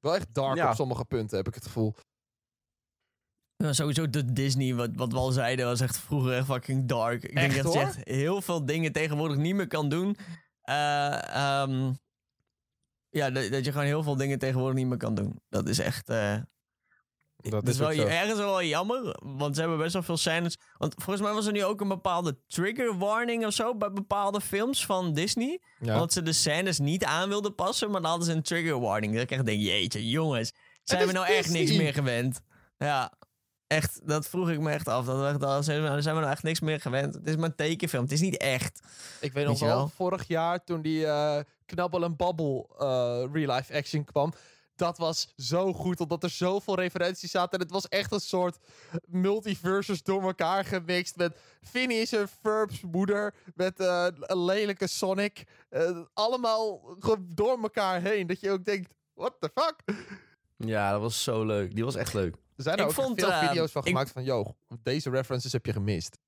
Wel 0.00 0.14
echt 0.14 0.34
dark 0.34 0.56
Ja. 0.56 0.68
op 0.68 0.74
sommige 0.74 1.04
punten, 1.04 1.36
heb 1.36 1.48
ik 1.48 1.54
het 1.54 1.64
gevoel. 1.64 1.94
Ja, 3.62 3.72
sowieso 3.72 4.10
de 4.10 4.32
Disney, 4.32 4.74
wat, 4.74 4.90
wat 4.94 5.12
we 5.12 5.18
al 5.18 5.30
zeiden, 5.30 5.66
was 5.66 5.80
echt 5.80 5.98
vroeger 5.98 6.32
echt 6.36 6.46
fucking 6.46 6.88
dark. 6.88 7.22
Ik 7.24 7.34
denk 7.34 7.52
Echt, 7.52 7.62
dat 7.62 7.72
je 7.72 7.78
echt 7.78 7.98
heel 8.02 8.42
veel 8.42 8.64
dingen 8.64 8.92
tegenwoordig 8.92 9.36
niet 9.36 9.54
meer 9.54 9.66
kan 9.66 9.88
doen. 9.88 10.16
Eh, 10.62 11.34
ehm, 11.34 11.92
ja, 13.08 13.30
dat, 13.30 13.50
dat 13.50 13.64
je 13.64 13.70
gewoon 13.72 13.86
heel 13.86 14.02
veel 14.02 14.16
dingen 14.16 14.38
tegenwoordig 14.38 14.76
niet 14.78 14.86
meer 14.86 14.96
kan 14.96 15.14
doen. 15.14 15.40
Dat 15.48 15.68
is 15.68 15.78
echt... 15.78 16.08
eh, 16.08 16.36
Dat 17.36 17.50
dat 17.50 17.68
is 17.68 17.78
wel 17.78 17.90
ergens 17.90 18.38
wel 18.38 18.62
jammer, 18.62 19.16
want 19.22 19.54
ze 19.54 19.60
hebben 19.60 19.78
best 19.78 19.92
wel 19.92 20.02
veel 20.02 20.16
scènes. 20.16 20.58
Want 20.78 20.94
volgens 20.96 21.26
mij 21.26 21.34
was 21.34 21.46
er 21.46 21.52
nu 21.52 21.64
ook 21.64 21.80
een 21.80 21.88
bepaalde 21.88 22.38
trigger 22.46 22.98
warning 22.98 23.46
of 23.46 23.52
zo 23.52 23.76
bij 23.76 23.92
bepaalde 23.92 24.40
films 24.40 24.86
van 24.86 25.12
Disney. 25.12 25.60
Ja. 25.78 25.92
Omdat 25.94 26.12
ze 26.12 26.22
de 26.22 26.32
scènes 26.32 26.78
niet 26.78 27.04
aan 27.04 27.28
wilden 27.28 27.54
passen, 27.54 27.90
maar 27.90 28.00
dan 28.00 28.10
hadden 28.10 28.28
ze 28.28 28.34
een 28.34 28.42
trigger 28.42 28.80
warning. 28.80 29.12
Dat 29.12 29.22
ik 29.22 29.30
echt 29.30 29.46
denk, 29.46 29.60
jeetje, 29.60 30.08
jongens, 30.08 30.52
zijn 30.82 31.06
we 31.06 31.12
nou 31.12 31.26
echt 31.26 31.50
niks 31.50 31.72
meer 31.76 31.92
gewend? 31.94 32.40
Ja, 32.76 33.12
echt, 33.72 34.00
dat 34.04 34.28
vroeg 34.28 34.50
ik 34.50 34.60
me 34.60 34.70
echt 34.70 34.88
af. 34.88 35.04
Dat 35.06 35.26
echt, 35.26 35.44
al- 35.44 35.62
zijn 35.62 35.82
we 36.02 36.08
nou 36.08 36.26
echt 36.30 36.42
niks 36.42 36.60
meer 36.60 36.80
gewend? 36.80 37.14
Het 37.14 37.28
is 37.28 37.36
maar 37.36 37.44
een 37.44 37.54
tekenfilm, 37.54 38.02
het 38.02 38.12
is 38.12 38.20
niet 38.20 38.36
echt. 38.36 38.80
Ik 39.20 39.32
weet 39.32 39.46
nog 39.46 39.58
wel, 39.58 39.68
wel? 39.68 39.88
vorig 39.88 40.28
jaar 40.28 40.64
toen 40.64 40.82
die 40.82 41.06
eh, 41.06 41.38
Knabbel 41.66 42.04
en 42.04 42.16
Babbel 42.16 42.74
eh, 42.78 43.24
real-life 43.32 43.74
action 43.74 44.04
kwam. 44.04 44.32
Dat 44.76 44.98
was 44.98 45.32
zo 45.36 45.72
goed, 45.72 46.00
omdat 46.00 46.22
er 46.22 46.30
zoveel 46.30 46.74
referenties 46.74 47.30
zaten. 47.30 47.58
En 47.58 47.64
het 47.64 47.70
was 47.74 47.88
echt 47.88 48.12
een 48.12 48.20
soort 48.20 48.58
multiverses 49.06 50.02
door 50.02 50.22
elkaar 50.22 50.64
gemixt. 50.64 51.16
Met 51.16 51.36
Phineas 51.62 52.12
en 52.12 52.28
Ferb's 52.28 52.80
moeder. 52.80 53.34
Met 53.54 53.80
eh, 53.80 54.06
een 54.20 54.44
lelijke 54.44 54.86
Sonic. 54.86 55.44
Allemaal 56.14 56.96
door 57.20 57.58
elkaar 57.62 58.00
heen. 58.00 58.26
Dat 58.26 58.40
je 58.40 58.50
ook 58.50 58.64
denkt, 58.64 58.90
what 59.14 59.34
the 59.40 59.50
fuck? 59.54 59.96
Ja, 60.66 60.90
dat 60.92 61.00
was 61.00 61.22
zo 61.22 61.44
leuk. 61.44 61.74
Die 61.74 61.84
was 61.84 61.94
echt 61.94 62.14
leuk. 62.14 62.34
Er 62.56 62.62
zijn 62.62 62.76
er 62.76 62.82
Ik 62.82 62.88
ook 62.88 62.94
vond, 62.94 63.20
veel 63.20 63.30
eh, 63.32 63.48
video's 63.48 63.72
van 63.72 63.82
ik- 63.82 63.88
gemaakt 63.88 64.10
van... 64.10 64.24
Yo, 64.24 64.56
deze 64.82 65.10
references 65.10 65.52
heb 65.52 65.66
je 65.66 65.72
gemist. 65.72 66.18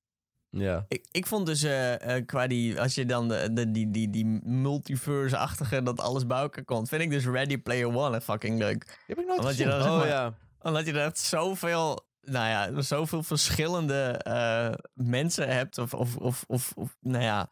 Ja. 0.50 0.84
Ik, 0.88 1.06
ik 1.10 1.26
vond 1.26 1.46
dus 1.46 1.62
eh, 1.62 2.16
eh, 2.16 2.26
qua 2.26 2.46
die, 2.46 2.80
als 2.80 2.94
je 2.94 3.06
dan 3.06 3.28
de, 3.28 3.52
de, 3.52 3.70
die, 3.70 3.90
die, 3.90 4.10
die 4.10 4.24
multiverse-achtige, 4.44 5.82
dat 5.82 6.00
alles 6.00 6.26
bij 6.26 6.38
elkaar 6.38 6.64
komt, 6.64 6.88
vind 6.88 7.02
ik 7.02 7.10
dus 7.10 7.26
Ready 7.26 7.58
Player 7.58 7.86
One 7.96 8.16
echt 8.16 8.24
fucking 8.24 8.58
leuk. 8.58 8.84
Die 8.86 8.94
heb 9.06 9.18
ik 9.18 9.26
nooit 9.26 9.38
Omdat 9.38 9.56
je 9.56 9.64
dan, 9.64 9.82
zeg 9.82 9.90
Oh 9.90 9.98
maar, 9.98 10.06
ja. 10.06 10.34
omdat 10.62 10.86
je 10.86 10.92
er 10.92 11.04
echt 11.04 11.18
zoveel, 11.18 12.06
nou 12.20 12.48
ja, 12.48 12.80
zoveel 12.82 13.22
verschillende 13.22 14.02
eh, 14.22 14.72
mensen 14.94 15.48
hebt, 15.48 15.78
of, 15.78 15.94
of, 15.94 16.16
of, 16.16 16.44
of, 16.46 16.72
of, 16.76 16.96
nou 17.00 17.24
ja, 17.24 17.50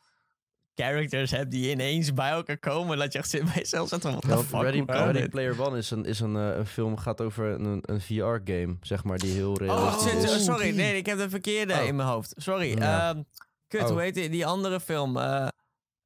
characters 0.83 1.31
hebt 1.31 1.51
die 1.51 1.71
ineens 1.71 2.14
bij 2.14 2.31
elkaar 2.31 2.59
komen, 2.59 2.99
dat 2.99 3.12
je 3.12 3.18
echt 3.18 3.31
zit 3.31 3.45
bij 3.45 3.53
jezelf 3.55 3.88
zegt 3.88 4.03
van, 4.03 4.23
Want 4.27 4.45
fuck, 4.47 4.61
Ready, 4.62 4.83
Ready? 4.87 5.29
Player 5.29 5.61
One 5.61 5.79
is 5.79 5.90
een, 5.90 6.05
is 6.05 6.21
een, 6.21 6.37
eh, 6.37 6.57
een 6.57 6.66
film, 6.66 6.97
gaat 6.97 7.21
over 7.21 7.45
een, 7.47 7.79
een 7.83 8.01
VR-game, 8.01 8.77
zeg 8.81 9.05
maar, 9.05 9.18
die 9.18 9.33
heel 9.33 9.51
Oh, 9.51 9.57
realistisch 9.57 10.35
is. 10.37 10.45
sorry, 10.45 10.75
nee, 10.77 10.97
ik 10.97 11.07
heb 11.07 11.18
de 11.18 11.31
verkeerde 11.31 11.75
Oh. 11.75 11.87
in 11.87 11.97
mijn 11.97 12.09
hoofd. 12.09 12.35
Sorry. 12.37 12.79
Ja. 12.79 13.11
Ehm, 13.11 13.23
kut, 13.68 13.83
Oh. 13.83 13.88
hoe 13.88 14.01
heet 14.01 14.14
die, 14.14 14.29
die 14.29 14.47
andere 14.47 14.81
film? 14.81 15.16
Eh, 15.16 15.49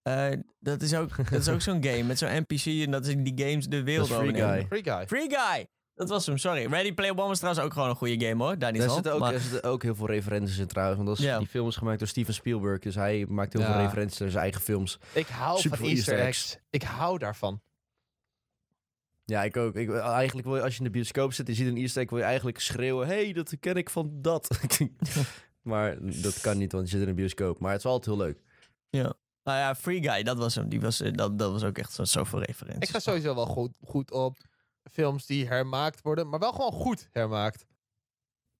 eh, 0.03 0.39
dat 0.59 0.83
is 0.83 0.95
ook, 0.95 1.17
dat 1.31 1.41
is 1.41 1.49
ook 1.49 1.61
zo'n 1.61 1.83
game 1.89 2.03
met 2.03 2.19
zo'n 2.19 2.29
NPC 2.47 2.67
en 2.85 2.91
dat 2.91 3.07
is 3.07 3.15
die 3.17 3.47
games 3.47 3.67
de 3.67 3.83
wereld 3.83 4.07
Free 4.09 4.19
overnemen. 4.19 4.49
Guy. 4.51 4.67
Free 4.67 4.83
Guy. 4.83 5.07
Free 5.07 5.29
Guy! 5.31 5.67
Dat 5.97 6.09
was 6.09 6.27
hem, 6.27 6.37
sorry. 6.39 6.67
Ready 6.67 6.93
Player 6.93 7.13
One 7.19 7.29
was 7.29 7.39
trouwens 7.39 7.65
ook 7.67 7.73
gewoon 7.73 7.89
een 7.89 7.97
goede 7.97 8.27
game 8.27 8.45
hoor. 8.45 8.59
Daar 8.59 8.71
niet 8.73 8.81
Daar 8.81 8.87
van. 8.91 8.97
zitten, 8.97 9.15
ook, 9.15 9.21
maar- 9.21 9.31
daar 9.33 9.41
zitten 9.41 9.63
ook 9.71 9.83
heel 9.83 9.95
veel 9.95 10.07
referenties 10.07 10.59
in 10.59 10.67
trouwens. 10.67 10.97
Want 10.97 11.09
dat 11.09 11.19
is, 11.19 11.25
Ja. 11.25 11.39
die 11.39 11.47
film 11.47 11.69
is 11.69 11.77
gemaakt 11.77 11.99
door 11.99 12.09
Steven 12.09 12.35
Spielberg. 12.35 12.79
Dus 12.81 12.95
hij 12.95 13.27
maakt 13.29 13.53
heel 13.53 13.63
Ja. 13.63 13.73
veel 13.73 13.81
referenties 13.83 14.19
naar 14.19 14.31
zijn 14.31 14.43
eigen 14.43 14.61
films. 14.61 14.99
Ik 15.13 15.27
hou 15.27 15.61
Super 15.61 15.79
van 15.79 15.89
Easter 15.89 16.19
eggs. 16.19 16.59
Ik 16.71 16.83
hou 16.83 17.19
daarvan. 17.19 17.61
Ja, 19.25 19.43
ik 19.45 19.57
ook. 19.57 19.75
Ik, 19.75 19.91
eigenlijk 19.95 20.47
wil 20.47 20.57
je, 20.57 20.63
als 20.63 20.73
je 20.73 20.79
in 20.79 20.85
de 20.85 20.91
bioscoop 20.91 21.33
zit 21.33 21.47
en 21.47 21.53
je 21.55 21.59
ziet 21.59 21.69
een 21.69 21.77
Easter 21.77 22.03
egg, 22.03 22.11
wil 22.11 22.19
je 22.19 22.25
eigenlijk 22.25 22.61
schreeuwen... 22.61 23.07
hey, 23.07 23.33
dat 23.33 23.53
ken 23.61 23.77
ik 23.77 23.91
van 23.91 24.11
dat. 24.23 24.59
maar 25.63 25.97
dat 26.23 26.41
kan 26.41 26.59
niet, 26.59 26.73
want 26.73 26.85
je 26.85 26.91
zit 26.91 27.03
in 27.03 27.09
een 27.09 27.15
bioscoop. 27.15 27.59
Maar 27.59 27.71
het 27.71 27.81
is 27.81 27.87
altijd 27.87 28.17
heel 28.17 28.25
leuk. 28.27 28.41
Nou 29.43 29.59
ja, 29.59 29.75
Free 29.75 30.03
Guy, 30.03 30.23
dat 30.23 30.37
was 30.37 30.55
hem. 30.55 30.69
Die 30.69 30.81
was, 30.81 31.01
eh, 31.01 31.13
dat, 31.13 31.39
dat 31.39 31.53
was 31.53 31.65
ook 31.65 31.79
echt 31.79 31.93
zo, 31.93 32.05
zoveel 32.05 32.43
referenties. 32.43 32.83
Ik 32.89 32.95
ga 32.95 32.99
sowieso 32.99 33.35
wel 33.35 33.47
goed, 33.47 33.73
goed 33.85 34.11
op 34.11 34.37
films 34.90 35.27
die 35.27 35.46
hermaakt 35.46 36.03
worden, 36.03 36.29
maar 36.29 36.38
wel 36.38 36.53
gewoon 36.53 36.72
goed 36.72 37.09
hermaakt. 37.12 37.64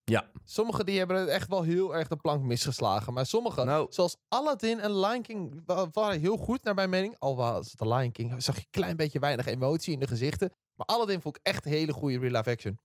Ja. 0.05 0.31
Sommige 0.45 0.85
die 0.85 0.99
hebben 0.99 1.17
het 1.21 1.29
echt 1.29 1.49
wel 1.49 1.63
heel 1.63 1.95
erg 1.95 2.09
de 2.09 2.17
plank 2.17 2.43
misgeslagen. 2.43 3.13
Maar 3.13 3.27
sommige, 3.27 3.65
Nou- 3.65 3.87
zoals 3.93 4.17
Aladdin 4.29 4.81
en 4.81 4.99
Lion 5.01 5.23
King, 5.23 5.63
wa- 5.67 5.89
waren 5.93 6.21
heel 6.21 6.37
goed 6.37 6.63
naar 6.63 6.75
mijn 6.75 6.91
mening. 6.91 7.19
Al 7.19 7.37
was 7.37 7.71
het 7.71 7.79
de 7.79 7.89
Lion 7.89 8.13
King, 8.13 8.43
zag 8.43 8.55
je 8.55 8.61
een 8.61 8.67
klein 8.71 8.97
beetje 8.97 9.19
weinig 9.19 9.47
emotie 9.47 9.93
in 9.93 10.01
de 10.01 10.07
gezichten. 10.07 10.53
Maar 10.75 10.87
Aladdin 10.87 11.21
vond 11.21 11.37
ik 11.37 11.43
echt 11.47 11.65
een 11.65 11.73
hele 11.73 11.93
goede 11.93 12.19
real 12.19 12.33
life 12.33 12.51
action. 12.51 12.79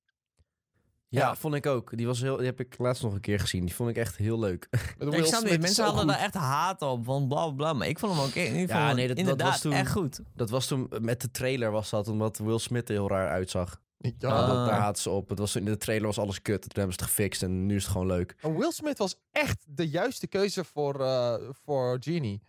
Ja, 1.12 1.20
Ja. 1.28 1.36
vond 1.36 1.54
ik 1.56 1.66
ook. 1.66 1.98
Die, 1.98 2.06
was 2.08 2.22
heel, 2.22 2.38
die 2.38 2.46
heb 2.46 2.60
ik 2.60 2.78
laatst 2.78 3.04
nog 3.04 3.14
een 3.14 3.20
keer 3.20 3.40
gezien. 3.40 3.66
Die 3.66 3.76
vond 3.76 3.90
ik 3.90 3.96
echt 3.98 4.18
heel 4.18 4.40
leuk. 4.40 4.68
Ik 4.72 5.26
snap 5.26 5.42
niet, 5.44 5.52
is 5.52 5.58
mensen 5.58 5.84
hadden 5.86 6.08
daar 6.08 6.20
echt 6.20 6.34
haat 6.34 6.82
op, 6.82 7.06
van 7.06 7.28
bla 7.28 7.46
bla 7.46 7.54
bla. 7.56 7.74
Maar 7.74 7.88
ik 7.88 8.00
vond 8.00 8.14
hem 8.16 8.22
ook 8.22 8.34
in 8.34 8.46
ieder 8.46 8.62
geval 8.62 8.82
Ja, 8.82 8.94
nee, 8.94 9.08
dat- 9.08 9.16
dat 9.18 9.26
inderdaad 9.26 9.52
was 9.52 9.62
toen- 9.62 9.72
echt 9.74 9.92
goed. 9.92 10.20
Dat 10.36 10.50
was 10.50 10.68
toen 10.68 10.90
met 11.00 11.22
de 11.22 11.32
trailer 11.32 11.72
was 11.72 11.90
dat, 11.90 12.08
omdat 12.08 12.38
Will 12.38 12.58
Smith 12.60 12.90
er 12.90 12.96
heel 12.96 13.10
raar 13.10 13.30
uitzag. 13.30 13.82
Ja, 13.98 14.12
Ja, 14.20 14.48
dat, 14.48 14.66
daar 14.68 14.80
haatten 14.80 15.04
ze 15.04 15.10
op. 15.10 15.30
Het 15.30 15.40
was, 15.40 15.56
in 15.56 15.66
de 15.66 15.78
trailer 15.78 16.06
was 16.08 16.20
alles 16.20 16.42
kut. 16.42 16.62
Toen 16.62 16.70
hebben 16.74 16.94
ze 16.94 17.00
het 17.02 17.10
gefixt 17.10 17.44
en 17.44 17.66
nu 17.66 17.76
is 17.76 17.84
het 17.84 17.92
gewoon 17.92 18.08
leuk. 18.08 18.36
Maar 18.42 18.58
Will 18.58 18.72
Smith 18.72 18.98
was 18.98 19.16
echt 19.32 19.66
de 19.68 19.90
juiste 19.90 20.28
keuze 20.28 20.64
voor, 20.64 21.02
eh, 21.02 21.34
voor 21.64 21.98
Genie. 22.00 22.42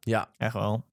Ja, 0.00 0.28
Echt 0.36 0.52
wel. 0.52 0.84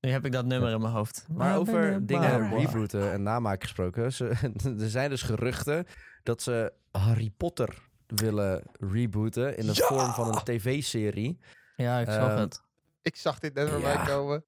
Nu 0.00 0.10
heb 0.10 0.24
ik 0.24 0.32
dat 0.32 0.44
nummer 0.44 0.72
in 0.72 0.80
mijn 0.80 0.92
hoofd. 0.92 1.26
maar 1.28 1.58
over 1.58 2.06
dingen 2.06 2.48
rebooten 2.58 3.12
en 3.12 3.22
namaken 3.22 3.62
gesproken. 3.62 4.12
Ze, 4.12 4.24
er 4.80 4.90
zijn 4.90 5.10
dus 5.10 5.22
geruchten 5.22 5.86
dat 6.22 6.42
ze 6.42 6.72
Harry 6.90 7.30
Potter 7.36 7.88
willen 8.06 8.62
rebooten 8.92 9.56
in 9.56 9.66
de 9.66 9.72
Ja! 9.74 9.86
vorm 9.86 10.12
van 10.12 10.28
een 10.28 10.44
tv-serie. 10.44 11.38
Ja, 11.76 11.98
ik 11.98 12.06
zag 12.10 12.28
Ehm, 12.30 12.38
het. 12.40 12.60
Ik 13.02 13.16
zag 13.16 13.38
dit 13.38 13.54
net 13.54 13.68
voorbij 13.70 13.92
Ja. 13.92 14.04
komen. 14.04 14.44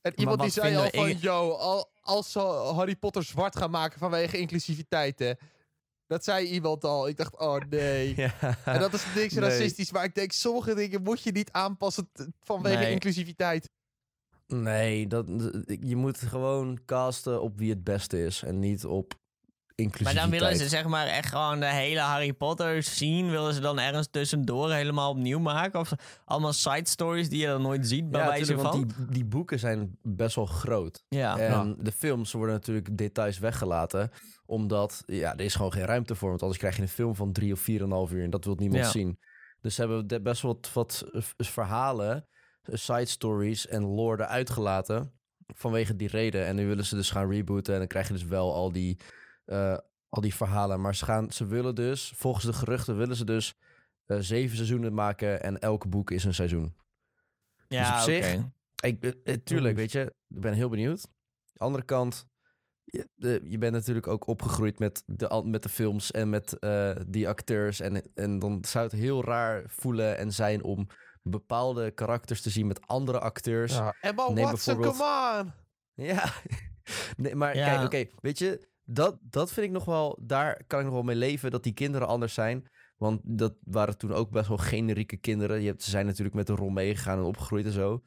En 0.00 0.12
iemand 0.16 0.40
die 0.40 0.50
zei 0.50 0.76
al 0.76 0.88
van, 0.90 1.08
Inge- 1.08 1.20
yo, 1.20 1.50
al, 1.52 1.90
als 2.00 2.32
ze 2.32 2.38
Harry 2.74 2.96
Potter 2.96 3.22
zwart 3.22 3.56
gaan 3.56 3.70
maken 3.70 3.98
vanwege 3.98 4.38
inclusiviteit, 4.38 5.18
hè. 5.18 5.32
Dat 6.06 6.24
zei 6.24 6.46
iemand 6.46 6.84
al. 6.84 7.08
Ik 7.08 7.16
dacht, 7.16 7.38
oh 7.38 7.60
nee. 7.68 8.12
Ja. 8.16 8.34
En 8.64 8.80
dat 8.80 8.92
is 8.92 9.04
niks 9.14 9.34
Nee. 9.34 9.44
racistisch, 9.48 9.92
maar 9.92 10.04
ik 10.04 10.14
denk, 10.14 10.32
sommige 10.32 10.74
dingen 10.74 11.02
moet 11.02 11.22
je 11.22 11.32
niet 11.32 11.52
aanpassen 11.52 12.10
vanwege 12.42 12.78
Nee. 12.78 12.92
inclusiviteit. 12.92 13.70
Nee, 14.48 15.06
dat, 15.06 15.26
je 15.80 15.96
moet 15.96 16.18
gewoon 16.18 16.78
casten 16.84 17.42
op 17.42 17.58
wie 17.58 17.70
het 17.70 17.84
beste 17.84 18.24
is 18.24 18.42
en 18.42 18.58
niet 18.58 18.84
op 18.84 19.14
Maar 20.02 20.14
dan 20.14 20.30
willen 20.30 20.56
ze 20.56 20.68
zeg 20.68 20.84
maar 20.86 21.06
echt 21.06 21.28
gewoon 21.28 21.60
de 21.60 21.72
hele 21.72 22.00
Harry 22.00 22.32
Potter 22.32 22.82
scene... 22.82 23.30
willen 23.30 23.54
ze 23.54 23.60
dan 23.60 23.78
ergens 23.78 24.08
tussendoor 24.10 24.72
helemaal 24.72 25.10
opnieuw 25.10 25.38
maken? 25.38 25.80
Of 25.80 25.92
allemaal 26.24 26.52
side 26.52 26.88
stories 26.88 27.28
die 27.28 27.40
je 27.40 27.46
dan 27.46 27.62
nooit 27.62 27.86
ziet 27.86 28.10
bij 28.10 28.20
ja, 28.20 28.26
wijze 28.26 28.54
van? 28.54 28.62
want 28.62 28.96
die, 28.96 29.06
die 29.10 29.24
boeken 29.24 29.58
zijn 29.58 29.98
best 30.02 30.34
wel 30.34 30.46
groot. 30.46 31.04
Ja. 31.08 31.38
En 31.38 31.76
de 31.80 31.92
films 31.92 32.32
worden 32.32 32.54
natuurlijk 32.54 32.98
details 32.98 33.38
weggelaten. 33.38 34.10
Omdat, 34.46 35.02
ja, 35.06 35.32
er 35.32 35.44
is 35.44 35.54
gewoon 35.54 35.72
geen 35.72 35.84
ruimte 35.84 36.14
voor. 36.14 36.28
Want 36.28 36.40
anders 36.40 36.60
krijg 36.60 36.76
je 36.76 36.82
een 36.82 36.88
film 36.88 37.14
van 37.14 37.32
drie 37.32 37.52
of 37.52 37.60
vier 37.60 37.78
en 37.80 37.84
een 37.86 37.92
half 37.92 38.12
uur. 38.12 38.24
En 38.24 38.30
dat 38.30 38.44
wil 38.44 38.54
niemand 38.54 38.84
Ja. 38.84 38.90
zien. 38.90 39.18
Dus 39.60 39.74
ze 39.74 39.80
hebben 39.80 40.22
best 40.22 40.42
wel 40.42 40.58
wat, 40.72 40.72
wat 40.72 41.04
verhalen, 41.36 42.26
side 42.72 43.04
stories 43.06 43.66
en 43.66 43.82
lore 43.84 44.22
eruit 44.22 44.50
gelaten. 44.50 45.12
Vanwege 45.54 45.96
die 45.96 46.08
reden. 46.08 46.46
En 46.46 46.56
nu 46.56 46.66
willen 46.66 46.84
ze 46.86 46.94
dus 46.94 47.10
gaan 47.10 47.30
rebooten. 47.30 47.72
En 47.72 47.78
dan 47.78 47.88
krijg 47.88 48.06
je 48.06 48.12
dus 48.12 48.24
wel 48.24 48.54
al 48.54 48.72
die, 48.72 48.98
eh, 49.44 49.78
al 50.08 50.20
die 50.22 50.34
verhalen. 50.34 50.80
Maar 50.80 50.94
ze, 50.94 51.04
gaan, 51.04 51.30
ze 51.32 51.46
willen 51.46 51.74
dus, 51.74 52.12
volgens 52.16 52.44
de 52.44 52.52
geruchten, 52.52 52.96
willen 52.96 53.16
ze 53.16 53.24
dus 53.24 53.54
eh, 54.06 54.16
zeven 54.20 54.56
seizoenen 54.56 54.94
maken. 54.94 55.42
En 55.42 55.58
elk 55.58 55.88
boek 55.88 56.10
is 56.10 56.24
een 56.24 56.34
seizoen. 56.34 56.74
ja, 57.68 57.96
op 57.98 58.02
zich- 58.04 58.34
oké. 58.34 58.52
Ik, 58.80 59.04
eh, 59.04 59.34
tuurlijk, 59.44 59.76
weet 59.76 59.92
je, 59.92 60.14
ik 60.28 60.40
ben 60.40 60.52
heel 60.52 60.68
benieuwd. 60.68 61.08
Andere 61.56 61.84
kant, 61.84 62.26
je, 62.84 63.08
de- 63.14 63.40
je 63.44 63.58
bent 63.58 63.72
natuurlijk 63.72 64.06
ook 64.06 64.26
opgegroeid 64.26 64.78
met 64.78 65.02
de, 65.06 65.42
met 65.44 65.62
de 65.62 65.68
films 65.68 66.10
en 66.10 66.30
met 66.30 66.56
die 67.06 67.28
acteurs. 67.28 67.80
En, 67.80 68.02
en 68.14 68.38
dan 68.38 68.64
zou 68.68 68.84
het 68.84 68.92
heel 68.92 69.24
raar 69.24 69.62
voelen 69.66 70.18
en 70.18 70.32
zijn 70.32 70.62
om 70.62 70.86
bepaalde 71.30 71.90
karakters 71.90 72.40
te 72.42 72.50
zien 72.50 72.66
met 72.66 72.86
andere 72.86 73.18
acteurs. 73.20 73.72
Ja, 73.72 73.84
Ja. 73.84 73.94
Emma 74.00 74.28
Neem 74.30 74.44
Watson, 74.44 74.76
bijvoorbeeld- 74.76 74.96
come 74.96 75.40
on! 75.40 75.52
nee, 77.16 77.34
maar 77.34 77.56
Ja. 77.56 77.66
kijk, 77.66 77.84
oké, 77.84 78.18
weet 78.20 78.38
je, 78.38 78.68
dat, 78.84 79.18
dat 79.22 79.52
vind 79.52 79.66
ik 79.66 79.72
nog 79.72 79.84
wel, 79.84 80.18
daar 80.22 80.62
kan 80.66 80.78
ik 80.78 80.84
nog 80.84 80.94
wel 80.94 81.02
mee 81.02 81.16
leven, 81.16 81.50
dat 81.50 81.62
die 81.62 81.72
kinderen 81.72 82.08
anders 82.08 82.34
zijn. 82.34 82.68
Want 82.96 83.20
dat 83.24 83.54
waren 83.64 83.98
toen 83.98 84.12
ook 84.12 84.30
best 84.30 84.48
wel 84.48 84.56
generieke 84.56 85.16
kinderen. 85.16 85.60
Je 85.60 85.66
hebt, 85.66 85.82
ze 85.82 85.90
zijn 85.90 86.06
natuurlijk 86.06 86.34
met 86.36 86.46
de 86.46 86.54
rol 86.54 86.68
meegegaan 86.68 87.18
en 87.18 87.24
opgegroeid 87.24 87.66
en 87.66 87.72
zo. 87.72 88.02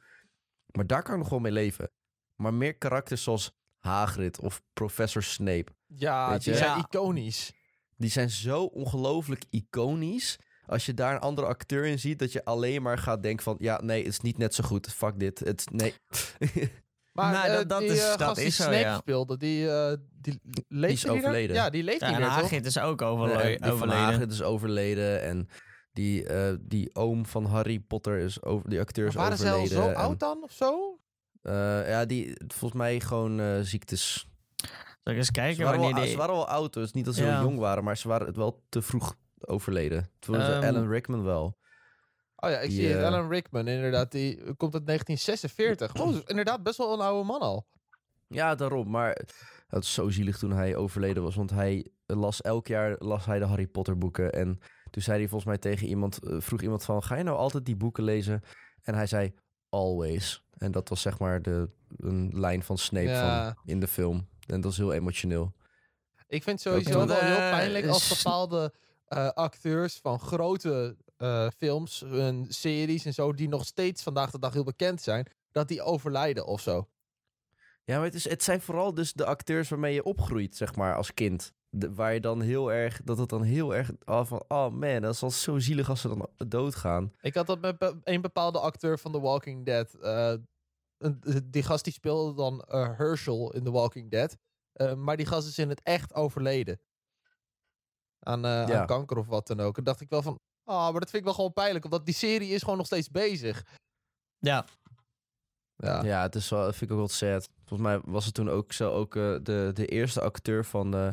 Maar 0.66 0.86
daar 0.86 1.02
kan 1.02 1.14
ik 1.14 1.20
nog 1.20 1.28
wel 1.28 1.38
mee 1.38 1.52
leven. 1.52 1.90
Maar 2.34 2.54
meer 2.54 2.76
karakters 2.76 3.22
zoals 3.22 3.56
Hagrid 3.78 4.40
of 4.40 4.62
Professor 4.72 5.22
Snape. 5.22 5.72
Ja, 5.86 6.38
die 6.38 6.54
zijn 6.54 6.76
Ja. 6.78 6.78
iconisch. 6.78 7.52
Die 7.96 8.10
zijn 8.10 8.30
zo 8.30 8.64
ongelooflijk 8.64 9.44
iconisch. 9.50 10.38
Als 10.66 10.86
je 10.86 10.94
daar 10.94 11.14
een 11.14 11.20
andere 11.20 11.46
acteur 11.46 11.84
in 11.84 11.98
ziet, 11.98 12.18
dat 12.18 12.32
je 12.32 12.44
alleen 12.44 12.82
maar 12.82 12.98
gaat 12.98 13.22
denken 13.22 13.42
van... 13.44 13.56
Ja, 13.58 13.80
nee, 13.82 13.98
het 14.02 14.12
is 14.12 14.20
niet 14.20 14.38
net 14.38 14.54
zo 14.54 14.64
goed. 14.64 14.92
Fuck 14.92 15.18
dit. 15.20 15.38
Het, 15.38 15.64
nee. 15.72 15.94
Maar 17.12 17.32
Nou, 17.32 17.46
eh, 17.46 17.54
dat- 17.54 17.68
dat 17.68 17.78
die 17.80 17.88
is- 17.88 18.02
eh, 18.02 18.08
dat 18.08 18.20
gast 18.22 18.36
die 18.36 18.46
is 18.46 18.56
zo, 18.56 18.70
ja. 18.70 18.96
speelde, 18.96 19.36
die, 19.36 19.70
eh 19.70 19.96
die 20.20 20.40
leeft 20.68 20.92
is 20.92 21.08
overleden. 21.08 21.56
Ja, 21.56 21.70
die 21.70 21.82
leeft 21.82 22.00
Ja, 22.00 22.06
niet 22.06 22.14
en 22.16 22.20
meer, 22.22 22.30
toch? 22.30 22.40
Hagrid 22.40 22.66
is 22.66 22.78
ook 22.78 23.02
overle- 23.02 23.36
Nee, 23.36 23.46
die 23.56 23.58
van 23.66 23.72
overleden. 23.72 24.02
Hagrid 24.04 24.30
is 24.32 24.42
overleden. 24.42 25.22
En 25.22 25.48
die, 25.92 26.26
eh, 26.26 26.54
die 26.60 26.94
oom 26.94 27.26
van 27.26 27.44
Harry 27.44 27.78
Potter 27.80 28.18
is 28.18 28.42
over... 28.42 28.70
Die 28.70 28.80
acteur 28.80 29.06
is 29.06 29.14
waren 29.14 29.38
ze 29.38 29.50
al 29.50 29.58
overleden. 29.60 29.82
zo 29.84 29.88
en, 29.88 29.94
oud 29.96 30.20
dan, 30.20 30.42
of 30.42 30.52
zo? 30.52 30.98
eh, 31.42 31.88
ja, 31.88 32.04
die 32.04 32.34
volgens 32.46 32.80
mij 32.80 33.00
gewoon 33.00 33.40
eh, 33.40 33.60
ziektes. 33.60 34.26
Zal 35.02 35.12
ik 35.12 35.16
eens 35.18 35.26
Ze 35.26 35.32
kijken 35.32 35.64
waren, 35.64 35.78
wanneer 35.78 35.94
wel, 35.94 36.02
die... 36.04 36.12
ze 36.12 36.18
waren 36.18 36.34
wel 36.34 36.48
oud, 36.48 36.72
dus 36.72 36.92
niet 36.92 37.04
dat 37.04 37.14
ze 37.14 37.24
Ja. 37.24 37.34
heel 37.38 37.42
jong 37.48 37.58
waren, 37.58 37.84
maar 37.84 37.96
ze 37.96 38.08
waren 38.08 38.26
het 38.26 38.36
wel 38.36 38.62
te 38.68 38.82
vroeg 38.82 39.14
overleden. 39.48 40.10
Toen 40.18 40.36
was 40.36 40.48
Ehm, 40.48 40.64
Alan 40.64 40.88
Rickman 40.88 41.24
wel. 41.24 41.56
Oh 42.36 42.50
ja, 42.50 42.58
ik 42.58 42.68
Die, 42.68 42.78
zie 42.80 42.88
het. 42.88 43.00
eh, 43.00 43.06
Alan 43.06 43.28
Rickman, 43.28 43.68
inderdaad. 43.68 44.10
Die 44.10 44.36
komt 44.56 44.74
uit 44.74 44.86
1946. 44.86 45.94
Oh, 46.02 46.12
dus 46.12 46.22
inderdaad 46.24 46.62
best 46.62 46.76
wel 46.78 46.92
een 46.92 47.00
oude 47.00 47.26
man 47.26 47.40
al. 47.40 47.66
Ja, 48.28 48.54
daarom. 48.54 48.90
Maar 48.90 49.18
het 49.68 49.82
is 49.84 49.92
zo 49.92 50.08
zielig 50.10 50.38
toen 50.38 50.52
hij 50.52 50.76
overleden 50.76 51.22
was. 51.22 51.34
Want 51.34 51.50
hij 51.50 51.86
las 52.06 52.40
elk 52.40 52.66
jaar 52.66 52.96
las 52.98 53.24
hij 53.24 53.38
de 53.38 53.44
Harry 53.44 53.66
Potter 53.66 53.98
boeken. 53.98 54.32
En 54.32 54.58
toen 54.90 55.02
zei 55.02 55.18
hij 55.18 55.28
volgens 55.28 55.48
mij 55.50 55.58
tegen 55.58 55.86
iemand, 55.86 56.24
eh, 56.24 56.36
vroeg 56.40 56.62
iemand 56.62 56.84
van, 56.84 57.02
ga 57.02 57.16
je 57.16 57.22
nou 57.22 57.36
altijd 57.36 57.64
die 57.64 57.76
boeken 57.76 58.04
lezen? 58.04 58.42
En 58.82 58.94
hij 58.94 59.06
zei, 59.06 59.34
always. 59.68 60.44
En 60.58 60.72
dat 60.72 60.88
was 60.88 61.00
zeg 61.00 61.18
maar 61.18 61.42
de 61.42 61.70
een 61.96 62.30
lijn 62.34 62.62
van 62.62 62.78
Snape 62.78 63.08
Ja. 63.08 63.44
van, 63.54 63.62
in 63.64 63.80
de 63.80 63.88
film. 63.88 64.28
En 64.46 64.60
dat 64.60 64.72
is 64.72 64.78
heel 64.78 64.92
emotioneel. 64.92 65.52
Ik 66.26 66.42
vind 66.42 66.64
het 66.64 66.72
sowieso 66.72 67.06
wel 67.06 67.16
heel 67.20 67.36
eh, 67.36 67.50
pijnlijk 67.50 67.86
als 67.86 68.22
bepaalde 68.22 68.72
eh, 69.12 69.28
acteurs 69.28 69.98
van 69.98 70.20
grote 70.20 70.96
eh, 71.16 71.48
films 71.56 72.02
en 72.02 72.46
series 72.48 73.04
en 73.04 73.14
zo, 73.14 73.32
die 73.32 73.48
nog 73.48 73.64
steeds 73.64 74.02
vandaag 74.02 74.30
de 74.30 74.38
dag 74.38 74.52
heel 74.52 74.64
bekend 74.64 75.02
zijn, 75.02 75.26
dat 75.50 75.68
die 75.68 75.82
overlijden 75.82 76.46
of 76.46 76.60
zo. 76.60 76.88
Ja, 77.84 77.96
maar 77.96 78.04
het, 78.04 78.14
is, 78.14 78.28
het 78.28 78.42
zijn 78.42 78.60
vooral 78.60 78.94
dus 78.94 79.12
de 79.12 79.24
acteurs 79.24 79.68
waarmee 79.68 79.94
je 79.94 80.02
opgroeit, 80.04 80.56
zeg 80.56 80.74
maar, 80.76 80.96
als 80.96 81.14
kind. 81.14 81.52
De- 81.68 81.94
waar 81.94 82.14
je 82.14 82.20
dan 82.20 82.40
heel 82.40 82.72
erg, 82.72 83.00
dat 83.04 83.18
het 83.18 83.28
dan 83.28 83.42
heel 83.42 83.74
erg, 83.74 83.90
oh, 84.04 84.24
van, 84.24 84.44
oh 84.48 84.68
man, 84.70 85.00
dat 85.00 85.14
is 85.14 85.22
al 85.22 85.30
zo 85.30 85.58
zielig 85.58 85.88
als 85.88 86.00
ze 86.00 86.08
dan 86.08 86.28
doodgaan. 86.48 87.12
Ik 87.20 87.34
had 87.34 87.46
dat 87.46 87.60
met 87.60 87.78
be- 87.78 88.00
een 88.04 88.20
bepaalde 88.20 88.58
acteur 88.60 88.98
van 88.98 89.12
The 89.12 89.20
Walking 89.20 89.64
Dead. 89.66 89.96
een- 90.98 91.20
die 91.44 91.62
gast 91.62 91.84
die 91.84 91.92
speelde 91.92 92.34
dan 92.34 92.64
Herschel 92.68 93.52
in 93.52 93.64
The 93.64 93.70
Walking 93.70 94.10
Dead. 94.10 94.36
Maar 94.96 95.16
die 95.16 95.26
gast 95.26 95.48
is 95.48 95.58
in 95.58 95.68
het 95.68 95.80
echt 95.82 96.14
overleden. 96.14 96.80
Aan, 98.24 98.44
eh, 98.44 98.68
Ja. 98.68 98.80
aan 98.80 98.86
kanker 98.86 99.16
of 99.16 99.26
wat 99.26 99.46
dan 99.46 99.60
ook. 99.60 99.78
En 99.78 99.84
dacht 99.84 100.00
ik 100.00 100.08
wel 100.08 100.22
van, 100.22 100.38
ah, 100.64 100.90
maar 100.90 101.00
dat 101.00 101.10
vind 101.10 101.14
ik 101.14 101.24
wel 101.24 101.34
gewoon 101.34 101.52
pijnlijk. 101.52 101.84
Omdat 101.84 102.04
die 102.06 102.14
serie 102.14 102.48
is 102.50 102.62
gewoon 102.62 102.76
nog 102.76 102.86
steeds 102.86 103.10
bezig. 103.10 103.64
Ja. 104.38 104.64
Ja. 105.76 106.04
Ja, 106.04 106.22
het 106.22 106.34
is 106.34 106.48
wel, 106.48 106.60
dat 106.64 106.76
vind 106.76 106.90
ik 106.90 106.96
ook 106.96 107.02
wel 107.02 107.08
sad. 107.08 107.48
Volgens 107.64 107.88
mij 107.88 108.00
was 108.04 108.24
het 108.24 108.34
toen 108.34 108.50
ook 108.50 108.72
zo, 108.72 108.90
ook 108.92 109.16
eh, 109.16 109.36
de, 109.42 109.70
de 109.74 109.86
eerste 109.86 110.20
acteur 110.20 110.64
van 110.64 110.94
eh, 110.94 111.08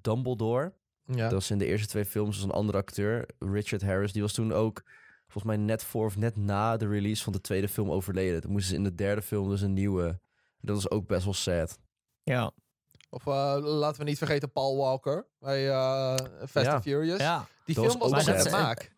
Dumbledore. 0.00 0.72
ja. 1.04 1.16
Dat 1.22 1.32
was 1.32 1.50
in 1.50 1.58
de 1.58 1.66
eerste 1.66 1.86
twee 1.86 2.04
films 2.04 2.36
was 2.36 2.44
een 2.44 2.50
andere 2.50 2.78
acteur, 2.78 3.26
Richard 3.38 3.82
Harris. 3.82 4.12
Die 4.12 4.22
was 4.22 4.32
toen 4.32 4.52
ook, 4.52 4.82
volgens 5.28 5.44
mij 5.44 5.56
net 5.56 5.84
voor 5.84 6.06
of 6.06 6.16
net 6.16 6.36
na 6.36 6.76
de 6.76 6.88
release 6.88 7.22
van 7.22 7.32
de 7.32 7.40
tweede 7.40 7.68
film 7.68 7.90
overleden. 7.90 8.40
Toen 8.40 8.50
moesten 8.50 8.70
ze 8.70 8.76
in 8.76 8.84
de 8.84 8.94
derde 8.94 9.22
film 9.22 9.48
dus 9.48 9.60
een 9.60 9.72
nieuwe. 9.72 10.20
Dat 10.60 10.74
was 10.74 10.90
ook 10.90 11.06
best 11.06 11.24
wel 11.24 11.34
sad. 11.34 11.78
Ja. 12.22 12.52
Of 13.14 13.26
eh, 13.26 13.56
laten 13.60 13.98
we 13.98 14.04
niet 14.08 14.18
vergeten 14.18 14.52
Paul 14.52 14.76
Walker 14.76 15.26
bij 15.38 15.70
eh, 15.70 16.14
Fast 16.48 16.66
Ja. 16.66 16.72
and 16.74 16.82
Furious. 16.82 17.20
ja. 17.20 17.46
Die 17.64 17.74
Dat 17.74 17.84
film 17.86 17.98
was 17.98 18.24
was 18.24 18.42
de 18.44 18.50
maak. 18.50 18.92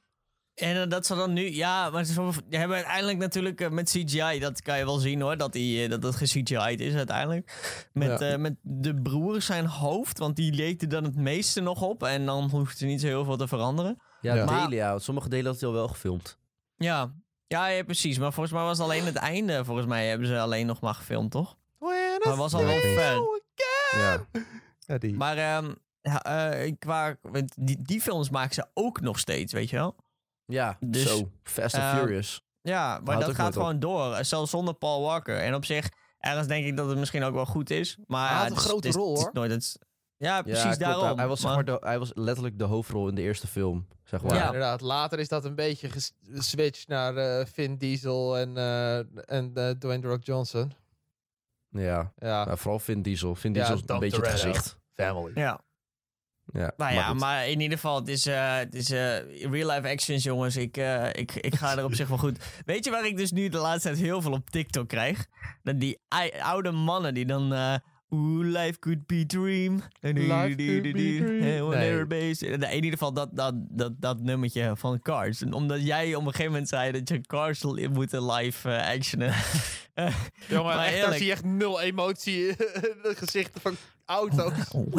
En 0.55 0.83
eh, 0.83 0.89
dat 0.89 1.07
ze 1.07 1.15
dan 1.15 1.33
nu, 1.33 1.55
ja, 1.55 1.91
maar 1.91 2.05
ze 2.05 2.31
hebben 2.51 2.77
uiteindelijk 2.77 3.19
natuurlijk 3.19 3.71
met 3.71 3.91
CGI, 3.91 4.39
dat 4.39 4.63
kan 4.63 4.79
je 4.79 4.85
wel 4.85 4.99
zien 4.99 5.21
hoor, 5.21 5.37
dat, 5.37 5.53
die, 5.53 5.89
dat 5.89 6.03
het 6.03 6.15
ge-CGI'd 6.17 6.81
is 6.81 6.95
uiteindelijk. 6.95 7.53
Met, 7.93 8.21
Ja. 8.21 8.33
eh, 8.33 8.39
met 8.39 8.55
de 8.63 8.95
broer 9.03 9.43
zijn 9.43 9.67
hoofd, 9.67 10.19
want 10.19 10.37
die 10.37 10.53
leek 10.53 10.83
er 10.83 10.89
dan 10.89 11.05
het 11.05 11.17
meeste 11.17 11.61
nog 11.61 11.83
op 11.83 12.03
en 12.03 12.27
dan 12.27 12.51
hoeft 12.51 12.81
er 12.81 12.87
niet 12.87 13.01
zo 13.01 13.07
heel 13.07 13.25
veel 13.25 13.37
te 13.37 13.49
veranderen. 13.49 14.01
Ja, 14.21 14.35
Ja. 14.35 14.47
delen 14.47 14.73
ja. 14.75 14.99
Sommige 14.99 15.29
delen 15.29 15.47
had 15.47 15.61
hij 15.61 15.69
al 15.69 15.75
wel 15.75 15.89
gefilmd. 15.89 16.39
Ja. 16.77 17.13
Ja, 17.47 17.67
ja, 17.67 17.83
precies. 17.85 18.19
Maar 18.19 18.33
volgens 18.33 18.55
mij 18.55 18.65
was 18.65 18.79
het 18.79 18.87
alleen 18.87 19.05
het 19.05 19.17
einde, 19.17 19.65
volgens 19.65 19.87
mij 19.87 20.09
hebben 20.09 20.27
ze 20.27 20.39
alleen 20.39 20.67
nog 20.67 20.81
maar 20.81 20.95
gefilmd, 20.95 21.31
toch? 21.31 21.57
Maar 22.25 22.37
was 22.37 22.55
al 22.55 22.65
wel 22.65 22.77
again. 22.77 23.43
Ja. 23.97 24.25
Ja, 24.87 24.99
die. 24.99 25.15
Maar 25.15 25.37
ehm, 25.37 25.73
ja, 26.01 26.23
eh, 26.25 26.73
qua, 26.79 27.17
want 27.23 27.53
die, 27.57 27.83
die 27.83 28.01
films 28.01 28.31
maken 28.31 28.55
ze 28.55 28.67
ook 28.75 29.01
nog 29.01 29.19
steeds, 29.19 29.53
weet 29.53 29.71
je 29.71 29.77
wel? 29.77 29.97
Ja, 30.45 30.77
Dus, 30.81 31.17
zo. 31.19 31.31
Fast 31.43 31.75
and 31.75 31.85
eh, 31.85 31.99
Furious. 31.99 32.45
Ja, 32.61 33.01
maar 33.05 33.21
dat 33.21 33.35
gaat 33.35 33.47
op. 33.47 33.53
gewoon 33.53 33.79
door. 33.79 34.15
eh, 34.15 34.23
Zelfs 34.25 34.51
zonder 34.51 34.75
Paul 34.75 35.03
Walker. 35.03 35.37
En 35.39 35.55
op 35.55 35.65
zich, 35.65 35.89
ergens 36.19 36.47
denk 36.47 36.67
ik 36.67 36.77
dat 36.77 36.89
het 36.89 36.99
misschien 36.99 37.23
ook 37.23 37.35
wel 37.35 37.47
goed 37.47 37.71
is. 37.71 37.97
Maar 38.07 38.29
Hij 38.29 38.37
ja, 38.37 38.43
had 38.43 38.47
een 38.51 38.55
het 38.55 38.63
is- 38.65 38.71
grote 38.71 38.87
het 38.87 38.97
is- 38.97 39.03
rol, 39.03 39.17
hoor. 39.17 39.31
nooit 39.33 39.51
het- 39.51 39.79
ja, 40.17 40.43
precies 40.43 40.79
daarom. 40.79 41.19
Hij 41.19 41.29
was, 41.29 41.41
zeg 41.41 41.55
maar, 41.55 41.65
de, 41.65 41.77
hij 41.81 41.99
was 41.99 42.11
letterlijk 42.15 42.59
de 42.59 42.65
hoofdrol 42.65 43.09
in 43.09 43.15
de 43.15 43.23
eerste 43.23 43.47
film. 43.47 43.87
Zeg 44.05 44.23
maar. 44.23 44.35
Ja, 44.35 44.45
inderdaad. 44.47 44.81
Later 44.81 45.19
is 45.19 45.29
dat 45.29 45.45
een 45.45 45.55
beetje 45.55 45.91
ges- 45.91 46.13
geswitcht 46.31 46.89
naar 46.89 47.17
eh, 47.17 47.47
Vin 47.47 47.77
Diesel 47.77 48.39
en, 48.39 48.57
eh 48.57 48.97
en 49.35 49.53
Dwayne 49.79 50.01
The 50.01 50.09
Rock 50.09 50.25
Johnson. 50.25 50.73
Ja. 51.83 52.13
Ja, 52.17 52.45
Nou, 52.45 52.59
vooral 52.59 52.79
Vin 52.79 53.03
Diesel. 53.03 53.35
Vin 53.35 53.55
Ja, 53.55 53.59
Diesel 53.59 53.75
is 53.75 53.83
een 53.87 53.99
beetje 53.99 54.21
het 54.21 54.31
gezicht. 54.31 54.79
family. 54.95 55.33
ja. 55.35 55.61
Ja, 56.53 56.73
Nou 56.77 56.93
ja, 56.95 57.13
maar 57.15 57.49
in 57.49 57.61
ieder 57.61 57.79
geval, 57.79 57.97
het 57.97 58.09
is, 58.09 58.27
eh, 58.27 58.57
het 58.57 58.75
is 58.75 58.91
eh, 58.91 59.17
real 59.51 59.71
life 59.71 59.89
actions, 59.89 60.23
jongens. 60.23 60.57
Ik, 60.57 60.77
eh, 60.77 61.09
ik, 61.13 61.35
ik 61.35 61.55
ga 61.55 61.77
er 61.77 61.85
op 61.85 61.95
zich 61.95 62.09
wel 62.09 62.19
goed. 62.19 62.39
Weet 62.67 62.85
je 62.85 62.91
waar 62.91 63.07
ik 63.07 63.17
dus 63.17 63.33
nu 63.33 63.49
de 63.49 63.59
laatste 63.59 63.89
tijd 63.89 64.01
heel 64.01 64.23
veel 64.23 64.33
op 64.33 64.51
TikTok 64.51 64.89
krijg? 64.89 65.27
Dat 65.63 65.81
die 65.81 66.01
oude 66.43 66.71
mannen 66.71 67.15
die 67.15 67.27
dan... 67.27 67.53
eh 67.53 67.75
Ooh, 68.09 68.45
life 68.45 68.79
could 68.79 69.07
be 69.07 69.27
dream. 69.27 69.83
Life 70.01 70.55
could 70.57 70.57
be 70.57 70.91
dream. 70.93 71.71
Hey, 71.71 72.05
Nee. 72.05 72.69
In 72.69 72.75
ieder 72.75 72.91
geval 72.91 73.13
dat, 73.13 73.29
dat, 73.33 73.55
dat, 73.57 73.93
dat 74.01 74.21
nummertje 74.21 74.77
van 74.77 75.01
Cars. 75.01 75.43
En 75.43 75.53
omdat 75.53 75.87
jij 75.87 76.15
op 76.15 76.21
een 76.21 76.31
gegeven 76.31 76.51
moment 76.53 76.69
zei 76.69 76.93
dat 76.93 77.09
je 77.09 77.21
Cars 77.21 77.63
moet 77.91 78.13
live 78.13 78.83
actionen. 78.83 79.35
Jongen, 80.49 80.65
Maar 80.65 80.87
echt, 80.87 81.01
daar 81.05 81.15
zie 81.15 81.27
je 81.27 81.33
echt 81.33 81.45
nul 81.45 81.81
emotie 81.81 82.47
in 82.49 82.55
de 83.03 83.13
gezichten 83.17 83.61
van 83.61 83.77
auto's. 84.05 84.53
Wow. 84.73 84.99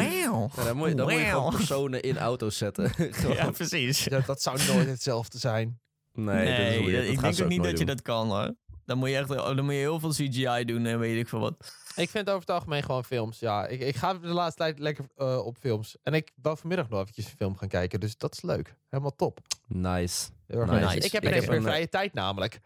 Ja, 0.56 0.64
dan 0.64 0.78
moet 0.78 0.90
je, 0.90 0.96
dan 0.96 1.06
moet 1.10 1.20
je 1.20 1.26
gewoon 1.26 1.44
Wow. 1.44 1.56
personen 1.56 2.02
in 2.02 2.18
auto's 2.18 2.58
zetten. 2.58 2.90
Gewoon- 3.14 3.36
Ja, 3.36 3.52
precies. 3.52 4.04
Ja, 4.04 4.20
dat 4.20 4.42
zou 4.42 4.58
nooit 4.68 4.88
hetzelfde 4.88 5.38
zijn. 5.38 5.80
nee, 6.14 6.36
Nee, 6.36 6.46
dat 6.66 6.76
is 6.80 6.92
weird. 6.92 7.08
ik 7.08 7.20
denk 7.22 7.42
ook 7.42 7.48
niet 7.48 7.64
dat 7.64 7.80
je 7.80 7.86
dat 7.86 8.02
kan 8.02 8.28
hoor. 8.30 8.56
Dan 8.86 8.98
moet 8.98 9.10
je 9.10 9.18
echt 9.18 9.28
dan 9.28 9.64
moet 9.64 9.74
je 9.74 9.80
heel 9.80 10.00
veel 10.00 10.10
CGI 10.10 10.66
doen 10.66 10.86
en 10.86 11.00
weet 11.00 11.20
ik 11.20 11.28
veel 11.30 11.40
wat. 11.40 11.74
Ik 11.96 12.10
vind 12.10 12.28
over 12.28 12.40
het 12.40 12.50
algemeen 12.50 12.84
gewoon 12.84 13.04
films. 13.06 13.40
Ja, 13.40 13.68
ik, 13.68 13.80
ik 13.80 13.96
ga 13.96 14.14
de 14.14 14.28
laatste 14.28 14.62
tijd 14.62 14.80
lekker 14.80 15.06
eh, 15.16 15.46
op 15.46 15.58
films. 15.60 15.98
En 16.04 16.14
ik 16.14 16.32
wou 16.42 16.58
vanmiddag 16.58 16.90
nog 16.90 17.00
eventjes 17.02 17.26
een 17.26 17.38
film 17.38 17.58
gaan 17.58 17.68
kijken. 17.68 18.00
Dus 18.00 18.18
dat 18.18 18.34
is 18.34 18.42
leuk. 18.42 18.76
Helemaal 18.90 19.16
top. 19.16 19.40
Nice. 19.68 20.30
Heel 20.48 20.60
erg 20.60 20.70
Nice. 20.72 20.86
leuk. 20.94 21.04
Ik 21.04 21.12
heb 21.12 21.24
Ik 21.24 21.30
ineens 21.30 21.42
heb 21.46 21.50
meer 21.54 21.60
een, 21.60 21.66
eh, 21.66 21.72
vrije 21.72 21.90
tijd 21.90 22.14
namelijk. 22.14 22.60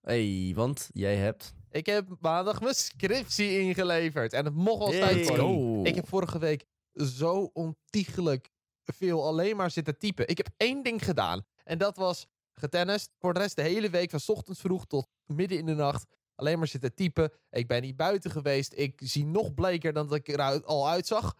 hey, 0.00 0.52
want 0.54 0.90
jij 0.92 1.16
hebt... 1.16 1.54
Ik 1.70 1.86
heb 1.86 2.16
maandag 2.20 2.60
mijn 2.60 2.74
scriptie 2.74 3.60
ingeleverd. 3.60 4.32
En 4.32 4.44
het 4.44 4.54
mocht 4.54 4.78
wel 4.78 4.92
eens 4.92 4.98
tijd 4.98 5.28
worden. 5.28 5.84
Ik 5.84 5.94
heb 5.94 6.08
vorige 6.08 6.38
week 6.38 6.64
zo 6.94 7.50
ontiegelijk 7.52 8.50
veel 8.84 9.26
alleen 9.26 9.56
maar 9.56 9.70
zitten 9.70 9.98
typen. 9.98 10.28
Ik 10.28 10.36
heb 10.36 10.48
één 10.56 10.82
ding 10.82 11.04
gedaan. 11.04 11.46
En 11.64 11.78
dat 11.78 11.96
was 11.96 12.26
getennist. 12.52 13.10
Voor 13.18 13.34
de 13.34 13.40
rest 13.40 13.56
de 13.56 13.62
hele 13.62 13.90
week 13.90 14.10
van 14.10 14.20
ochtends 14.26 14.60
vroeg 14.60 14.86
tot 14.86 15.08
midden 15.26 15.58
in 15.58 15.66
de 15.66 15.74
nacht. 15.74 16.06
Alleen 16.34 16.58
maar 16.58 16.66
zitten 16.68 16.94
typen. 16.94 17.32
Ik 17.50 17.68
ben 17.68 17.82
niet 17.82 17.96
buiten 17.96 18.30
geweest. 18.30 18.72
Ik 18.76 19.00
zie 19.04 19.26
nog 19.26 19.54
bleker 19.54 19.92
dan 19.92 20.08
dat 20.08 20.16
ik 20.16 20.28
er 20.28 20.64
al 20.64 20.88
uitzag. 20.88 21.34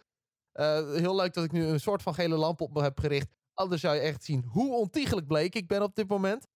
Eh, 0.53 0.95
heel 0.95 1.17
leuk 1.17 1.35
dat 1.35 1.45
ik 1.45 1.53
nu 1.53 1.65
een 1.65 1.81
soort 1.81 2.03
van 2.03 2.15
gele 2.15 2.37
lamp 2.37 2.61
op 2.61 2.75
me 2.75 2.83
heb 2.83 2.99
gericht. 3.01 3.29
Anders 3.55 3.81
zou 3.81 3.95
je 3.95 4.01
echt 4.01 4.25
zien 4.25 4.45
hoe 4.45 4.75
ontiegelijk 4.75 5.27
bleek 5.27 5.55
ik 5.55 5.67
ben 5.69 5.83
op 5.83 5.95
dit 5.95 6.09
moment. 6.09 6.47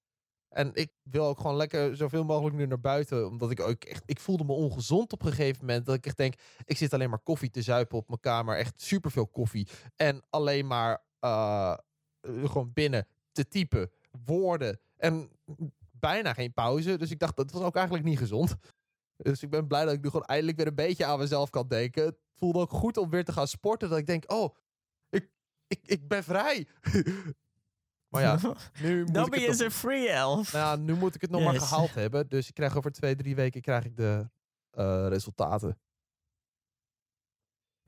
En 0.53 0.71
ik 0.75 0.93
wil 1.03 1.27
ook 1.27 1.41
gewoon 1.41 1.57
lekker 1.57 1.97
zoveel 1.97 2.25
mogelijk 2.25 2.57
nu 2.57 2.67
naar 2.67 2.81
buiten. 2.81 3.27
Omdat 3.27 3.51
ik 3.51 3.61
ook 3.61 3.85
echt... 3.85 4.03
Ik 4.07 4.21
voelde 4.21 4.45
me 4.45 4.53
ongezond 4.53 5.13
op 5.13 5.23
een 5.23 5.33
gegeven 5.33 5.67
moment. 5.67 5.87
Dat 5.87 5.95
ik 5.95 6.07
echt 6.07 6.17
denk... 6.17 6.35
Ik 6.65 6.77
zit 6.77 6.93
alleen 6.93 7.11
maar 7.11 7.19
koffie 7.19 7.51
te 7.51 7.63
zuipen 7.63 7.99
op 7.99 8.09
mijn 8.09 8.21
kamer. 8.21 8.57
Echt 8.57 8.81
superveel 8.81 9.27
koffie. 9.27 9.69
En 9.97 10.23
alleen 10.31 10.67
maar 10.67 11.05
eh, 11.19 11.77
eh, 12.21 12.45
gewoon 12.45 12.73
binnen 12.73 13.07
te 13.33 13.49
typen. 13.49 13.91
Woorden. 14.25 14.81
En 14.97 15.31
bijna 15.91 16.33
geen 16.33 16.53
pauze. 16.53 16.97
Dus 16.97 17.11
ik 17.11 17.19
dacht, 17.19 17.37
dat 17.37 17.51
was 17.51 17.63
ook 17.63 17.77
eigenlijk 17.77 18.07
niet 18.07 18.19
gezond. 18.19 18.57
Dus 19.17 19.43
ik 19.43 19.51
ben 19.51 19.67
blij 19.67 19.85
dat 19.85 19.95
ik 19.95 20.03
nu 20.03 20.09
gewoon 20.09 20.27
eindelijk 20.27 20.57
weer 20.57 20.67
een 20.67 20.75
beetje 20.75 21.05
aan 21.05 21.19
mezelf 21.19 21.51
kan 21.51 21.69
denken. 21.69 22.05
Het 22.05 22.19
voelde 22.35 22.59
ook 22.59 22.71
goed 22.71 22.97
om 22.97 23.11
weer 23.11 23.25
te 23.25 23.33
gaan 23.33 23.49
sporten. 23.49 23.89
Dat 23.89 23.99
ik 23.99 24.07
denk, 24.07 24.33
oh, 24.33 24.55
ik, 25.09 25.31
ik, 25.67 25.81
ik 25.83 26.09
ben 26.09 26.25
vrij. 26.25 26.67
maar 28.13 28.23
ja, 28.23 28.39
nu 28.83 29.05
moet 29.05 29.15
Dan 29.15 29.31
ben 29.31 29.41
je 29.41 29.65
een 29.65 29.71
free 29.71 30.09
elf. 30.09 30.53
nou, 30.53 30.65
ja, 30.79 30.85
nu 30.85 30.95
moet 30.95 31.15
ik 31.15 31.21
het 31.21 31.31
nog 31.31 31.43
maar 31.43 31.61
gehaald 31.61 31.95
hebben. 31.95 32.29
Dus 32.29 32.49
ik 32.49 32.55
krijg 32.55 32.77
over 32.77 32.93
twee, 32.93 33.17
drie 33.17 33.35
weken 33.35 33.61
krijg 33.61 33.85
ik 33.85 33.97
de 33.97 34.29
eh, 34.71 35.07
resultaten. 35.09 35.79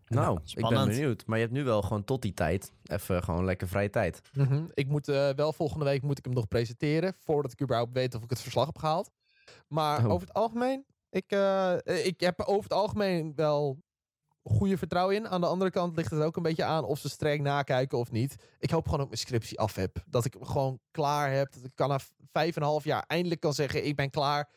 Nou, 0.06 0.40
ik 0.44 0.68
ben 0.68 0.86
benieuwd. 0.88 1.26
Maar 1.26 1.38
je 1.38 1.44
hebt 1.44 1.56
nu 1.56 1.64
wel 1.64 1.82
gewoon 1.82 2.04
tot 2.04 2.22
die 2.22 2.34
tijd 2.34 2.72
even 2.82 3.22
gewoon 3.22 3.44
lekker 3.44 3.68
vrije 3.68 3.90
tijd. 3.90 4.20
Mhm. 4.32 4.64
Ik 4.74 4.88
moet 4.88 5.08
eh, 5.08 5.30
wel 5.30 5.52
volgende 5.52 5.84
week 5.84 6.02
moet 6.02 6.18
ik 6.18 6.24
hem 6.24 6.34
nog 6.34 6.48
presenteren. 6.48 7.14
Voordat 7.18 7.52
ik 7.52 7.62
überhaupt 7.62 7.92
weet 7.92 8.14
of 8.14 8.22
ik 8.22 8.30
het 8.30 8.40
verslag 8.40 8.66
heb 8.66 8.78
gehaald. 8.78 9.10
Maar 9.68 10.04
Oh. 10.04 10.10
over 10.12 10.26
het 10.26 10.36
algemeen, 10.36 10.86
ik, 11.10 11.30
eh, 11.30 11.76
ik 11.84 12.20
heb 12.20 12.40
over 12.40 12.62
het 12.62 12.72
algemeen 12.72 13.32
wel 13.34 13.82
goede 14.44 14.78
vertrouwen 14.78 15.16
in. 15.16 15.28
Aan 15.28 15.40
de 15.40 15.46
andere 15.46 15.70
kant 15.70 15.96
ligt 15.96 16.10
het 16.10 16.22
ook 16.22 16.36
een 16.36 16.42
beetje 16.42 16.64
aan 16.64 16.84
of 16.84 16.98
ze 16.98 17.08
streng 17.08 17.42
nakijken 17.42 17.98
of 17.98 18.10
niet. 18.10 18.34
Ik 18.58 18.70
hoop 18.70 18.84
gewoon 18.84 18.98
dat 18.98 19.06
ik 19.08 19.12
mijn 19.14 19.26
scriptie 19.26 19.58
af 19.58 19.74
heb. 19.74 20.04
Dat 20.06 20.24
ik 20.24 20.32
hem 20.34 20.44
gewoon 20.44 20.80
klaar 20.90 21.32
heb. 21.32 21.52
Dat 21.52 21.64
ik 21.64 21.70
kan 21.74 21.88
na 21.88 21.98
vijf 22.32 22.56
en 22.56 22.62
een 22.62 22.68
half 22.68 22.84
jaar 22.84 23.04
eindelijk 23.06 23.40
kan 23.40 23.54
zeggen, 23.54 23.86
ik 23.86 23.96
ben 23.96 24.10
klaar. 24.10 24.50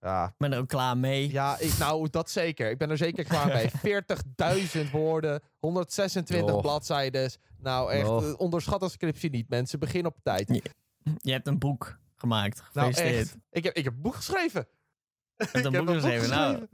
Ja, 0.00 0.26
Ik 0.26 0.34
ben 0.38 0.52
er 0.52 0.58
ook 0.58 0.68
klaar 0.68 0.98
mee. 0.98 1.32
Ja, 1.32 1.58
ik, 1.58 1.78
nou, 1.78 2.10
dat 2.10 2.30
zeker. 2.30 2.70
Ik 2.70 2.78
ben 2.78 2.90
er 2.90 2.96
zeker 2.96 3.24
klaar 3.24 3.46
mee. 3.46 3.70
40.000 4.86 4.90
woorden, 4.90 5.42
126 5.58 6.54
Och. 6.54 6.60
bladzijden. 6.60 7.30
Nou, 7.58 7.92
echt, 7.92 8.08
eh, 8.08 8.32
onderschat 8.36 8.82
een 8.82 8.90
scriptie 8.90 9.30
niet, 9.30 9.48
mensen. 9.48 9.78
Begin 9.78 10.06
op 10.06 10.16
tijd. 10.22 10.60
Je 11.18 11.32
hebt 11.32 11.46
een 11.46 11.58
boek 11.58 11.98
gemaakt. 12.14 12.62
nou, 12.72 12.92
echt. 12.92 13.36
Ik 13.50 13.64
heb, 13.64 13.74
ik 13.76 13.84
heb 13.84 13.92
een 13.94 14.00
boek 14.02 14.14
geschreven. 14.14 14.66
Je 15.36 15.44
hebt 15.44 15.56
Ik 15.56 15.64
een 15.64 15.72
heb 15.74 15.84
boek 15.84 15.94
geschreven. 15.94 16.28
Nou, 16.30 16.66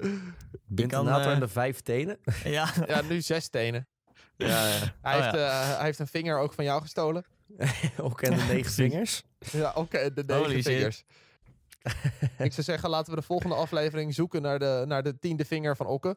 eh, 1.21 1.33
en 1.33 1.41
de 1.41 1.49
vijf 1.49 1.81
tenen. 1.81 2.19
ja. 2.45 2.69
Ja, 2.87 3.01
nu 3.03 3.21
zes 3.21 3.49
tenen. 3.49 3.89
ja, 4.37 4.47
ja. 4.69 4.95
Hij, 5.03 5.17
Oh, 5.17 5.23
heeft, 5.23 5.35
ja. 5.35 5.61
eh, 5.71 5.77
hij 5.77 5.85
heeft 5.85 5.99
een 5.99 6.07
vinger 6.07 6.39
ook 6.39 6.53
van 6.53 6.65
jou 6.65 6.81
gestolen. 6.83 7.25
Ook 7.97 8.23
en 8.23 8.37
de 8.37 8.43
negen 8.55 8.73
vingers. 8.73 9.23
Ja, 9.39 9.73
oké, 9.75 10.13
de 10.13 10.25
negen 10.27 10.43
Holy 10.43 10.55
shit. 10.63 10.65
vingers. 10.65 11.05
ik 12.39 12.53
zou 12.53 12.63
zeggen, 12.63 12.91
laten 12.91 13.15
we 13.15 13.21
de 13.21 13.27
volgende 13.27 13.55
aflevering 13.55 14.15
zoeken 14.15 14.43
naar 14.43 14.59
de, 14.59 14.85
naar 14.87 15.03
de 15.03 15.19
tiende 15.19 15.45
vinger 15.45 15.77
van 15.77 15.87
Okke. 15.87 16.17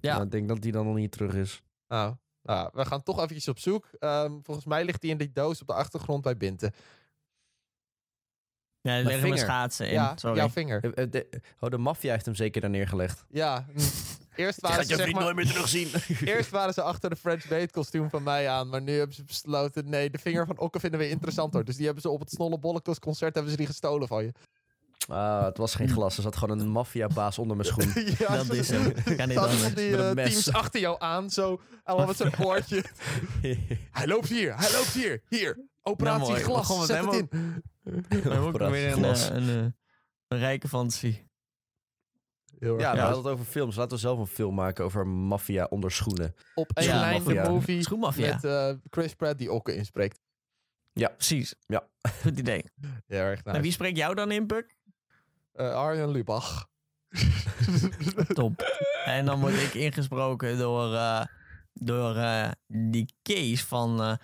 Ja. 0.00 0.12
Nou, 0.12 0.24
ik 0.24 0.30
denk 0.30 0.48
dat 0.48 0.60
die 0.60 0.72
dan 0.72 0.86
nog 0.86 0.94
niet 0.94 1.12
terug 1.12 1.34
is. 1.34 1.62
Nou, 1.88 2.14
nou, 2.42 2.70
we 2.72 2.84
gaan 2.84 3.02
toch 3.02 3.16
eventjes 3.16 3.48
op 3.48 3.58
zoek. 3.58 3.88
Ehm, 3.98 4.32
volgens 4.42 4.66
mij 4.66 4.84
ligt 4.84 5.00
die 5.00 5.10
in 5.10 5.18
die 5.18 5.32
doos 5.32 5.60
op 5.60 5.66
de 5.66 5.72
achtergrond 5.72 6.22
bij 6.22 6.36
Binte. 6.36 6.72
Ja, 8.88 9.10
er 9.10 9.18
vinger. 9.18 9.38
schaatsen 9.38 9.86
in. 9.86 9.92
Ja, 9.92 10.12
Sorry. 10.16 10.36
jouw 10.36 10.48
vinger. 10.50 10.84
Eh, 10.84 11.02
eh, 11.04 11.10
de- 11.10 11.28
oh, 11.60 11.70
de 11.70 11.78
maffia 11.78 12.12
heeft 12.12 12.24
hem 12.24 12.34
zeker 12.34 12.60
daar 12.60 12.70
neergelegd. 12.70 13.24
Ja, 13.28 13.66
mm. 13.74 13.82
eerst 14.34 14.60
waren, 14.66 14.84
ze, 14.86 14.96
zeg 14.96 15.12
maar, 15.12 15.34
meer 15.34 15.46
terugzien. 15.46 15.88
eerst 16.24 16.50
waren 16.50 16.74
ze 16.74 16.82
achter 16.82 17.10
de 17.10 17.16
French 17.16 17.48
Maid 17.50 17.70
kostuum 17.70 18.10
van 18.10 18.22
mij 18.22 18.48
aan. 18.48 18.68
Maar 18.68 18.82
nu 18.82 18.96
hebben 18.98 19.16
ze 19.16 19.24
besloten, 19.24 19.88
nee, 19.88 20.10
de 20.10 20.18
vinger 20.18 20.46
van 20.46 20.58
Okke 20.58 20.80
vinden 20.80 21.00
we 21.00 21.08
interessanter. 21.08 21.64
Dus 21.64 21.76
die 21.76 21.84
hebben 21.84 22.02
ze 22.02 22.08
op 22.08 22.20
het 22.20 22.30
Snolle 22.30 22.58
Bollekos 22.58 22.98
concert 22.98 23.34
hebben 23.34 23.50
ze 23.52 23.58
die 23.58 23.66
gestolen 23.66 24.08
van 24.08 24.24
je. 24.24 24.32
Ah, 25.08 25.44
het 25.44 25.56
was 25.56 25.74
geen 25.74 25.88
glas. 25.88 26.16
Er 26.16 26.22
zat 26.22 26.36
gewoon 26.36 26.58
een 26.60 26.68
maffiabaas 26.68 27.38
onder 27.38 27.56
mijn 27.56 27.68
schoen. 27.68 27.92
ja, 28.18 28.36
Dat 28.36 28.52
is 28.52 28.68
hem. 28.70 28.92
Kan 29.16 29.28
niet 29.28 29.36
anders. 29.38 29.60
van 29.62 29.74
die 29.74 29.90
Met 29.90 30.00
een 30.00 30.14
mes. 30.14 30.28
teams 30.30 30.52
achter 30.52 30.80
jou 30.80 30.96
aan, 30.98 31.30
zo. 31.30 31.60
Allemaal 31.84 32.06
met 32.06 32.16
zijn 32.16 32.30
poortje. 32.30 32.84
Hij 33.92 34.06
loopt 34.06 34.28
hier, 34.28 34.56
hij 34.56 34.72
loopt 34.72 34.92
hier. 34.92 35.22
Hier, 35.28 35.58
operatie 35.88 36.32
Nou, 36.32 36.42
glas, 36.44 36.66
zet 36.66 36.78
het 36.78 36.88
helemaal- 36.88 37.14
in. 37.14 37.62
We 37.82 38.16
hebben 38.18 38.38
ook 38.40 38.58
weer 38.58 38.92
een, 38.92 39.04
eh, 39.04 39.26
een, 39.30 39.48
eh, 39.48 39.64
een 40.28 40.38
rijke 40.38 40.68
fantasie. 40.68 41.26
Heel 42.58 42.72
erg 42.74 42.82
Ja, 42.82 42.92
we 42.92 42.98
hadden 43.00 43.18
het 43.22 43.32
over 43.32 43.44
films. 43.44 43.76
Laten 43.76 43.92
we 43.92 43.98
zelf 43.98 44.18
een 44.18 44.26
film 44.26 44.54
maken 44.54 44.84
over 44.84 45.06
maffia 45.06 45.64
onder 45.64 45.90
schoenen. 45.90 46.34
Op 46.54 46.70
één 46.74 46.86
Ja, 46.86 47.00
lijn 47.00 47.24
de 47.24 47.34
movie 47.34 47.82
Schoenmafia. 47.82 48.34
met 48.34 48.44
eh, 48.44 48.70
Chris 48.90 49.14
Pratt 49.14 49.38
die 49.38 49.52
Okke 49.52 49.74
inspreekt. 49.74 50.20
Precies. 50.92 51.54
Ja. 51.66 51.88
Goed 52.22 52.38
idee. 52.38 52.64
Ja, 53.06 53.18
erg 53.18 53.44
nice. 53.44 53.56
En 53.56 53.62
wie 53.62 53.72
spreekt 53.72 53.96
jou 53.96 54.14
dan 54.14 54.30
in, 54.30 54.46
Puk? 54.46 54.76
Eh, 55.52 55.74
Arjen 55.74 56.10
Lubach. 56.10 56.68
Top. 58.34 58.62
en 59.04 59.24
dan 59.24 59.40
word 59.40 59.54
ik 59.62 59.74
ingesproken 59.74 60.58
door, 60.58 60.94
eh, 60.94 61.24
door 61.72 62.16
eh, 62.16 62.50
die 62.66 63.14
Kees 63.22 63.64
van 63.64 64.02
eh 64.02 64.14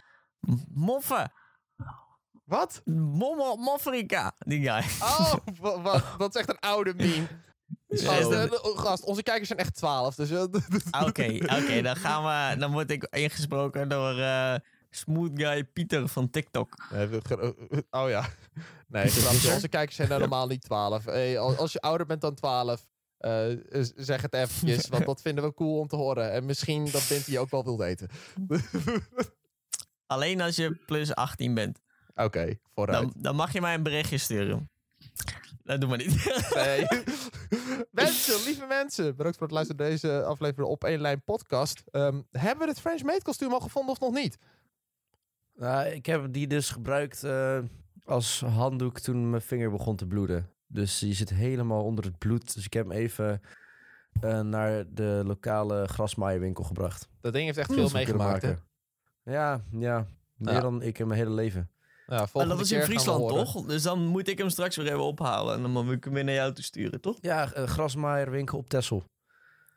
Moffen. 0.69 1.33
Wat? 2.45 2.83
Mommel 2.85 3.57
Mofferica. 3.57 4.35
Die 4.39 4.61
guy. 4.71 4.83
Oh, 5.01 5.35
wa- 5.61 5.81
wat? 5.81 6.05
Dat 6.19 6.35
is 6.35 6.41
echt 6.41 6.49
een 6.49 6.59
oude 6.61 6.95
meme. 6.95 7.27
Zo. 7.89 8.07
Gast, 8.11 8.31
eh, 8.31 8.51
de- 8.51 8.73
gast, 8.77 9.05
onze 9.05 9.23
kijkers 9.23 9.47
zijn 9.49 9.59
echt 9.59 9.75
12. 9.75 10.15
Dus, 10.15 10.31
eh, 10.31 10.43
Oké, 11.07 11.39
oké, 11.43 11.83
dan 11.83 11.97
gaan 11.97 12.23
we. 12.53 12.59
Dan 12.59 12.73
word 12.73 12.91
ik 12.91 13.07
ingesproken 13.11 13.89
door 13.89 14.19
eh, 14.19 14.55
Smooth 14.91 15.31
Guy 15.35 15.65
Pieter 15.65 16.09
van 16.09 16.31
TikTok. 16.31 16.77
Nee, 16.93 17.07
we- 17.07 17.21
ge- 17.23 17.55
oh 17.91 18.09
ja. 18.09 18.25
Nee, 18.89 19.09
grapje. 19.09 19.53
onze 19.55 19.69
kijkers 19.69 19.97
zijn 19.97 20.11
helemaal 20.11 20.47
niet 20.47 20.63
12. 20.63 21.05
Hey, 21.05 21.39
als, 21.39 21.57
als 21.57 21.73
je 21.73 21.81
ouder 21.81 22.07
bent 22.07 22.21
dan 22.21 22.35
12, 22.35 22.87
eh, 23.19 23.45
z- 23.71 23.93
zeg 23.97 24.23
het 24.23 24.35
eventjes. 24.35 24.89
Want 24.89 25.05
dat 25.07 25.21
vinden 25.23 25.45
we 25.45 25.55
cool 25.55 25.79
om 25.79 25.89
te 25.89 25.97
horen. 25.97 26.33
En 26.33 26.45
misschien 26.47 26.91
dat 26.91 27.07
Bint 27.09 27.27
je 27.27 27.39
ook 27.39 27.51
wel 27.51 27.65
wil 27.65 27.79
weten. 27.79 28.09
Alleen 30.07 30.41
als 30.41 30.57
je 30.57 30.75
plus 30.87 31.15
18 31.15 31.55
bent. 31.55 31.81
Oké, 32.15 32.59
vooruit. 32.75 33.03
Dan, 33.03 33.13
dan 33.17 33.37
mag 33.37 33.53
je 33.53 33.61
mij 33.61 33.75
een 33.75 33.83
berichtje 33.83 34.19
sturen. 34.19 34.71
Dat 35.63 35.81
doen 35.81 35.91
we 35.91 35.97
niet. 35.97 36.13
Nee. 36.55 36.87
mensen, 37.91 38.45
lieve 38.45 38.67
mensen. 38.69 39.17
Bedankt 39.17 39.39
voor 39.39 39.47
het 39.47 39.55
luisteren 39.57 39.83
naar 39.83 39.91
deze 39.91 40.23
aflevering 40.25 40.69
op 40.69 40.85
één 40.85 41.01
lijn 41.01 41.23
podcast. 41.23 41.83
Ehm, 41.91 42.21
hebben 42.31 42.65
we 42.65 42.71
het 42.73 42.81
French 42.81 43.03
Maid 43.03 43.23
kostuum 43.23 43.53
al 43.53 43.61
gevonden 43.61 43.91
of 43.93 44.01
nog 44.01 44.13
niet? 44.13 44.39
Nou, 45.55 45.87
ik 45.87 46.07
heb 46.07 46.33
die 46.33 46.47
dus 46.47 46.71
gebruikt 46.71 47.25
eh, 47.25 47.59
als 48.05 48.41
handdoek 48.41 48.99
toen 48.99 49.31
mijn 49.31 49.43
vinger 49.43 49.71
begon 49.71 49.97
te 49.97 50.07
bloeden. 50.07 50.51
Dus 50.67 50.99
die 50.99 51.15
zit 51.15 51.31
helemaal 51.31 51.85
onder 51.85 52.05
het 52.05 52.19
bloed. 52.19 52.55
Dus 52.55 52.65
ik 52.65 52.73
heb 52.73 52.89
hem 52.89 52.97
even 52.97 53.41
eh, 54.21 54.41
naar 54.41 54.85
de 54.89 55.23
lokale 55.25 55.87
grasmaaierwinkel 55.89 56.65
gebracht. 56.65 57.09
Dat 57.21 57.33
ding 57.33 57.45
heeft 57.45 57.59
echt 57.59 57.73
veel 57.73 57.91
meegemaakt, 57.93 58.43
hè? 58.43 58.55
Ja, 59.23 59.65
ja. 59.71 60.07
Meer 60.35 60.53
Ja. 60.53 60.61
dan 60.61 60.83
ik 60.83 60.99
in 60.99 61.07
mijn 61.07 61.19
hele 61.21 61.35
leven. 61.35 61.71
Ja, 62.07 62.27
Maar 62.33 62.49
dat 62.49 62.61
is 62.61 62.73
in 62.73 62.83
Friesland, 62.83 63.29
toch? 63.29 63.67
Dus 63.67 63.83
dan 63.83 64.07
moet 64.07 64.29
ik 64.29 64.39
hem 64.39 64.49
straks 64.51 64.77
weer 64.77 64.87
even 64.87 65.05
ophalen. 65.05 65.55
En 65.55 65.63
dan 65.63 65.71
moet 65.71 65.91
ik 65.95 66.05
hem 66.05 66.13
weer 66.13 66.25
naar 66.25 66.35
jou 66.35 66.53
toe 66.53 66.65
sturen, 66.65 67.01
toch? 67.01 67.17
Ja, 67.21 67.51
een 67.55 67.69
grasmaaierwinkel 67.69 68.59
op 68.59 68.69
Texel. 68.69 69.05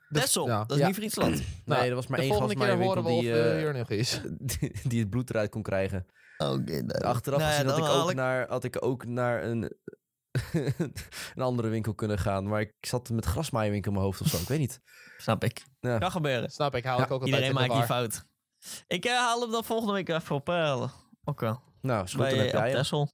Tessel, 0.10 0.48
ja. 0.48 0.60
dat 0.64 0.72
is 0.72 0.78
Ja. 0.78 0.86
niet 0.88 0.96
Friesland. 0.96 1.42
Nou, 1.66 1.80
nee, 1.82 1.90
er 1.90 1.96
was 1.96 2.08
maar 2.08 2.20
de 2.20 2.26
één 2.26 2.34
grasmaaierwinkel 2.36 3.04
die, 3.04 3.32
eh, 3.34 3.52
eh, 3.52 3.58
hier 3.58 3.74
nog 3.78 3.90
is. 3.90 4.22
die, 4.40 4.72
die 4.84 5.00
het 5.00 5.10
bloed 5.10 5.30
eruit 5.30 5.50
kon 5.50 5.62
krijgen. 5.62 6.06
Oké, 6.38 6.86
Achteraf 6.88 7.40
Nou 7.40 7.52
ja, 7.52 7.58
gezien 7.58 7.70
had, 7.70 7.78
ik 7.78 8.02
ook 8.04 8.10
ik- 8.10 8.16
naar, 8.16 8.48
had 8.50 8.64
ik 8.64 8.84
ook 8.86 9.06
naar 9.06 9.44
een, 9.44 9.74
een 11.36 11.42
andere 11.44 11.68
winkel 11.68 11.94
kunnen 11.94 12.20
gaan. 12.20 12.48
Maar 12.48 12.62
ik 12.62 12.74
zat 12.80 13.10
met 13.10 13.26
grasmaaierwinkel 13.26 13.90
in 13.92 13.98
mijn 13.98 14.10
hoofd 14.10 14.22
of 14.22 14.28
zo. 14.28 14.38
Ik 14.38 14.48
weet 14.48 14.60
niet. 14.60 14.80
Snap 15.18 15.44
ik. 15.44 15.66
Ja. 15.80 15.98
Kan 15.98 16.12
gebeuren. 16.12 16.50
Snap 16.50 16.76
ik, 16.76 16.84
haal 16.84 16.98
Ja, 16.98 17.06
ik 17.06 17.12
ook 17.12 17.22
altijd 17.22 17.42
Iedereen 17.42 17.68
maakt 17.68 17.74
die 17.74 17.84
fout. 17.96 18.26
Ik 18.88 19.06
eh, 19.06 19.12
haal 19.18 19.42
hem 19.42 19.52
dan 19.52 19.64
volgende 19.64 19.94
week 19.94 20.10
even 20.10 20.36
op. 20.36 20.48
eh 21.28 21.34
Oké. 21.34 21.60
Nou, 21.82 22.04
is 22.04 22.14
goed, 22.14 22.20
dan 22.30 22.38
heb 22.38 22.46
op 22.48 22.52
jij 22.54 22.68
hem. 22.68 22.76
Texel. 22.78 23.10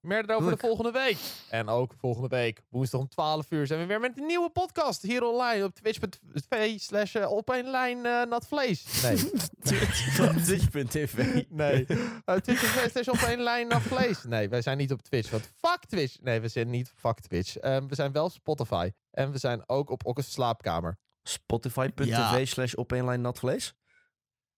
Meer 0.00 0.30
erover 0.30 0.50
de 0.50 0.56
volgende 0.56 0.90
week. 0.90 1.16
En 1.50 1.68
ook 1.68 1.94
volgende 1.98 2.28
week, 2.28 2.62
woensdag 2.68 3.00
om 3.00 3.08
12 3.08 3.50
uur, 3.50 3.66
zijn 3.66 3.80
we 3.80 3.86
weer 3.86 4.00
met 4.00 4.18
een 4.18 4.26
nieuwe 4.26 4.50
podcast 4.50 5.02
hier 5.02 5.22
online 5.22 5.64
op 5.64 5.74
twitch.tv 5.74 6.78
slash 6.78 7.14
eh, 7.14 7.30
op 7.30 7.48
een 7.48 7.70
lijn 7.70 8.06
eh, 8.06 8.22
nat 8.22 8.46
vlees. 8.46 9.02
Nee, 9.02 9.16
Twitch.tv. 10.44 11.44
nee. 11.48 11.86
Uh, 11.88 12.34
Twitch.tv 12.36 12.90
slash 12.90 13.08
op 13.08 13.22
een 13.26 13.40
lijn 13.42 13.68
nat 13.68 13.82
vlees. 13.82 14.22
Nee, 14.24 14.48
wij 14.48 14.62
zijn 14.62 14.76
niet 14.76 14.92
op 14.92 15.02
Twitch, 15.02 15.30
want 15.30 15.50
fuck 15.60 15.84
Twitch. 15.86 16.16
Nee, 16.20 16.40
we 16.40 16.48
zijn 16.48 16.70
niet 16.70 16.92
fuck 16.96 17.20
Twitch. 17.20 17.56
Ehm, 17.56 17.86
we 17.86 17.94
zijn 17.94 18.12
wel 18.12 18.24
op 18.24 18.32
Spotify. 18.32 18.90
En 19.10 19.32
we 19.32 19.38
zijn 19.38 19.62
ook 19.68 19.90
op 19.90 20.06
Okkes 20.06 20.32
slaapkamer. 20.32 20.96
Spotify.tv 21.22 22.04
Ja. 22.06 22.44
slash 22.44 22.74
op 22.74 22.92
één 22.92 23.04
lijn 23.04 23.20
nat 23.20 23.42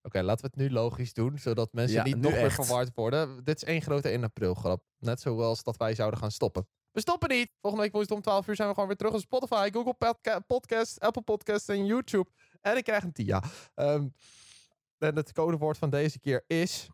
Oké, 0.02 0.22
laten 0.22 0.44
we 0.44 0.50
het 0.54 0.68
nu 0.68 0.70
logisch 0.74 1.12
doen, 1.12 1.38
zodat 1.38 1.72
mensen 1.72 1.96
Ja, 1.96 2.02
niet 2.04 2.16
nog 2.16 2.32
meer 2.32 2.40
echt. 2.44 2.54
verward 2.54 2.90
worden. 2.94 3.44
Dit 3.44 3.56
is 3.56 3.64
één 3.64 3.82
grote 3.82 4.08
1 4.08 4.24
april 4.24 4.54
grap. 4.54 4.84
Net 4.98 5.20
zoals 5.20 5.62
dat 5.62 5.76
wij 5.76 5.94
zouden 5.94 6.18
gaan 6.20 6.30
stoppen. 6.30 6.68
We 6.90 7.00
stoppen 7.00 7.28
niet. 7.28 7.50
Volgende 7.60 7.84
week 7.84 7.94
woensdag 7.94 8.16
om 8.16 8.22
12 8.22 8.46
uur 8.48 8.56
zijn 8.56 8.68
we 8.68 8.74
gewoon 8.74 8.88
weer 8.88 8.98
terug 8.98 9.12
op 9.14 9.20
Spotify, 9.20 9.68
Google 9.72 9.94
Podca- 9.94 10.38
Podcast, 10.40 11.00
Apple 11.00 11.22
Podcast 11.22 11.68
en 11.68 11.86
YouTube. 11.86 12.30
En 12.60 12.76
ik 12.76 12.84
krijg 12.84 13.02
een 13.02 13.12
TIA. 13.12 13.42
Ehm 13.74 14.06
en 14.98 15.16
het 15.16 15.32
codewoord 15.32 15.78
van 15.78 15.90
deze 15.90 16.18
keer 16.20 16.44
is... 16.46 16.88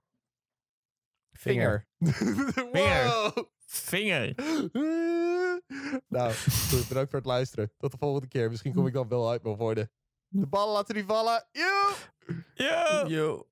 Vinger. 1.32 1.88
wow. 2.72 3.36
Vinger. 3.66 4.34
nou, 6.08 6.32
goed, 6.70 6.88
bedankt 6.88 7.10
voor 7.10 7.18
het 7.18 7.26
luisteren. 7.28 7.72
Tot 7.76 7.90
de 7.90 7.98
volgende 7.98 8.28
keer. 8.28 8.50
Misschien 8.50 8.74
kom 8.74 8.86
ik 8.86 8.92
dan 8.92 9.08
wel 9.08 9.30
uit 9.30 9.42
mijn 9.42 9.56
woorden. 9.56 9.90
De 10.28 10.46
ballen 10.46 10.72
laten 10.72 10.94
die 10.94 11.04
vallen. 11.04 11.46
Ja. 11.52 13.06
Yo. 13.06 13.44